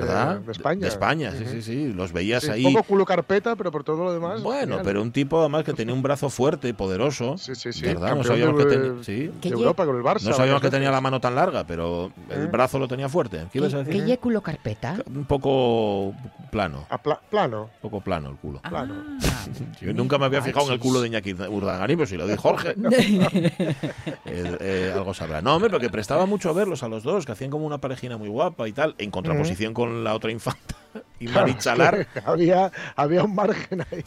España. 0.52 0.82
De 0.82 0.88
España, 0.88 1.32
sí, 1.32 1.46
sí, 1.46 1.62
sí. 1.62 1.94
Los 1.94 2.12
veías 2.14 2.48
ahí. 2.50 2.66
Un 2.66 2.74
poco 2.74 2.86
culo 2.86 3.06
carpeta, 3.06 3.56
pero 3.56 3.72
por 3.72 3.84
todo 3.84 4.04
lo 4.04 4.14
demás. 4.14 4.42
Bueno, 4.42 4.80
pero 4.84 5.02
un 5.02 5.12
tipo 5.12 5.40
además 5.40 5.64
que 5.64 5.74
tenía 5.74 5.94
un 5.94 6.02
brazo 6.02 6.30
fuerte, 6.30 6.70
y 6.70 6.74
poderoso. 6.74 7.38
Sí, 7.38 7.56
sí, 7.56 7.74
sí. 7.74 7.84
¿Verdad? 7.84 8.16
No 8.16 8.24
sabíamos 8.24 8.64
que 8.64 8.70
tenía. 8.70 9.04
Sí. 9.04 9.32
Europa 9.44 9.86
con 9.86 9.98
el 9.98 10.04
Barça. 10.04 10.24
No 10.24 10.34
sabíamos 10.34 10.62
que 10.62 10.70
tenía 10.70 10.92
la 10.92 11.02
mano 11.02 11.20
tan 11.20 11.36
larga, 11.36 11.66
pero 11.66 12.12
el 12.30 12.44
¿Eh? 12.44 12.48
brazo 12.48 12.80
lo 12.80 12.88
tenía 12.88 13.10
fuerte. 13.10 13.46
¿Qué 13.52 13.60
ibas 13.60 13.74
a 13.74 13.84
decir? 13.84 14.06
¿Qué 14.06 14.18
culo 14.18 14.42
carpeta? 14.42 14.98
Un 15.08 15.26
poco 15.26 16.14
plano. 16.52 16.88
plano. 17.30 17.64
Un 17.64 17.82
poco 17.82 18.02
plano 18.02 18.30
el 18.30 18.38
culo. 18.38 18.62
Plano. 18.62 18.94
Yo 19.82 19.94
nunca 19.94 20.18
me 20.18 20.26
había 20.26 20.42
fijado 20.42 20.68
en 20.68 20.74
el 20.74 20.80
culo 20.80 21.02
de 21.02 21.08
Iñaki 21.08 21.34
Urdangarín, 21.34 21.98
pero 21.98 22.08
si 22.08 22.18
lo 22.18 22.28
dijo 22.28 22.42
Jorge. 22.42 22.76
Eh, 24.32 24.92
algo 24.94 25.14
sabrá. 25.14 25.42
No, 25.42 25.56
hombre, 25.56 25.70
porque 25.70 25.90
prestaba 25.90 26.26
mucho 26.26 26.50
a 26.50 26.54
verlos 26.54 26.84
a 26.84 26.90
los 26.90 27.04
dos, 27.04 27.26
que 27.26 27.32
hacían 27.32 27.50
como 27.50 27.66
una 27.66 27.79
parejina 27.80 28.18
muy 28.18 28.30
guapa 28.30 28.68
y 28.68 28.74
tal, 28.74 28.96
en 28.98 29.12
contraposición 29.12 29.74
con 29.74 30.04
la 30.04 30.14
otra 30.16 30.32
infanta 30.32 30.76
y 31.20 31.28
Marichalar. 31.30 32.08
había, 32.26 32.72
había 32.96 33.24
un 33.24 33.36
margen 33.36 33.82
ahí. 33.92 34.04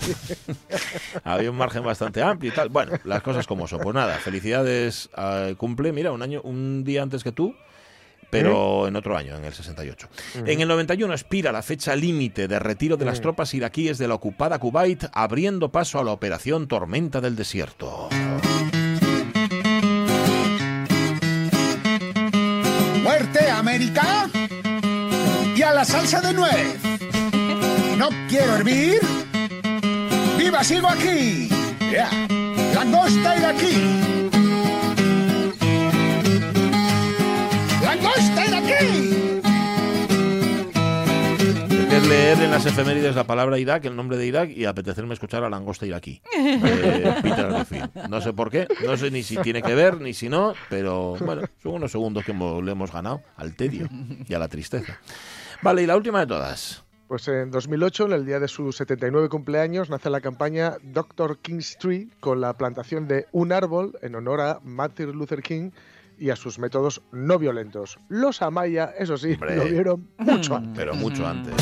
había 1.25 1.51
un 1.51 1.57
margen 1.57 1.85
bastante 1.85 2.23
amplio 2.23 2.53
y 2.53 2.55
tal. 2.55 2.69
Bueno, 2.69 2.93
las 3.05 3.23
cosas 3.23 3.47
como 3.47 3.67
son. 3.67 3.81
Pues 3.81 3.95
nada, 3.95 4.17
felicidades. 4.19 5.11
cumple, 5.57 5.93
mira, 5.93 6.13
un 6.13 6.23
año, 6.23 6.41
un 6.43 6.85
día 6.85 7.03
antes 7.03 7.25
que 7.25 7.33
tú 7.33 7.55
pero 8.33 8.89
en 8.89 8.97
otro 8.97 9.15
año, 9.15 9.37
en 9.37 9.45
el 9.45 9.53
68. 9.53 10.09
En 10.47 10.63
el 10.63 10.67
91 10.67 11.13
expira 11.13 11.53
la 11.53 11.61
fecha 11.61 11.95
límite 11.95 12.49
de 12.49 12.59
retiro 12.59 12.97
de 12.97 13.05
las 13.05 13.21
tropas 13.21 13.53
iraquíes 13.53 13.99
de 13.99 14.09
la 14.09 14.15
ocupada 14.15 14.59
Kuwait, 14.59 15.05
abriendo 15.13 15.71
paso 15.71 15.99
a 15.99 16.05
la 16.05 16.13
operación 16.13 16.67
Tormenta 16.67 17.21
del 17.21 17.37
Desierto. 17.37 18.09
Y 23.75 25.63
a 25.63 25.73
la 25.73 25.83
salsa 25.83 26.21
de 26.21 26.35
nuez. 26.35 26.77
No 27.97 28.11
quiero 28.29 28.57
hervir. 28.57 29.01
¡Viva, 30.37 30.63
sigo 30.63 30.89
aquí! 30.89 31.49
Yeah. 31.91 32.11
Langosta 32.75 33.39
y 33.39 33.45
aquí. 33.45 34.32
Leer 42.13 42.43
en 42.43 42.51
las 42.51 42.67
efemérides 42.67 43.17
la 43.17 43.25
palabra 43.25 43.59
Irak, 43.59 43.87
el 43.87 43.97
nombre 43.97 44.19
de 44.19 44.27
Irak, 44.27 44.51
y 44.51 44.67
apetecerme 44.67 45.15
escuchar 45.15 45.45
a 45.45 45.49
Langosta 45.49 45.87
iraquí. 45.87 46.21
Eh, 46.37 47.89
No 48.11 48.21
sé 48.21 48.35
por 48.35 48.51
qué, 48.51 48.69
no 48.85 48.99
sé 48.99 49.11
ni 49.11 49.23
si 49.23 49.39
tiene 49.39 49.63
que 49.63 49.75
ver, 49.75 49.99
ni 49.99 50.13
si 50.13 50.29
no, 50.29 50.53
pero 50.69 51.17
bueno, 51.25 51.43
son 51.63 51.77
unos 51.77 51.91
segundos 51.91 52.23
que 52.25 52.35
le 52.35 52.71
hemos 52.73 52.93
ganado 52.93 53.23
al 53.37 53.57
tedio 53.57 53.89
y 54.29 54.35
a 54.35 54.39
la 54.39 54.49
tristeza. 54.49 54.99
Vale, 55.63 55.85
y 55.85 55.87
la 55.87 55.97
última 55.97 56.21
de 56.21 56.27
todas. 56.27 56.85
Pues 57.09 57.27
en 57.29 57.51
2008, 57.51 58.05
en 58.07 58.13
el 58.13 58.27
día 58.27 58.41
de 58.41 58.49
su 58.49 58.73
79 58.73 59.31
cumpleaños, 59.31 59.89
nace 59.89 60.11
la 60.11 60.21
campaña 60.21 60.75
Dr. 60.83 61.39
King's 61.39 61.79
Tree 61.79 62.09
con 62.21 62.43
la 62.43 62.53
plantación 62.59 63.09
de 63.09 63.25
un 63.33 63.53
árbol 63.53 63.99
en 64.03 64.17
honor 64.17 64.41
a 64.43 64.61
Martin 64.63 65.13
Luther 65.13 65.43
King 65.43 65.71
y 66.23 66.31
a 66.31 66.37
sus 66.37 66.61
métodos 66.61 67.03
no 67.11 67.37
violentos. 67.37 67.99
Los 68.09 68.43
Amaya, 68.43 68.95
eso 68.97 69.17
sí, 69.17 69.37
lo 69.37 69.65
vieron 69.65 70.09
mucho 70.19 70.55
antes. 70.55 70.73
Pero 70.77 70.95
mucho 70.95 71.27
antes. 71.27 71.53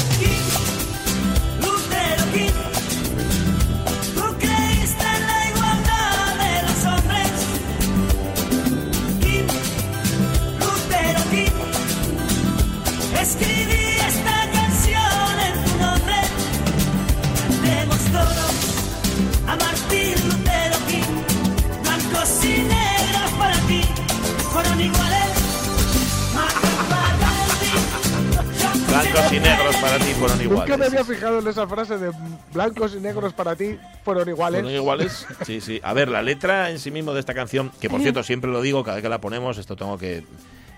Blancos 29.13 29.33
y 29.33 29.41
negros 29.41 29.77
para 29.77 29.99
ti 29.99 30.05
fueron 30.19 30.41
iguales. 30.41 30.69
Nunca 30.69 30.77
me 30.77 30.87
había 30.87 31.05
fijado 31.05 31.39
en 31.41 31.49
esa 31.49 31.67
frase 31.67 31.99
de 31.99 32.13
blancos 32.53 32.95
y 32.95 33.01
negros 33.01 33.33
para 33.33 33.57
ti 33.57 33.77
fueron 34.05 34.29
iguales. 34.29 34.61
¿Fueron 34.61 34.77
iguales? 34.77 35.27
Sí, 35.45 35.61
sí. 35.61 35.81
A 35.83 35.93
ver, 35.93 36.09
la 36.09 36.23
letra 36.23 36.71
en 36.71 36.79
sí 36.79 36.91
mismo 36.91 37.13
de 37.13 37.21
esta 37.21 37.35
canción, 37.35 37.73
que 37.81 37.91
por 37.91 38.01
cierto 38.01 38.23
siempre 38.23 38.51
lo 38.51 38.63
digo, 38.63 38.85
cada 38.85 38.97
vez 38.97 39.03
que 39.03 39.09
la 39.09 39.21
ponemos, 39.21 39.59
esto 39.59 39.75
tengo 39.75 39.99
que 39.99 40.25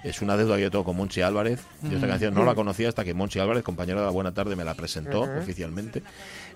es 0.03 0.21
una 0.21 0.37
deuda 0.37 0.57
que 0.57 0.63
yo 0.63 0.71
tengo 0.71 0.85
con 0.85 0.97
Monchi 0.97 1.21
Álvarez. 1.21 1.61
Yo 1.83 1.95
esta 1.95 2.09
canción 2.09 2.35
no 2.35 2.45
la 2.45 2.55
conocía 2.55 2.89
hasta 2.89 3.05
que 3.05 3.15
Monchi 3.15 3.39
Álvarez, 3.39 3.63
compañero 3.63 4.01
de 4.01 4.07
la 4.07 4.13
Buena 4.13 4.33
Tarde, 4.33 4.57
me 4.57 4.65
la 4.65 4.75
presentó 4.75 5.23
oficialmente. 5.23 6.03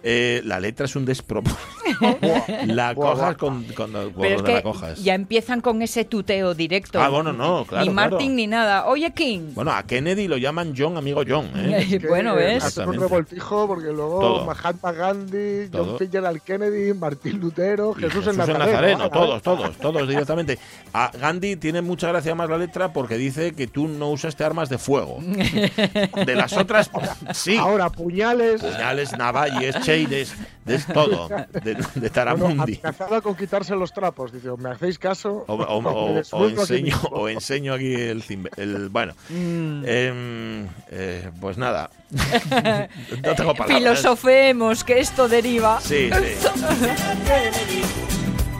Eh, 0.08 0.40
la 0.44 0.60
letra 0.60 0.86
es 0.86 0.94
un 0.94 1.04
despropósito. 1.04 1.60
la 2.66 2.94
cojas 2.94 3.36
con, 3.36 3.64
cuando, 3.76 4.12
la 4.16 4.62
cojas. 4.62 5.02
Ya 5.02 5.14
empiezan 5.14 5.60
con 5.60 5.82
ese 5.82 6.04
tuteo 6.04 6.54
directo. 6.54 7.00
Ah, 7.00 7.08
bueno, 7.08 7.32
no, 7.32 7.64
claro. 7.64 7.84
Ni 7.84 7.90
Martin 7.90 8.36
ni 8.36 8.46
nada. 8.46 8.86
Oye, 8.86 9.12
King. 9.12 9.50
Bueno, 9.54 9.72
a 9.72 9.82
Kennedy 9.82 10.28
lo 10.28 10.36
llaman 10.36 10.74
John, 10.76 10.96
amigo 10.96 11.22
John. 11.26 11.50
¿eh? 11.56 12.00
bueno, 12.08 12.36
¿ves? 12.36 12.62
Hace 12.62 12.86
un 12.86 13.00
revoltijo 13.00 13.66
porque 13.66 13.88
luego 13.88 14.44
Mahatma 14.44 14.92
Gandhi, 14.92 15.70
John 15.72 15.98
Fitzgerald 15.98 16.40
Kennedy, 16.42 16.94
Martín 16.94 17.40
Lutero, 17.40 17.92
Jesús, 17.94 18.28
en 18.28 18.36
Nazareno. 18.36 19.10
todos, 19.10 19.42
todos, 19.42 19.76
todos 19.76 20.08
directamente. 20.08 20.56
A 20.92 21.10
Gandhi 21.18 21.56
tiene 21.56 21.82
mucha 21.82 22.06
gracia 22.06 22.32
más 22.36 22.48
la 22.48 22.58
letra 22.58 22.92
porque 22.92 23.16
dice 23.16 23.54
que 23.54 23.66
tú 23.66 23.88
no 23.88 24.10
usaste 24.10 24.44
armas 24.44 24.68
de 24.68 24.78
fuego. 24.78 25.18
De 26.26 26.34
las 26.36 26.52
otras, 26.52 26.90
sí. 27.32 27.56
Ahora, 27.56 27.90
puñales. 27.90 28.62
Puñales, 28.62 29.16
navalles, 29.18 29.74
de 30.04 30.78
todo, 30.92 31.28
de, 31.28 31.76
de 31.94 32.10
Taramundi. 32.10 32.80
Bueno, 32.98 33.22
con 33.22 33.34
quitarse 33.34 33.74
los 33.74 33.92
trapos, 33.92 34.32
dice, 34.32 34.50
¿me 34.58 34.70
hacéis 34.70 34.98
caso? 34.98 35.44
O, 35.46 36.44
enseño, 36.48 37.00
o 37.10 37.28
enseño 37.28 37.72
aquí 37.74 37.94
el, 37.94 38.22
el 38.56 38.88
bueno, 38.90 39.14
mm. 39.30 39.84
em, 39.86 40.66
eh, 40.90 41.30
pues 41.40 41.56
nada. 41.56 41.88
no 42.10 43.34
tengo 43.34 43.54
palabras. 43.54 43.78
Filosofemos 43.78 44.84
que 44.84 45.00
esto 45.00 45.28
deriva. 45.28 45.80
Sí, 45.80 46.10
sí. 46.10 46.12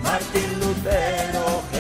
Martín 0.03 0.61
Lutero, 0.61 1.63
Jesús 1.73 1.76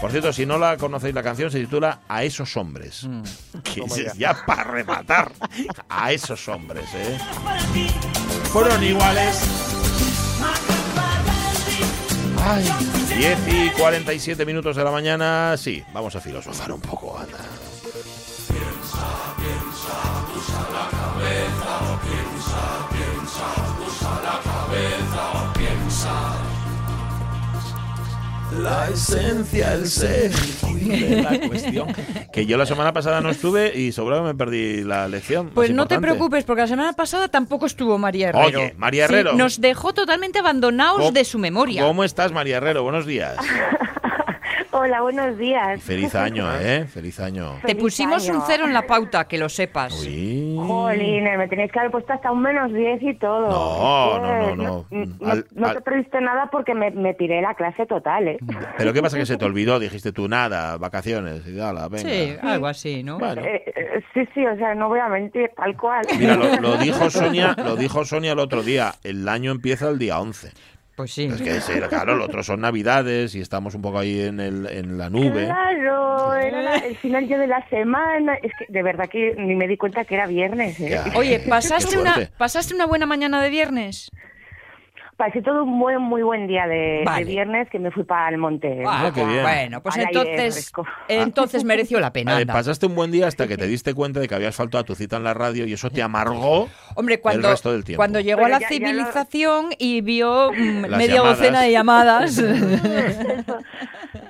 por 0.00 0.10
cierto, 0.10 0.32
si 0.32 0.46
no 0.46 0.58
la 0.58 0.76
conocéis, 0.76 1.14
la 1.14 1.22
canción 1.22 1.50
se 1.50 1.60
titula 1.60 2.00
A 2.08 2.24
esos 2.24 2.56
hombres. 2.56 3.04
Mm. 3.04 3.22
Que 3.62 3.82
ya. 4.16 4.44
para 4.46 4.64
rematar. 4.64 5.32
A 5.88 6.12
esos 6.12 6.46
hombres, 6.48 6.84
¿eh? 6.94 7.18
Fueron 8.52 8.82
iguales. 8.82 9.40
Ay, 12.44 12.64
10 13.16 13.38
y 13.48 13.70
47 13.70 14.44
minutos 14.44 14.76
de 14.76 14.84
la 14.84 14.90
mañana. 14.90 15.56
Sí, 15.56 15.82
vamos 15.92 16.14
a 16.14 16.20
filosofar 16.20 16.70
un 16.72 16.80
poco, 16.80 17.18
anda. 17.18 17.38
Piensa, 18.46 19.34
piensa, 19.36 19.96
usa 20.36 20.62
la 20.72 20.86
cabeza, 20.90 21.74
piensa, 22.02 22.62
piensa, 22.92 23.46
usa 23.86 24.12
la 24.22 24.40
cabeza, 24.42 25.52
piensa 25.54 26.45
la 28.52 28.88
esencia, 28.88 29.74
el 29.74 29.86
ser 29.86 30.30
la 31.22 31.48
cuestión. 31.48 31.88
Que 32.32 32.46
yo 32.46 32.56
la 32.56 32.66
semana 32.66 32.92
pasada 32.92 33.20
no 33.20 33.30
estuve 33.30 33.76
y 33.78 33.92
sobre 33.92 34.20
me 34.20 34.34
perdí 34.34 34.82
la 34.84 35.08
lección. 35.08 35.50
Pues 35.54 35.70
no 35.70 35.86
te 35.86 36.00
preocupes, 36.00 36.44
porque 36.44 36.62
la 36.62 36.68
semana 36.68 36.92
pasada 36.92 37.28
tampoco 37.28 37.66
estuvo 37.66 37.98
María 37.98 38.28
Herrero. 38.28 38.46
Oye, 38.60 38.74
María 38.76 39.04
Herrero. 39.04 39.32
nos 39.34 39.60
dejó 39.60 39.92
totalmente 39.92 40.38
abandonados 40.38 41.12
de 41.12 41.24
su 41.24 41.38
memoria. 41.38 41.82
¿Cómo 41.82 42.04
estás, 42.04 42.32
María 42.32 42.58
Herrero? 42.58 42.82
Buenos 42.82 43.06
días. 43.06 43.36
Hola, 44.78 45.00
buenos 45.00 45.38
días. 45.38 45.82
Feliz 45.82 46.14
año, 46.14 46.46
¿eh? 46.60 46.84
Feliz 46.84 47.18
año. 47.18 47.58
Te 47.64 47.74
pusimos 47.74 48.28
un 48.28 48.42
cero 48.46 48.66
en 48.66 48.74
la 48.74 48.86
pauta, 48.86 49.26
que 49.26 49.38
lo 49.38 49.48
sepas. 49.48 49.98
Uy. 50.02 50.54
Jolín, 50.58 51.24
me 51.24 51.48
tenéis 51.48 51.72
que 51.72 51.78
haber 51.78 51.90
puesto 51.90 52.12
hasta 52.12 52.30
un 52.30 52.42
menos 52.42 52.70
10 52.70 53.02
y 53.02 53.14
todo. 53.14 53.48
No, 53.48 54.20
no, 54.20 54.56
no. 54.56 54.86
No, 54.90 55.34
no, 55.54 55.72
te 55.72 55.80
perdiste 55.80 56.20
nada 56.20 56.50
porque 56.52 56.74
me, 56.74 56.90
me, 56.90 57.14
tiré 57.14 57.40
la 57.40 57.54
clase 57.54 57.86
total, 57.86 58.28
¿eh? 58.28 58.38
¿Pero 58.76 58.92
qué 58.92 59.00
pasa 59.00 59.16
que 59.16 59.24
se 59.24 59.38
te 59.38 59.46
olvidó? 59.46 59.78
Dijiste 59.78 60.12
tú 60.12 60.28
nada, 60.28 60.76
vacaciones 60.76 61.46
y 61.46 61.52
venga. 61.52 61.98
Sí, 61.98 62.36
algo 62.42 62.66
así, 62.66 63.02
¿no? 63.02 63.18
Eh, 63.18 63.62
eh, 63.64 64.02
sí, 64.12 64.28
sí, 64.34 64.44
o 64.44 64.56
sea, 64.56 64.74
no 64.74 64.88
voy 64.88 64.98
a 64.98 65.08
mentir, 65.08 65.50
tal 65.56 65.74
cual. 65.76 66.04
Mira, 66.18 66.36
lo, 66.36 66.54
lo, 66.60 66.76
dijo 66.76 67.08
Sonia, 67.08 67.56
lo 67.56 67.76
dijo 67.76 68.04
Sonia 68.04 68.32
el 68.32 68.38
otro 68.38 68.62
día. 68.62 68.92
El 69.02 69.26
año 69.26 69.52
empieza 69.52 69.88
el 69.88 69.98
día 69.98 70.20
11. 70.20 70.50
Pues 70.96 71.12
sí. 71.12 71.26
Es 71.26 71.42
que 71.42 71.80
claro, 71.88 72.16
lo 72.16 72.24
otro 72.24 72.42
son 72.42 72.62
navidades 72.62 73.34
y 73.34 73.40
estamos 73.40 73.74
un 73.74 73.82
poco 73.82 73.98
ahí 73.98 74.18
en, 74.22 74.40
el, 74.40 74.66
en 74.66 74.96
la 74.96 75.10
nube. 75.10 75.44
Claro, 75.44 76.34
era 76.34 76.76
el 76.78 76.96
final 76.96 77.28
de 77.28 77.46
la 77.46 77.68
semana. 77.68 78.34
Es 78.42 78.50
que 78.58 78.64
de 78.72 78.82
verdad 78.82 79.06
que 79.06 79.34
ni 79.36 79.54
me 79.54 79.68
di 79.68 79.76
cuenta 79.76 80.06
que 80.06 80.14
era 80.14 80.26
viernes. 80.26 80.80
¿eh? 80.80 80.98
Oye, 81.14 81.40
¿pasaste 81.40 81.98
una, 81.98 82.30
¿pasaste 82.38 82.74
una 82.74 82.86
buena 82.86 83.04
mañana 83.04 83.42
de 83.42 83.50
viernes? 83.50 84.10
Pasé 85.16 85.40
todo 85.40 85.64
un 85.64 85.78
buen, 85.80 86.00
muy 86.02 86.22
buen 86.22 86.46
día 86.46 86.66
de, 86.66 87.02
viernes 87.24 87.70
que 87.70 87.78
me 87.78 87.90
fui 87.90 88.04
para 88.04 88.28
el 88.28 88.36
monte. 88.36 88.82
Ah, 88.86 89.10
qué 89.14 89.24
bien. 89.24 89.42
Bueno, 89.42 89.82
pues 89.82 89.96
entonces, 89.96 90.72
entonces 91.08 91.64
mereció 91.64 91.98
la 92.00 92.12
pena. 92.12 92.38
pasaste 92.46 92.84
un 92.84 92.94
buen 92.94 93.10
día 93.10 93.26
hasta 93.26 93.48
que 93.48 93.56
te 93.56 93.66
diste 93.66 93.94
cuenta 93.94 94.20
de 94.20 94.28
que 94.28 94.34
habías 94.34 94.54
faltado 94.54 94.82
a 94.82 94.84
tu 94.84 94.94
cita 94.94 95.16
en 95.16 95.24
la 95.24 95.32
radio 95.32 95.66
y 95.66 95.72
eso 95.72 95.88
te 95.88 96.02
amargó 96.02 96.68
Hombre, 96.94 97.18
cuando, 97.20 97.48
el 97.48 97.52
resto 97.54 97.72
del 97.72 97.84
tiempo. 97.84 97.98
Cuando 97.98 98.20
llegó 98.20 98.44
a 98.44 98.48
la 98.50 98.60
civilización 98.60 99.70
y 99.78 100.02
vio 100.02 100.52
mm, 100.52 100.86
media 100.96 101.22
docena 101.22 101.62
de 101.62 101.72
llamadas. 101.72 102.34
sí, 102.34 102.44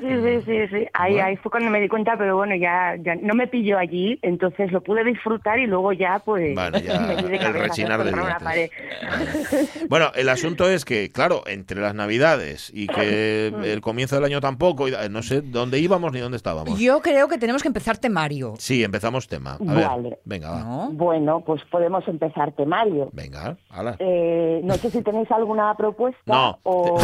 sí, 0.01 0.43
sí, 0.45 0.69
sí. 0.71 0.87
Ahí, 0.93 1.19
ahí 1.19 1.37
fue 1.37 1.51
cuando 1.51 1.71
me 1.71 1.81
di 1.81 1.89
cuenta, 1.89 2.17
pero 2.17 2.37
bueno, 2.37 2.55
ya, 2.55 2.95
ya 3.01 3.17
no 3.17 3.35
me 3.35 3.49
pilló 3.49 3.79
allí, 3.79 4.19
entonces 4.23 4.71
lo 4.71 4.81
pude 4.83 5.03
disfrutar 5.05 5.59
y 5.59 5.67
luego 5.67 5.93
ya 5.93 6.21
pues 6.21 6.55
bueno, 6.55 6.79
ya 6.79 7.01
me 7.29 7.37
el 7.37 7.55
rechinar 7.55 8.05
de 8.05 8.71
Bueno, 9.89 10.13
el 10.15 10.29
asunto 10.29 10.69
es 10.69 10.76
es 10.77 10.85
que, 10.85 11.11
claro, 11.11 11.43
entre 11.47 11.81
las 11.81 11.95
Navidades 11.95 12.71
y 12.73 12.87
que 12.87 13.49
el 13.49 13.81
comienzo 13.81 14.17
del 14.17 14.25
año 14.25 14.41
tampoco, 14.41 14.87
no 15.11 15.23
sé 15.23 15.41
dónde 15.43 15.79
íbamos 15.79 16.13
ni 16.13 16.21
dónde 16.21 16.37
estábamos. 16.37 16.79
Yo 16.79 17.01
creo 17.01 17.29
que 17.29 17.39
tenemos 17.39 17.63
que 17.63 17.69
empezar 17.69 17.99
temario. 17.99 18.55
Sí, 18.59 18.85
empezamos 18.85 19.27
tema. 19.27 19.59
A 19.69 19.75
ver, 19.75 20.19
venga, 20.25 20.51
va. 20.51 20.89
Bueno, 20.93 21.41
pues 21.41 21.63
podemos 21.71 22.07
empezar 22.09 22.53
temario. 22.53 23.09
Venga, 23.13 23.57
hala. 23.71 23.97
Eh, 23.99 24.61
no 24.63 24.75
sé 24.75 24.91
si 24.91 25.03
tenéis 25.03 25.31
alguna 25.31 25.75
propuesta. 25.77 26.21
No. 26.27 26.59
O 26.63 26.99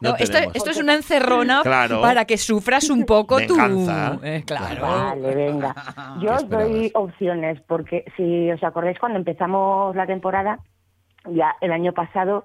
no, 0.00 0.16
esto, 0.16 0.38
esto, 0.54 0.70
es 0.70 0.78
una 0.78 0.94
encerrona 0.94 1.62
para 1.62 2.24
que 2.24 2.38
sufras 2.38 2.90
un 2.90 3.04
poco 3.04 3.38
tu... 3.46 3.56
Eh, 4.22 4.42
claro. 4.46 4.82
Vale, 4.82 5.34
venga. 5.34 5.74
Yo 6.20 6.34
os 6.34 6.48
doy 6.48 6.90
opciones, 6.94 7.60
porque 7.66 8.04
si 8.16 8.50
os 8.50 8.62
acordáis 8.62 8.98
cuando 8.98 9.18
empezamos 9.18 9.94
la 9.94 10.06
temporada, 10.06 10.58
ya 11.32 11.56
el 11.60 11.72
año 11.72 11.92
pasado 11.92 12.44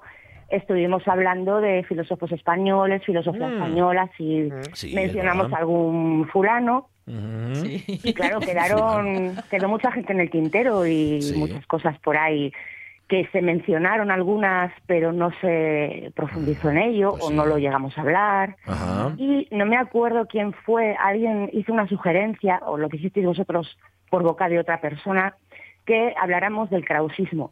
estuvimos 0.49 1.07
hablando 1.07 1.61
de 1.61 1.83
filósofos 1.83 2.31
españoles, 2.31 3.03
filósofas 3.05 3.41
mm. 3.41 3.53
españolas 3.53 4.09
y 4.19 4.49
mencionamos 4.93 5.51
algún 5.53 6.27
fulano. 6.31 6.89
Y 7.07 8.13
claro, 8.13 8.39
quedaron, 8.41 9.35
quedó 9.49 9.67
mucha 9.67 9.91
gente 9.91 10.13
en 10.13 10.19
el 10.19 10.29
tintero 10.29 10.85
y 10.85 11.19
muchas 11.35 11.65
cosas 11.67 11.97
por 11.99 12.17
ahí 12.17 12.51
que 13.11 13.27
se 13.33 13.41
mencionaron 13.41 14.09
algunas, 14.09 14.71
pero 14.87 15.11
no 15.11 15.31
se 15.41 16.13
profundizó 16.15 16.69
en 16.69 16.77
ello 16.77 17.11
pues 17.11 17.23
o 17.25 17.29
no 17.29 17.45
lo 17.45 17.57
llegamos 17.57 17.97
a 17.97 18.01
hablar. 18.01 18.55
Y 19.17 19.49
no 19.51 19.65
me 19.65 19.75
acuerdo 19.75 20.27
quién 20.27 20.53
fue, 20.53 20.95
alguien 20.97 21.49
hizo 21.51 21.73
una 21.73 21.89
sugerencia, 21.89 22.61
o 22.65 22.77
lo 22.77 22.87
que 22.87 22.95
hicisteis 22.95 23.25
vosotros 23.25 23.77
por 24.09 24.23
boca 24.23 24.47
de 24.47 24.59
otra 24.59 24.79
persona, 24.79 25.35
que 25.85 26.13
habláramos 26.17 26.69
del 26.69 26.85
krausismo. 26.85 27.51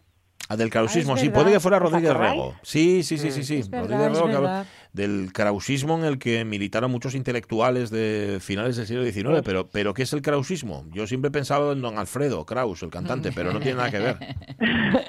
Ah, 0.52 0.58
del 0.58 0.72
krausismo, 0.72 1.14
ah, 1.14 1.18
sí, 1.18 1.30
puede 1.30 1.52
que 1.52 1.60
fuera 1.60 1.78
Rodríguez 1.78 2.12
Rego. 2.12 2.56
Sí, 2.64 3.04
sí, 3.04 3.20
sí, 3.20 3.30
sí, 3.32 3.44
sí. 3.44 3.62
Rodríguez 3.72 4.20
Rego, 4.20 4.66
del 4.94 5.30
krausismo 5.32 5.96
en 6.00 6.06
el 6.06 6.18
que 6.18 6.44
militaron 6.44 6.90
muchos 6.90 7.14
intelectuales 7.14 7.92
de 7.92 8.40
finales 8.42 8.76
del 8.76 8.88
siglo 8.88 9.04
XIX, 9.04 9.44
pero, 9.46 9.70
pero 9.70 9.94
¿qué 9.94 10.02
es 10.02 10.14
el 10.14 10.24
krausismo? 10.24 10.86
Yo 10.92 11.06
siempre 11.06 11.30
he 11.30 11.32
pensado 11.32 11.72
en 11.72 11.82
don 11.82 12.00
Alfredo 12.00 12.48
Kraus, 12.48 12.82
el 12.82 12.90
cantante, 12.90 13.32
pero 13.32 13.54
no 13.54 13.60
tiene 13.60 13.78
nada 13.78 13.92
que 13.92 14.00
ver. 14.00 14.18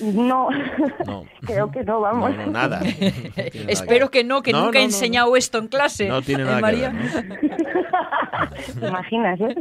No, 0.00 0.48
creo 1.46 1.70
que 1.70 1.82
no, 1.82 2.00
vamos. 2.00 2.36
No, 2.36 2.46
nada. 2.46 2.80
Espero 3.68 4.10
que, 4.10 4.22
no, 4.22 4.42
que 4.42 4.52
nunca 4.52 4.80
he 4.80 4.82
enseñado 4.82 5.34
esto 5.36 5.58
en 5.58 5.68
clase. 5.68 6.08
No 6.08 6.20
tiene 6.20 6.44
nada 6.44 6.70
que 6.70 6.76
ver. 6.76 6.92
¿Te 8.80 8.86
imaginas, 8.86 9.40
eh? 9.40 9.54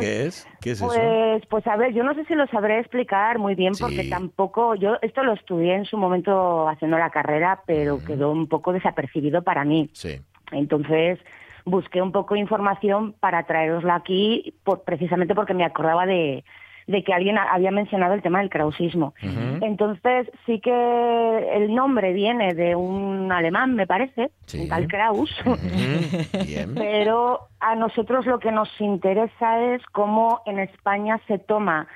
¿Qué 0.00 0.26
es? 0.26 0.46
¿Qué 0.60 0.72
es 0.72 0.80
pues, 0.80 0.98
eso? 0.98 1.46
Pues 1.48 1.66
a 1.66 1.76
ver, 1.76 1.92
yo 1.92 2.04
no 2.04 2.14
sé 2.14 2.24
si 2.24 2.34
lo 2.34 2.46
sabré 2.48 2.80
explicar 2.80 3.38
muy 3.38 3.54
bien 3.54 3.72
porque 3.78 4.04
tampoco, 4.04 4.74
yo 4.74 4.96
esto 5.02 5.22
lo 5.22 5.32
estudié 5.32 5.74
en 5.74 5.84
su 5.84 5.96
momento 5.96 6.68
haciendo 6.68 6.98
la 6.98 7.10
carrera, 7.10 7.62
pero 7.66 7.98
quedó 8.04 8.30
un 8.30 8.48
poco 8.48 8.72
desapercibido 8.72 9.42
para 9.42 9.64
mí. 9.64 9.90
Sí. 9.92 10.20
Entonces 10.52 11.18
busqué 11.64 12.02
un 12.02 12.12
poco 12.12 12.34
de 12.34 12.40
información 12.40 13.12
para 13.12 13.44
traerosla 13.44 13.94
aquí, 13.94 14.54
por, 14.64 14.82
precisamente 14.82 15.34
porque 15.34 15.54
me 15.54 15.64
acordaba 15.64 16.06
de, 16.06 16.44
de 16.86 17.04
que 17.04 17.12
alguien 17.12 17.38
había 17.38 17.70
mencionado 17.70 18.14
el 18.14 18.22
tema 18.22 18.40
del 18.40 18.50
krausismo. 18.50 19.14
Entonces, 19.60 20.30
sí 20.46 20.60
que 20.60 21.48
el 21.54 21.74
nombre 21.74 22.12
viene 22.12 22.54
de 22.54 22.74
un 22.74 23.30
alemán, 23.30 23.74
me 23.74 23.86
parece, 23.86 24.30
un 24.54 24.68
tal 24.68 24.86
Kraus, 24.88 25.30
pero 26.74 27.40
a 27.60 27.74
nosotros 27.74 28.26
lo 28.26 28.38
que 28.38 28.52
nos 28.52 28.68
interesa 28.80 29.60
es 29.74 29.82
cómo 29.92 30.42
en 30.46 30.58
España 30.58 31.20
se 31.26 31.38
toma 31.38 31.86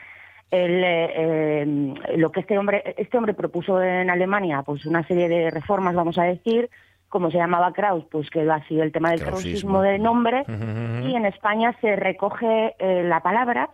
el, 0.50 0.82
eh, 0.84 1.94
lo 2.16 2.30
que 2.30 2.40
este 2.40 2.56
hombre 2.56 2.94
este 2.96 3.18
hombre 3.18 3.34
propuso 3.34 3.82
en 3.82 4.10
Alemania, 4.10 4.62
pues 4.62 4.86
una 4.86 5.06
serie 5.06 5.28
de 5.28 5.50
reformas, 5.50 5.94
vamos 5.94 6.18
a 6.18 6.24
decir, 6.24 6.70
como 7.08 7.30
se 7.30 7.38
llamaba 7.38 7.72
Kraus, 7.72 8.04
pues 8.10 8.30
quedó 8.30 8.52
así 8.52 8.78
el 8.78 8.92
tema 8.92 9.10
del 9.10 9.22
krausismo. 9.22 9.82
de 9.82 9.98
nombre, 9.98 10.44
y 10.48 11.14
en 11.14 11.26
España 11.26 11.74
se 11.80 11.96
recoge 11.96 12.74
eh, 12.78 13.02
la 13.04 13.20
palabra 13.20 13.70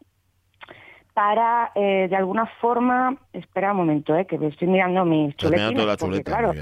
para, 1.14 1.72
eh, 1.74 2.06
de 2.08 2.16
alguna 2.16 2.46
forma, 2.60 3.16
espera 3.32 3.72
un 3.72 3.78
momento, 3.78 4.16
eh, 4.16 4.26
que 4.26 4.36
estoy 4.36 4.68
mirando 4.68 5.04
mis 5.04 5.36
chuletines. 5.36 5.84
la 5.84 5.96
chuleta, 5.96 6.30
claro. 6.30 6.52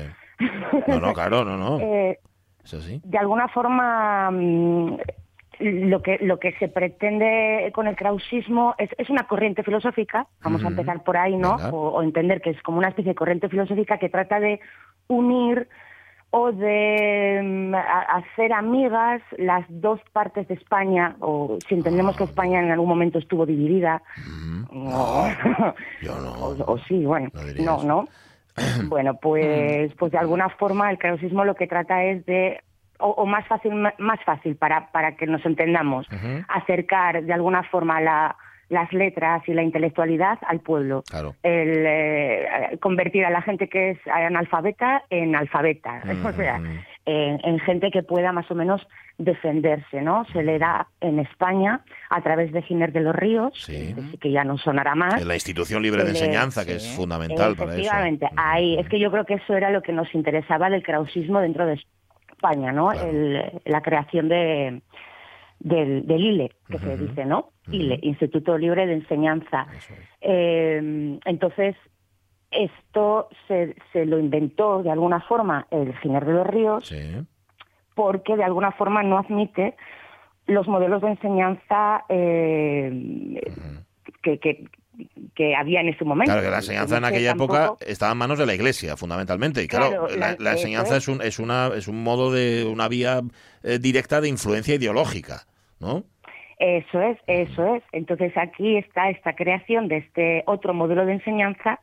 No, 0.86 1.00
no, 1.00 1.12
claro, 1.12 1.44
no, 1.44 1.56
no. 1.56 1.78
Eh, 1.80 2.18
De 3.04 3.18
alguna 3.18 3.48
forma, 3.48 4.30
mm, 4.30 4.96
lo 5.60 6.02
que 6.02 6.18
lo 6.20 6.38
que 6.38 6.52
se 6.58 6.68
pretende 6.68 7.70
con 7.74 7.86
el 7.86 7.96
krausismo 7.96 8.74
es, 8.78 8.90
es 8.98 9.10
una 9.10 9.26
corriente 9.26 9.62
filosófica, 9.62 10.26
vamos 10.42 10.64
a 10.64 10.68
empezar 10.68 11.02
por 11.02 11.16
ahí, 11.16 11.36
¿no? 11.36 11.56
o, 11.72 12.02
entender 12.02 12.40
que 12.40 12.50
es 12.50 12.62
como 12.62 12.78
una 12.78 12.88
especie 12.88 13.10
de 13.10 13.14
corriente 13.14 13.48
filosófica 13.48 13.98
que 13.98 14.08
trata 14.08 14.40
de 14.40 14.60
unir 15.08 15.68
o 16.30 16.52
de 16.52 17.40
mm, 17.42 17.74
hacer 17.74 18.52
amigas 18.52 19.20
las 19.36 19.64
dos 19.68 20.00
partes 20.12 20.46
de 20.48 20.54
España, 20.54 21.16
o 21.20 21.58
si 21.68 21.74
entendemos 21.74 22.16
que 22.16 22.24
España 22.24 22.60
en 22.60 22.70
algún 22.70 22.88
momento 22.88 23.18
estuvo 23.18 23.46
dividida, 23.46 24.02
o, 24.72 25.26
sí, 26.86 27.04
bueno, 27.04 27.30
no, 27.58 27.82
no. 27.82 28.04
bueno, 28.88 29.14
pues, 29.14 29.92
pues 29.94 30.12
de 30.12 30.18
alguna 30.18 30.48
forma 30.50 30.90
el 30.90 30.98
krausismo 30.98 31.44
lo 31.44 31.54
que 31.54 31.66
trata 31.66 32.04
es 32.04 32.24
de 32.26 32.60
o, 32.98 33.26
más 33.26 33.46
fácil 33.46 33.72
más 33.98 34.22
fácil 34.24 34.56
para 34.56 34.90
para 34.92 35.16
que 35.16 35.26
nos 35.26 35.44
entendamos 35.46 36.06
acercar 36.48 37.22
de 37.22 37.32
alguna 37.32 37.62
forma 37.62 38.00
la 38.00 38.36
las 38.70 38.92
letras 38.92 39.42
y 39.46 39.52
la 39.52 39.62
intelectualidad 39.62 40.38
al 40.46 40.60
pueblo. 40.60 41.02
El 41.42 41.84
eh, 41.86 42.78
convertir 42.80 43.26
a 43.26 43.30
la 43.30 43.42
gente 43.42 43.68
que 43.68 43.90
es 43.90 43.98
analfabeta 44.06 45.04
en 45.10 45.36
alfabeta. 45.36 46.02
O 46.30 46.32
sea, 46.32 46.60
en, 47.06 47.58
gente 47.60 47.90
que 47.90 48.02
pueda 48.02 48.30
más 48.30 48.48
o 48.50 48.54
menos 48.54 48.86
defenderse, 49.18 50.00
¿no? 50.00 50.24
Se 50.32 50.42
le 50.42 50.58
da 50.58 50.86
en 51.00 51.18
España 51.18 51.80
a 52.08 52.22
través 52.22 52.52
de 52.52 52.62
Giner 52.62 52.92
de 52.92 53.00
los 53.00 53.14
Ríos, 53.14 53.66
que 54.20 54.30
ya 54.30 54.44
no 54.44 54.56
sonará 54.58 54.94
más. 54.94 55.20
En 55.20 55.26
la 55.26 55.34
institución 55.34 55.82
libre 55.82 56.04
de 56.04 56.10
enseñanza, 56.10 56.64
que 56.64 56.76
es 56.76 56.88
fundamental 56.94 57.56
para 57.56 57.72
eso. 57.72 57.80
Efectivamente, 57.80 58.28
ahí 58.36 58.78
es 58.78 58.88
que 58.88 59.00
yo 59.00 59.10
creo 59.10 59.24
que 59.24 59.34
eso 59.34 59.56
era 59.56 59.70
lo 59.70 59.82
que 59.82 59.92
nos 59.92 60.14
interesaba 60.14 60.70
del 60.70 60.82
krausismo 60.82 61.40
dentro 61.40 61.66
de 61.66 61.80
España, 62.30 62.72
¿no? 62.72 62.92
la 63.64 63.82
creación 63.82 64.28
de 64.28 64.80
del, 65.60 66.06
del 66.06 66.24
ILE, 66.24 66.50
que 66.68 66.78
se 66.78 66.96
dice, 66.96 67.24
¿no? 67.24 67.52
ILE, 67.70 68.00
Instituto 68.02 68.58
Libre 68.58 68.86
de 68.86 68.94
Enseñanza. 68.94 69.66
Eh, 70.20 71.18
entonces, 71.24 71.76
esto 72.50 73.28
se, 73.46 73.76
se, 73.92 74.06
lo 74.06 74.18
inventó 74.18 74.82
de 74.82 74.90
alguna 74.90 75.20
forma 75.20 75.66
el 75.70 75.96
Giner 75.98 76.24
de 76.24 76.32
los 76.32 76.46
Ríos, 76.46 76.94
porque 77.94 78.36
de 78.36 78.44
alguna 78.44 78.72
forma 78.72 79.02
no 79.02 79.18
admite 79.18 79.76
los 80.46 80.66
modelos 80.66 81.02
de 81.02 81.08
enseñanza 81.10 82.04
eh, 82.08 83.40
que, 84.22 84.38
que, 84.38 84.64
que 85.34 85.54
había 85.54 85.80
en 85.80 85.88
ese 85.88 86.04
momento. 86.04 86.32
Claro, 86.32 86.44
que 86.44 86.50
la 86.50 86.58
enseñanza 86.58 86.98
en 86.98 87.04
aquella 87.04 87.32
época 87.32 87.74
estaba 87.80 88.12
en 88.12 88.18
manos 88.18 88.38
de 88.38 88.46
la 88.46 88.54
Iglesia, 88.54 88.96
fundamentalmente. 88.96 89.62
Y 89.62 89.68
claro, 89.68 90.08
la, 90.08 90.52
enseñanza 90.52 90.96
es. 90.96 91.08
un, 91.08 91.22
es, 91.22 91.38
una, 91.38 91.70
es 91.74 91.88
un 91.88 92.02
modo 92.02 92.32
de, 92.32 92.64
una 92.64 92.88
vía 92.88 93.20
eh, 93.62 93.78
directa 93.78 94.20
de 94.20 94.28
influencia 94.28 94.74
ideológica, 94.74 95.46
¿no? 95.80 96.04
Eso 96.58 97.00
es, 97.00 97.18
eso 97.26 97.74
es. 97.74 97.82
Entonces 97.92 98.36
aquí 98.36 98.76
está 98.76 99.08
esta 99.08 99.34
creación 99.34 99.88
de 99.88 99.96
este 99.96 100.44
otro 100.46 100.74
modelo 100.74 101.06
de 101.06 101.14
enseñanza, 101.14 101.80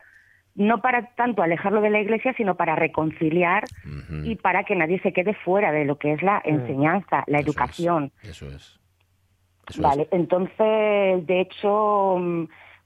no 0.54 0.82
para 0.82 1.16
tanto 1.16 1.42
alejarlo 1.42 1.82
de 1.82 1.90
la 1.90 2.00
Iglesia, 2.00 2.34
sino 2.38 2.56
para 2.56 2.76
reconciliar 2.76 3.64
y 4.24 4.36
para 4.36 4.64
que 4.64 4.76
nadie 4.76 5.00
se 5.02 5.14
quede 5.14 5.34
fuera 5.34 5.72
de 5.72 5.86
lo 5.86 5.98
que 5.98 6.14
es 6.14 6.22
la 6.22 6.44
mm. 6.46 6.50
enseñanza, 6.50 7.24
la 7.26 7.40
educación. 7.40 8.12
eso 8.22 8.48
es. 8.48 8.80
vale, 9.80 10.08
entonces, 10.12 11.26
de 11.26 11.42
hecho 11.42 12.18
mm, 12.20 12.46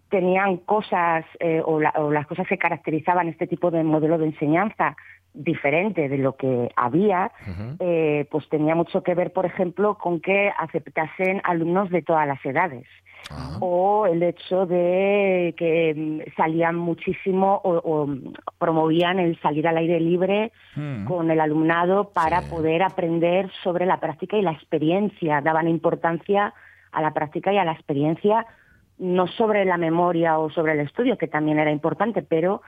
tenían 0.10 0.58
cosas 0.58 1.26
eh, 1.40 1.62
o, 1.66 1.80
las 1.80 2.28
cosas 2.28 2.48
que 2.48 2.58
caracterizaban 2.58 3.28
este 3.28 3.48
tipo 3.48 3.70
de 3.70 3.84
modelo 3.84 4.18
de 4.18 4.28
enseñanza 4.28 4.96
diferente 5.34 6.10
de 6.10 6.18
lo 6.18 6.36
que 6.36 6.72
había, 6.76 7.32
eh, 7.80 8.28
pues 8.30 8.48
tenía 8.50 8.76
mucho 8.76 9.02
que 9.04 9.16
ver, 9.16 9.32
por 9.32 9.46
ejemplo, 9.46 9.98
con 9.98 10.20
que 10.20 10.52
aceptasen 10.58 11.42
alumnos 11.44 11.90
de 11.90 12.02
todas 12.02 12.28
las 12.28 12.44
edades. 12.46 12.86
Ah. 13.30 13.58
O 13.60 14.08
el 14.08 14.24
hecho 14.24 14.66
de 14.66 15.54
que 15.56 15.94
mm, 15.96 16.36
salían 16.36 16.76
muchísimo 16.76 17.62
o, 17.64 18.10
promovían 18.58 19.20
el 19.20 19.40
salir 19.42 19.68
al 19.68 19.78
aire 19.78 20.00
libre 20.00 20.52
hmm. 20.76 21.06
con 21.06 21.30
el 21.30 21.40
alumnado 21.40 22.10
para 22.10 22.42
poder 22.42 22.84
aprender 22.84 23.50
sobre 23.64 23.86
la 23.86 24.00
práctica 24.00 24.38
y 24.38 24.42
la 24.42 24.52
experiencia. 24.52 25.42
Daban 25.42 25.68
importancia 25.68 26.54
a 26.92 27.02
la 27.02 27.14
práctica 27.14 27.54
y 27.54 27.58
a 27.58 27.66
la 27.66 27.74
experiencia 27.74 28.46
no 28.98 29.28
sobre 29.28 29.66
la 29.66 29.78
memoria 29.78 30.38
o 30.38 30.52
sobre 30.52 30.74
el 30.74 30.82
estudio, 30.82 31.18
que 31.18 31.28
también 31.28 31.58
era 31.58 31.72
importante, 31.72 32.22
pero 32.22 32.62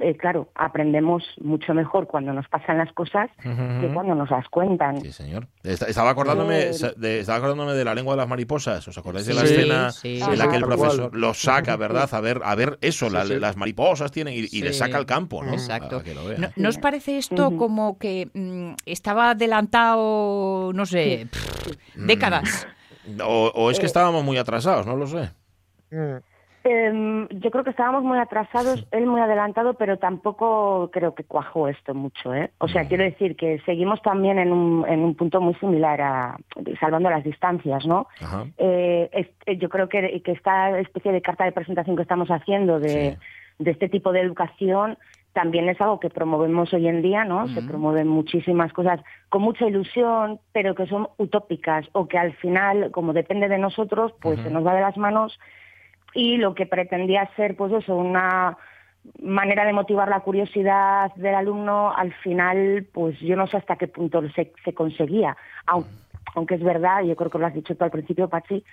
eh, 0.00 0.16
claro, 0.16 0.48
aprendemos 0.54 1.24
mucho 1.40 1.72
mejor 1.74 2.06
cuando 2.06 2.32
nos 2.32 2.46
pasan 2.48 2.78
las 2.78 2.92
cosas 2.92 3.30
que 3.42 3.90
cuando 3.92 4.14
nos 4.14 4.30
las 4.30 4.48
cuentan. 4.48 5.00
Sí, 5.00 5.12
señor. 5.12 5.48
Estaba 5.62 6.10
acordándome, 6.10 6.70
de, 6.96 7.20
estaba 7.20 7.38
acordándome 7.38 7.72
de 7.72 7.84
la 7.84 7.94
lengua 7.94 8.12
de 8.14 8.18
las 8.18 8.28
mariposas. 8.28 8.86
¿Os 8.86 8.98
acordáis 8.98 9.26
de 9.26 9.34
la 9.34 9.42
escena 9.42 9.90
en 10.02 10.38
la 10.38 10.48
que 10.48 10.56
el 10.56 10.64
profesor 10.64 11.16
lo 11.16 11.34
saca, 11.34 11.76
verdad? 11.76 12.08
A 12.12 12.20
ver, 12.20 12.40
a 12.44 12.54
ver 12.54 12.78
eso, 12.80 13.08
las 13.10 13.56
mariposas 13.56 14.12
tienen 14.12 14.34
y, 14.34 14.62
le 14.62 14.72
saca 14.72 14.98
al 14.98 15.06
campo, 15.06 15.42
¿no? 15.42 15.52
Exacto. 15.52 16.02
¿No, 16.56 16.68
os 16.68 16.78
parece 16.78 17.18
esto 17.18 17.56
como 17.56 17.98
que 17.98 18.28
mm, 18.34 18.74
estaba 18.84 19.30
adelantado, 19.30 20.72
no 20.74 20.86
sé, 20.86 21.28
décadas? 21.94 22.66
o 23.24 23.70
es 23.70 23.78
que 23.78 23.86
eh. 23.86 23.86
estábamos 23.86 24.22
muy 24.22 24.36
atrasados, 24.36 24.86
no 24.86 24.96
lo 24.96 25.06
sé. 25.06 25.30
Em, 26.70 27.26
yo 27.28 27.50
creo 27.50 27.64
que 27.64 27.70
estábamos 27.70 28.04
muy 28.04 28.18
atrasados, 28.18 28.86
él 28.90 29.06
muy 29.06 29.22
adelantado, 29.22 29.74
pero 29.74 29.96
tampoco 29.96 30.90
creo 30.92 31.14
que 31.14 31.24
cuajó 31.24 31.66
esto 31.68 31.94
mucho. 31.94 32.34
¿eh? 32.34 32.50
O 32.58 32.68
sea, 32.68 32.86
quiero 32.86 33.04
decir 33.04 33.36
que 33.36 33.58
seguimos 33.64 34.02
también 34.02 34.38
en 34.38 34.52
un, 34.52 34.86
en 34.86 35.00
un 35.00 35.14
punto 35.14 35.40
muy 35.40 35.54
similar 35.54 35.98
a 36.02 36.36
salvando 36.78 37.08
las 37.08 37.24
distancias, 37.24 37.86
¿no? 37.86 38.06
Eh, 38.58 39.08
eh, 39.46 39.56
yo 39.56 39.70
creo 39.70 39.88
que, 39.88 40.20
que, 40.22 40.32
esta 40.32 40.78
especie 40.78 41.10
de 41.10 41.22
carta 41.22 41.44
de 41.44 41.52
presentación 41.52 41.96
que 41.96 42.02
estamos 42.02 42.28
haciendo 42.28 42.78
de, 42.78 43.16
de 43.58 43.70
este 43.70 43.88
tipo 43.88 44.12
de 44.12 44.20
educación 44.20 44.98
también 45.32 45.68
es 45.68 45.80
algo 45.80 46.00
que 46.00 46.10
promovemos 46.10 46.74
hoy 46.74 46.88
en 46.88 47.00
día, 47.00 47.24
¿no? 47.24 47.48
Se 47.48 47.62
promueven 47.62 48.08
muchísimas 48.08 48.72
cosas 48.72 49.00
con 49.30 49.40
mucha 49.42 49.66
ilusión, 49.66 50.40
pero 50.52 50.74
que 50.74 50.86
son 50.86 51.08
utópicas 51.16 51.86
o 51.92 52.08
que 52.08 52.18
al 52.18 52.34
final, 52.34 52.90
como 52.90 53.12
depende 53.12 53.48
de 53.48 53.58
nosotros, 53.58 54.12
pues 54.20 54.40
se 54.40 54.50
nos 54.50 54.66
va 54.66 54.74
de 54.74 54.80
las 54.80 54.96
manos 54.96 55.38
y 56.14 56.36
lo 56.36 56.54
que 56.54 56.66
pretendía 56.66 57.30
ser 57.36 57.56
pues 57.56 57.72
eso, 57.72 57.96
una 57.96 58.56
manera 59.22 59.64
de 59.64 59.72
motivar 59.72 60.08
la 60.08 60.20
curiosidad 60.20 61.14
del 61.14 61.34
alumno, 61.34 61.92
al 61.94 62.12
final 62.14 62.86
pues 62.92 63.18
yo 63.20 63.36
no 63.36 63.46
sé 63.46 63.56
hasta 63.56 63.76
qué 63.76 63.88
punto 63.88 64.22
se, 64.30 64.52
se 64.64 64.74
conseguía, 64.74 65.36
aunque, 66.34 66.54
es 66.54 66.62
verdad, 66.62 67.02
yo 67.02 67.16
creo 67.16 67.30
que 67.30 67.38
lo 67.38 67.46
has 67.46 67.54
dicho 67.54 67.74
tú 67.74 67.84
al 67.84 67.90
principio, 67.90 68.28
Pachi, 68.28 68.64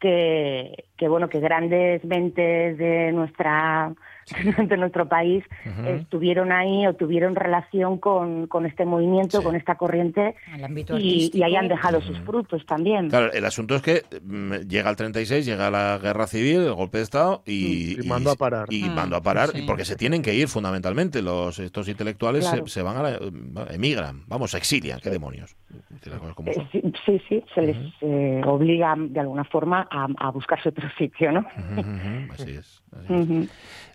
que, 0.00 0.86
que 0.96 1.08
bueno, 1.08 1.28
que 1.28 1.40
grandes 1.40 2.04
mentes 2.04 2.76
de 2.76 3.12
nuestra 3.12 3.94
de 4.68 4.76
nuestro 4.76 5.08
país 5.08 5.44
estuvieron 5.86 6.52
ahí 6.52 6.86
o 6.86 6.94
tuvieron 6.94 7.34
relación 7.34 7.98
con, 7.98 8.46
con 8.46 8.66
este 8.66 8.84
movimiento, 8.84 9.42
con 9.42 9.56
esta 9.56 9.76
corriente 9.76 10.34
y, 10.98 11.30
y, 11.32 11.42
hayan 11.42 11.68
dejado 11.68 12.00
sus 12.00 12.18
frutos 12.20 12.64
también. 12.66 13.08
Claro, 13.08 13.32
el 13.32 13.44
asunto 13.44 13.74
es 13.74 13.82
que 13.82 14.02
mm, 14.22 14.68
llega 14.68 14.90
el 14.90 14.96
36, 14.96 15.44
llega 15.44 15.70
la 15.70 15.98
guerra 15.98 16.26
civil, 16.26 16.62
el 16.62 16.74
golpe 16.74 16.98
de 16.98 17.04
Estado 17.04 17.42
y, 17.46 18.00
y 18.00 18.08
mando 18.08 18.30
a 18.30 18.36
parar. 18.36 18.66
Y, 18.70 18.84
mando 18.84 19.16
a 19.16 19.22
parar, 19.22 19.50
porque 19.66 19.84
se 19.84 19.96
tienen 19.96 20.22
que 20.22 20.34
ir 20.34 20.48
fundamentalmente. 20.48 21.22
los 21.22 21.58
Estos 21.58 21.88
intelectuales 21.88 22.50
se, 22.66 22.82
van 22.82 22.96
a 22.96 23.02
la, 23.02 23.18
emigran, 23.70 24.24
vamos, 24.26 24.52
se 24.52 24.58
exilian, 24.58 25.00
qué 25.00 25.10
demonios. 25.10 25.56
Eh, 26.46 26.92
sí, 27.04 27.22
sí, 27.28 27.44
se 27.54 27.62
les 27.62 27.76
eh, 28.00 28.42
obliga 28.44 28.94
de 28.96 29.20
alguna 29.20 29.44
forma 29.44 29.86
a, 29.90 30.06
a 30.18 30.30
buscarse 30.30 30.68
otro 30.68 30.88
sitio, 30.96 31.32
¿no? 31.32 31.46
Así 32.32 32.52
es. 32.52 32.82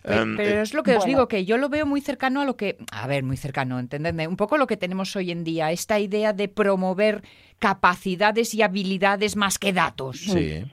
Pero, 0.02 0.42
eh, 0.42 0.62
es 0.62 0.74
lo 0.74 0.82
que 0.82 0.96
os 0.96 1.04
digo, 1.04 1.28
que 1.28 1.44
yo 1.44 1.56
lo 1.56 1.68
veo 1.68 1.86
muy 1.86 2.00
cercano 2.00 2.40
a 2.40 2.44
lo 2.44 2.56
que, 2.56 2.78
a 2.92 3.06
ver, 3.06 3.22
muy 3.22 3.36
cercano, 3.36 3.78
entendedme, 3.78 4.28
un 4.28 4.36
poco 4.36 4.58
lo 4.58 4.66
que 4.66 4.76
tenemos 4.76 5.14
hoy 5.16 5.30
en 5.30 5.44
día, 5.44 5.72
esta 5.72 5.98
idea 5.98 6.32
de 6.32 6.48
promover 6.48 7.22
capacidades 7.58 8.54
y 8.54 8.62
habilidades 8.62 9.36
más 9.36 9.58
que 9.58 9.72
datos. 9.72 10.20
Sí. 10.20 10.64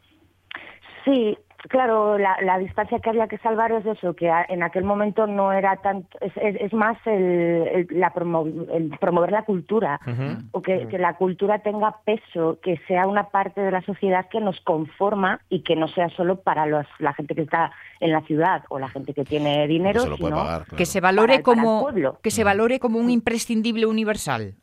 Sí, 1.06 1.38
Claro, 1.70 2.18
la, 2.18 2.58
distancia 2.60 3.00
que 3.00 3.10
había 3.10 3.28
que 3.28 3.38
salvar 3.40 3.72
es 3.72 3.86
eso, 3.86 4.16
que 4.16 4.32
en 4.50 4.64
aquel 4.64 4.84
momento 4.84 5.28
no 5.28 5.52
era 5.52 5.78
tanto, 5.78 6.18
es, 6.22 6.74
más 6.74 6.98
el, 7.06 7.88
la 7.92 8.14
promover 8.14 9.32
la 9.32 9.44
cultura, 9.44 10.00
o 10.52 10.62
que, 10.62 10.88
la 10.98 11.16
cultura 11.16 11.60
tenga 11.60 11.98
peso, 12.06 12.60
que 12.62 12.80
sea 12.88 13.08
una 13.08 13.30
parte 13.30 13.62
de 13.62 13.72
la 13.72 13.82
sociedad 13.82 14.28
que 14.30 14.40
nos 14.40 14.60
conforma 14.62 15.42
y 15.50 15.64
que 15.64 15.76
no 15.76 15.88
sea 15.88 16.10
solo 16.10 16.42
para 16.42 16.66
los, 16.66 16.86
la 17.00 17.14
gente 17.14 17.36
que 17.36 17.42
está 17.42 17.72
en 18.00 18.12
la 18.12 18.22
ciudad 18.22 18.64
o 18.70 18.80
la 18.80 18.90
gente 18.90 19.14
que 19.14 19.24
tiene 19.24 19.68
dinero, 19.68 20.16
sino 20.16 20.64
que 20.76 20.86
se 20.86 21.02
valore 21.02 21.42
como 21.42 21.88
que 22.22 22.32
se 22.32 22.44
valore 22.44 22.80
como 22.80 23.00
un 23.00 23.10
imprescindible 23.10 23.86
universal. 23.86 24.56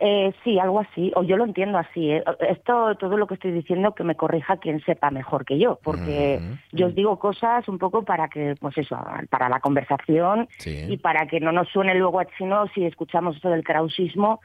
Eh, 0.00 0.32
sí, 0.44 0.60
algo 0.60 0.78
así, 0.78 1.10
o 1.16 1.24
yo 1.24 1.36
lo 1.36 1.44
entiendo 1.44 1.76
así. 1.76 2.10
¿eh? 2.10 2.22
Esto, 2.48 2.94
todo 2.96 3.16
lo 3.16 3.26
que 3.26 3.34
estoy 3.34 3.50
diciendo, 3.50 3.94
que 3.96 4.04
me 4.04 4.14
corrija 4.14 4.58
quien 4.58 4.80
sepa 4.84 5.10
mejor 5.10 5.44
que 5.44 5.58
yo, 5.58 5.80
porque 5.82 6.40
yo 6.70 6.86
os 6.86 6.94
digo 6.94 7.18
cosas 7.18 7.66
un 7.68 7.78
poco 7.78 8.04
para 8.04 8.28
que, 8.28 8.54
pues 8.60 8.78
eso, 8.78 8.96
para 9.28 9.48
la 9.48 9.58
conversación 9.58 10.48
y 10.64 10.96
para 10.98 11.26
que 11.26 11.40
no 11.40 11.50
nos 11.50 11.68
suene 11.70 11.96
luego 11.96 12.20
a 12.20 12.26
chino 12.26 12.66
si 12.74 12.84
escuchamos 12.84 13.36
esto 13.36 13.50
del 13.50 13.64
krausismo 13.64 14.40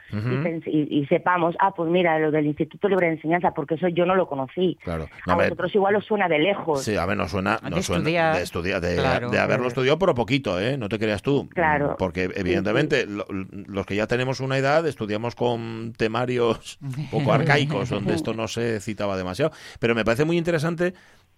y, 0.66 1.06
sepamos, 1.06 1.54
ah, 1.60 1.72
pues 1.72 1.88
mira, 1.88 2.18
lo 2.18 2.32
del 2.32 2.46
Instituto 2.46 2.88
Libre 2.88 3.06
de 3.06 3.12
Enseñanza, 3.14 3.52
porque 3.52 3.74
eso 3.74 3.86
yo 3.88 4.06
no 4.06 4.16
lo 4.16 4.26
conocí. 4.26 4.76
Claro. 4.82 5.06
a, 5.26 5.36
vosotros 5.36 5.72
igual 5.74 5.94
os 5.94 6.04
suena 6.04 6.28
de 6.28 6.40
lejos. 6.40 6.82
Sí, 6.82 6.96
a 6.96 7.06
ver, 7.06 7.16
nos 7.16 7.30
suena, 7.30 7.58
de 7.62 8.42
estudiar, 8.42 8.80
de, 8.80 8.96
de, 9.30 9.38
haberlo 9.38 9.68
estudiado, 9.68 9.98
pero 10.00 10.14
poquito, 10.16 10.58
¿eh? 10.60 10.76
No 10.76 10.88
te 10.88 10.98
creas 10.98 11.22
tú. 11.22 11.48
Claro. 11.50 11.94
Porque 11.96 12.28
evidentemente 12.34 13.06
los 13.06 13.86
que 13.86 13.94
ya 13.94 14.08
tenemos 14.08 14.40
una 14.40 14.58
edad 14.58 14.86
estudiamos 14.86 15.36
con 15.36 15.43
con 15.44 15.92
temarios 15.94 16.78
un 16.80 17.10
poco 17.10 17.30
arcaicos, 17.34 17.90
donde 17.90 18.14
esto 18.14 18.32
no 18.32 18.48
se 18.48 18.80
citaba 18.80 19.14
demasiado. 19.14 19.52
Pero 19.78 19.94
me 19.94 20.02
parece 20.02 20.24
muy 20.24 20.38
interesante 20.38 20.94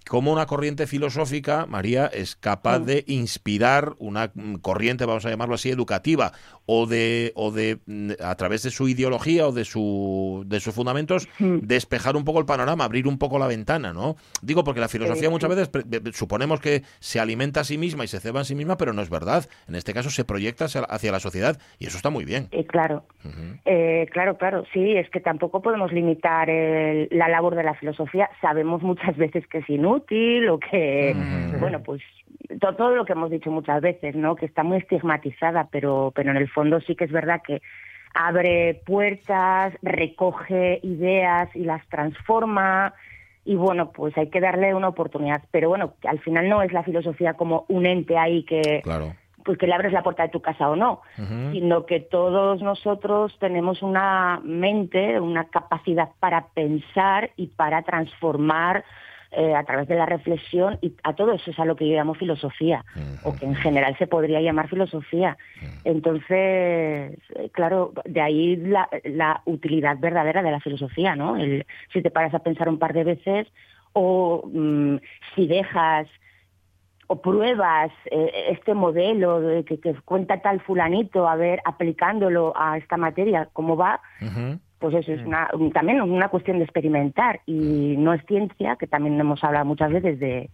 cómo 0.08 0.32
una 0.32 0.46
corriente 0.46 0.86
filosófica, 0.86 1.66
María, 1.66 2.06
es 2.06 2.36
capaz 2.36 2.78
de 2.78 3.02
inspirar 3.08 3.96
una 3.98 4.30
corriente, 4.62 5.06
vamos 5.06 5.26
a 5.26 5.30
llamarlo 5.30 5.56
así, 5.56 5.70
educativa, 5.70 6.32
o 6.66 6.86
de, 6.86 7.32
o 7.34 7.50
de 7.50 7.78
mm, 7.86 8.12
a 8.22 8.34
través 8.36 8.62
de 8.62 8.70
su 8.70 8.88
ideología 8.88 9.48
o 9.48 9.52
de 9.52 9.64
su 9.64 10.44
de 10.46 10.60
sus 10.60 10.74
fundamentos, 10.74 11.28
despejar 11.38 12.16
un 12.16 12.24
poco 12.24 12.40
el 12.40 12.46
panorama, 12.46 12.84
abrir 12.84 13.08
un 13.08 13.18
poco 13.18 13.38
la 13.38 13.46
ventana, 13.46 13.92
¿no? 13.92 14.16
Digo 14.42 14.64
porque 14.64 14.80
la 14.80 14.88
filosofía 14.88 15.30
muchas 15.30 15.50
veces 15.50 15.70
suponemos 16.12 16.60
que 16.60 16.82
se 16.98 17.20
alimenta 17.20 17.60
a 17.60 17.64
sí 17.64 17.78
misma 17.78 18.04
y 18.04 18.08
se 18.08 18.20
ceba 18.20 18.40
en 18.40 18.44
sí 18.44 18.54
misma, 18.54 18.76
pero 18.76 18.92
no 18.92 19.02
es 19.02 19.10
verdad. 19.10 19.46
En 19.68 19.74
este 19.74 19.94
caso 19.94 20.10
se 20.10 20.24
proyecta 20.24 20.66
hacia, 20.66 21.12
la 21.12 21.20
sociedad 21.20 21.58
y 21.78 21.86
eso 21.86 21.96
está 21.96 22.10
muy 22.10 22.24
bien. 22.24 22.48
Eh, 22.50 22.66
claro, 22.66 23.04
eh, 23.64 24.06
claro, 24.12 24.36
claro. 24.36 24.64
Sí, 24.72 24.92
es 24.96 25.08
que 25.10 25.20
tampoco 25.20 25.62
podemos 25.62 25.92
limitar 25.92 26.48
la 26.48 27.28
labor 27.28 27.54
de 27.54 27.62
la 27.62 27.74
filosofía. 27.74 28.28
Sabemos 28.40 28.82
muchas 28.82 29.16
veces 29.16 29.46
que 29.46 29.58
es 29.58 29.70
inútil 29.70 29.86
útil 29.86 30.48
o 30.48 30.58
que, 30.58 31.14
bueno, 31.58 31.82
pues 31.82 32.02
todo, 32.60 32.94
lo 32.94 33.04
que 33.04 33.12
hemos 33.12 33.30
dicho 33.30 33.50
muchas 33.50 33.80
veces, 33.80 34.14
¿no? 34.14 34.36
Que 34.36 34.46
está 34.46 34.62
muy 34.62 34.78
estigmatizada, 34.78 35.68
pero, 35.70 36.12
pero 36.14 36.30
en 36.30 36.36
el 36.36 36.48
fondo 36.56 36.80
sí 36.80 36.96
que 36.96 37.04
es 37.04 37.12
verdad 37.12 37.42
que 37.46 37.60
abre 38.14 38.80
puertas, 38.86 39.74
recoge 39.82 40.80
ideas 40.82 41.54
y 41.54 41.64
las 41.64 41.86
transforma. 41.88 42.94
Y 43.44 43.54
bueno, 43.54 43.92
pues 43.92 44.16
hay 44.16 44.30
que 44.30 44.40
darle 44.40 44.74
una 44.74 44.88
oportunidad. 44.88 45.42
Pero 45.52 45.68
bueno, 45.68 45.94
al 46.08 46.18
final 46.20 46.48
no 46.48 46.62
es 46.62 46.72
la 46.72 46.82
filosofía 46.82 47.34
como 47.34 47.66
un 47.68 47.84
ente 47.84 48.16
ahí 48.16 48.42
que, 48.44 48.80
claro 48.82 49.14
pues 49.44 49.58
que 49.58 49.68
le 49.68 49.74
abres 49.74 49.92
la 49.92 50.02
puerta 50.02 50.24
de 50.24 50.28
tu 50.30 50.42
casa 50.42 50.68
o 50.68 50.74
no, 50.74 51.02
sino 51.52 51.86
que 51.86 52.00
todos 52.00 52.60
nosotros 52.62 53.36
tenemos 53.38 53.80
una 53.80 54.40
mente, 54.42 55.20
una 55.20 55.44
capacidad 55.44 56.08
para 56.18 56.48
pensar 56.48 57.30
y 57.36 57.46
para 57.46 57.82
transformar 57.82 58.84
eh, 59.32 59.54
a 59.54 59.64
través 59.64 59.88
de 59.88 59.96
la 59.96 60.06
reflexión 60.06 60.78
y 60.80 60.94
a 61.02 61.14
todo 61.14 61.32
eso 61.32 61.50
es 61.50 61.58
a 61.58 61.64
lo 61.64 61.76
que 61.76 61.88
yo 61.88 61.96
llamo 61.96 62.14
filosofía, 62.14 62.84
o 63.24 63.34
que 63.34 63.44
en 63.44 63.54
general 63.56 63.96
se 63.98 64.06
podría 64.06 64.40
llamar 64.40 64.68
filosofía. 64.68 65.36
Entonces, 65.84 66.28
eh, 66.30 67.50
claro, 67.52 67.92
de 68.04 68.20
ahí 68.20 68.56
la, 68.56 68.88
la, 69.04 69.42
utilidad 69.44 69.98
verdadera 69.98 70.42
de 70.42 70.50
la 70.50 70.60
filosofía, 70.60 71.16
¿no? 71.16 71.36
El, 71.36 71.66
si 71.92 72.02
te 72.02 72.10
paras 72.10 72.34
a 72.34 72.40
pensar 72.40 72.68
un 72.68 72.78
par 72.78 72.92
de 72.92 73.04
veces 73.04 73.48
o 73.92 74.42
mm, 74.46 74.96
si 75.34 75.46
dejas 75.46 76.06
o 77.08 77.20
pruebas 77.20 77.90
eh, 78.10 78.48
este 78.50 78.74
modelo 78.74 79.40
de 79.40 79.64
que, 79.64 79.78
cuenta 80.04 80.40
tal 80.40 80.60
fulanito, 80.60 81.28
a 81.28 81.36
ver, 81.36 81.60
aplicándolo 81.64 82.52
a 82.56 82.78
esta 82.78 82.96
materia, 82.96 83.48
cómo 83.52 83.76
va, 83.76 84.00
pues 84.78 84.94
eso 84.94 85.12
es 85.12 85.22
mm. 85.22 85.26
una, 85.26 85.48
también 85.72 86.00
una 86.00 86.28
cuestión 86.28 86.58
de 86.58 86.64
experimentar 86.64 87.40
y 87.46 87.96
no 87.98 88.12
es 88.12 88.24
ciencia, 88.26 88.76
que 88.76 88.86
también 88.86 89.18
hemos 89.18 89.42
hablado 89.42 89.64
muchas 89.64 89.92
veces 89.92 90.18
de 90.18 90.50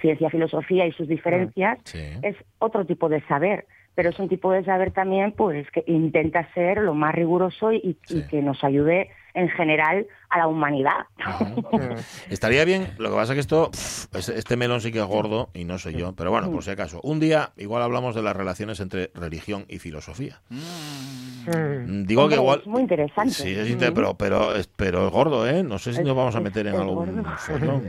ciencia, 0.00 0.30
filosofía 0.30 0.86
y 0.86 0.92
sus 0.92 1.08
diferencias, 1.08 1.78
es 2.22 2.36
otro 2.58 2.84
tipo 2.84 3.08
de 3.08 3.22
saber, 3.22 3.66
pero 3.94 4.10
es 4.10 4.18
un 4.18 4.28
tipo 4.28 4.52
de 4.52 4.62
saber 4.64 4.90
también 4.90 5.32
pues 5.32 5.70
que 5.70 5.84
intenta 5.86 6.52
ser 6.52 6.78
lo 6.78 6.94
más 6.94 7.14
riguroso 7.14 7.72
y, 7.72 7.98
y 8.08 8.22
que 8.28 8.42
nos 8.42 8.62
ayude 8.62 9.10
en 9.34 9.48
general 9.50 10.06
a 10.28 10.38
la 10.38 10.46
humanidad. 10.46 11.06
Estaría 12.30 12.64
bien, 12.64 12.94
lo 12.98 13.10
que 13.10 13.16
pasa 13.16 13.32
es 13.32 13.36
que 13.36 13.40
esto, 13.40 13.70
este 14.12 14.56
melón 14.56 14.80
sí 14.80 14.92
que 14.92 15.00
es 15.00 15.06
gordo 15.06 15.50
y 15.54 15.64
no 15.64 15.78
sé 15.78 15.92
yo, 15.92 16.14
pero 16.14 16.30
bueno, 16.30 16.50
por 16.50 16.62
si 16.64 16.70
acaso, 16.70 17.00
un 17.02 17.20
día 17.20 17.52
igual 17.56 17.82
hablamos 17.82 18.14
de 18.14 18.22
las 18.22 18.36
relaciones 18.36 18.80
entre 18.80 19.10
religión 19.14 19.64
y 19.68 19.78
filosofía. 19.78 20.40
Mm. 20.50 22.04
Digo 22.06 22.28
que 22.28 22.34
igual... 22.34 22.60
Es 22.60 22.66
muy 22.66 22.82
interesante. 22.82 23.30
Sí, 23.30 23.76
pero, 23.78 24.14
pero, 24.14 24.52
pero 24.76 25.06
es 25.06 25.12
gordo, 25.12 25.48
¿eh? 25.48 25.62
No 25.62 25.78
sé 25.78 25.92
si 25.92 26.02
nos 26.02 26.16
vamos 26.16 26.34
a 26.34 26.40
meter 26.40 26.66
en 26.66 26.74
algún... 26.74 27.24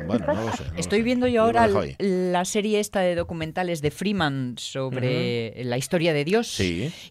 Bueno, 0.07 0.25
no 0.27 0.41
lo 0.45 0.51
sé. 0.51 0.63
Estoy 0.77 1.01
viendo 1.01 1.27
yo 1.27 1.43
ahora 1.43 1.67
la 1.97 2.45
serie 2.45 2.79
esta 2.79 2.99
de 2.99 3.15
documentales 3.15 3.81
de 3.81 3.91
Freeman 3.91 4.55
sobre 4.57 5.63
la 5.63 5.77
historia 5.77 6.13
de 6.13 6.23
Dios, 6.23 6.61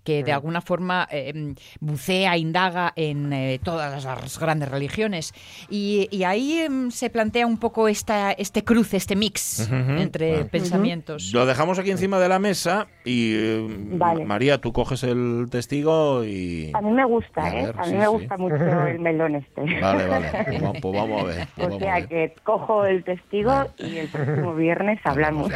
que 0.04 0.22
de 0.22 0.32
alguna 0.32 0.60
forma 0.60 1.08
eh, 1.10 1.54
bucea, 1.80 2.36
indaga 2.36 2.92
en 2.96 3.32
eh, 3.32 3.60
todas 3.62 4.04
las 4.04 4.38
grandes 4.38 4.68
religiones. 4.68 5.25
Y, 5.68 6.24
ahí 6.24 6.58
em, 6.58 6.90
se 6.90 7.10
plantea 7.10 7.46
un 7.46 7.58
poco 7.58 7.88
esta, 7.88 8.32
este 8.32 8.64
cruce, 8.64 8.96
este 8.96 9.16
mix 9.16 9.68
entre 9.70 10.44
pensamientos. 10.46 11.32
Lo 11.32 11.46
dejamos 11.46 11.78
aquí 11.78 11.90
encima 11.90 12.18
de 12.18 12.28
la 12.28 12.38
mesa 12.38 12.88
y 13.04 13.34
em, 13.34 13.98
María, 14.26 14.58
tú 14.58 14.72
coges 14.72 15.02
el 15.02 15.46
testigo 15.50 16.24
y... 16.24 16.70
A 16.74 16.80
mí 16.80 16.90
me 16.90 17.04
gusta, 17.04 17.48
¿eh? 17.48 17.72
A 17.76 17.86
mí 17.86 17.94
me 17.94 18.08
gusta 18.08 18.36
mucho 18.36 18.56
el 18.86 18.98
melón 18.98 19.36
este. 19.36 19.62
Vale, 19.80 20.06
vale. 20.06 20.30
Pues, 20.46 20.80
pues 20.82 20.94
vamos 20.94 21.22
a 21.22 21.24
ver. 21.24 21.48
Pues 21.56 21.74
o 21.74 21.78
sea 21.78 22.06
que 22.06 22.34
cojo 22.42 22.84
el 22.84 23.02
testigo 23.02 23.66
y 23.78 23.96
el 23.96 24.08
próximo 24.08 24.54
viernes 24.54 25.00
hablamos. 25.04 25.50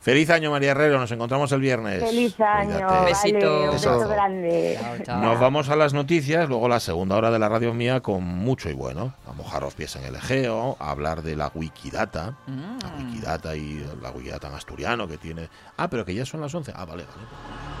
Feliz 0.00 0.30
año, 0.30 0.50
María 0.50 0.70
Herrero. 0.70 0.98
Nos 0.98 1.12
encontramos 1.12 1.52
el 1.52 1.60
viernes. 1.60 2.02
Feliz 2.02 2.40
año. 2.40 2.86
Besito. 3.04 3.64
un 3.64 3.70
beso 3.72 4.08
grande. 4.08 4.78
Nos 5.06 5.40
vamos 5.40 5.68
a 5.68 5.76
las 5.76 5.92
noticias, 5.92 6.48
luego 6.48 6.68
la 6.68 6.80
segunda 6.80 7.16
hora 7.16 7.30
de 7.30 7.38
la 7.38 7.48
radio 7.48 7.74
mía 7.74 8.00
con 8.00 8.24
mucho 8.24 8.69
bueno. 8.74 9.14
A 9.26 9.32
mojar 9.32 9.62
los 9.62 9.74
pies 9.74 9.96
en 9.96 10.04
el 10.04 10.16
Egeo, 10.16 10.76
a 10.78 10.90
hablar 10.90 11.22
de 11.22 11.36
la 11.36 11.50
Wikidata, 11.54 12.36
la 12.46 12.52
mm. 12.52 12.98
Wikidata 12.98 13.56
y 13.56 13.84
la 14.00 14.10
Wikidata 14.10 14.48
en 14.48 14.54
asturiano 14.54 15.08
que 15.08 15.18
tiene... 15.18 15.48
Ah, 15.76 15.88
pero 15.88 16.04
que 16.04 16.14
ya 16.14 16.26
son 16.26 16.40
las 16.40 16.54
11. 16.54 16.72
Ah, 16.74 16.84
vale, 16.84 17.04
vale. 17.04 17.79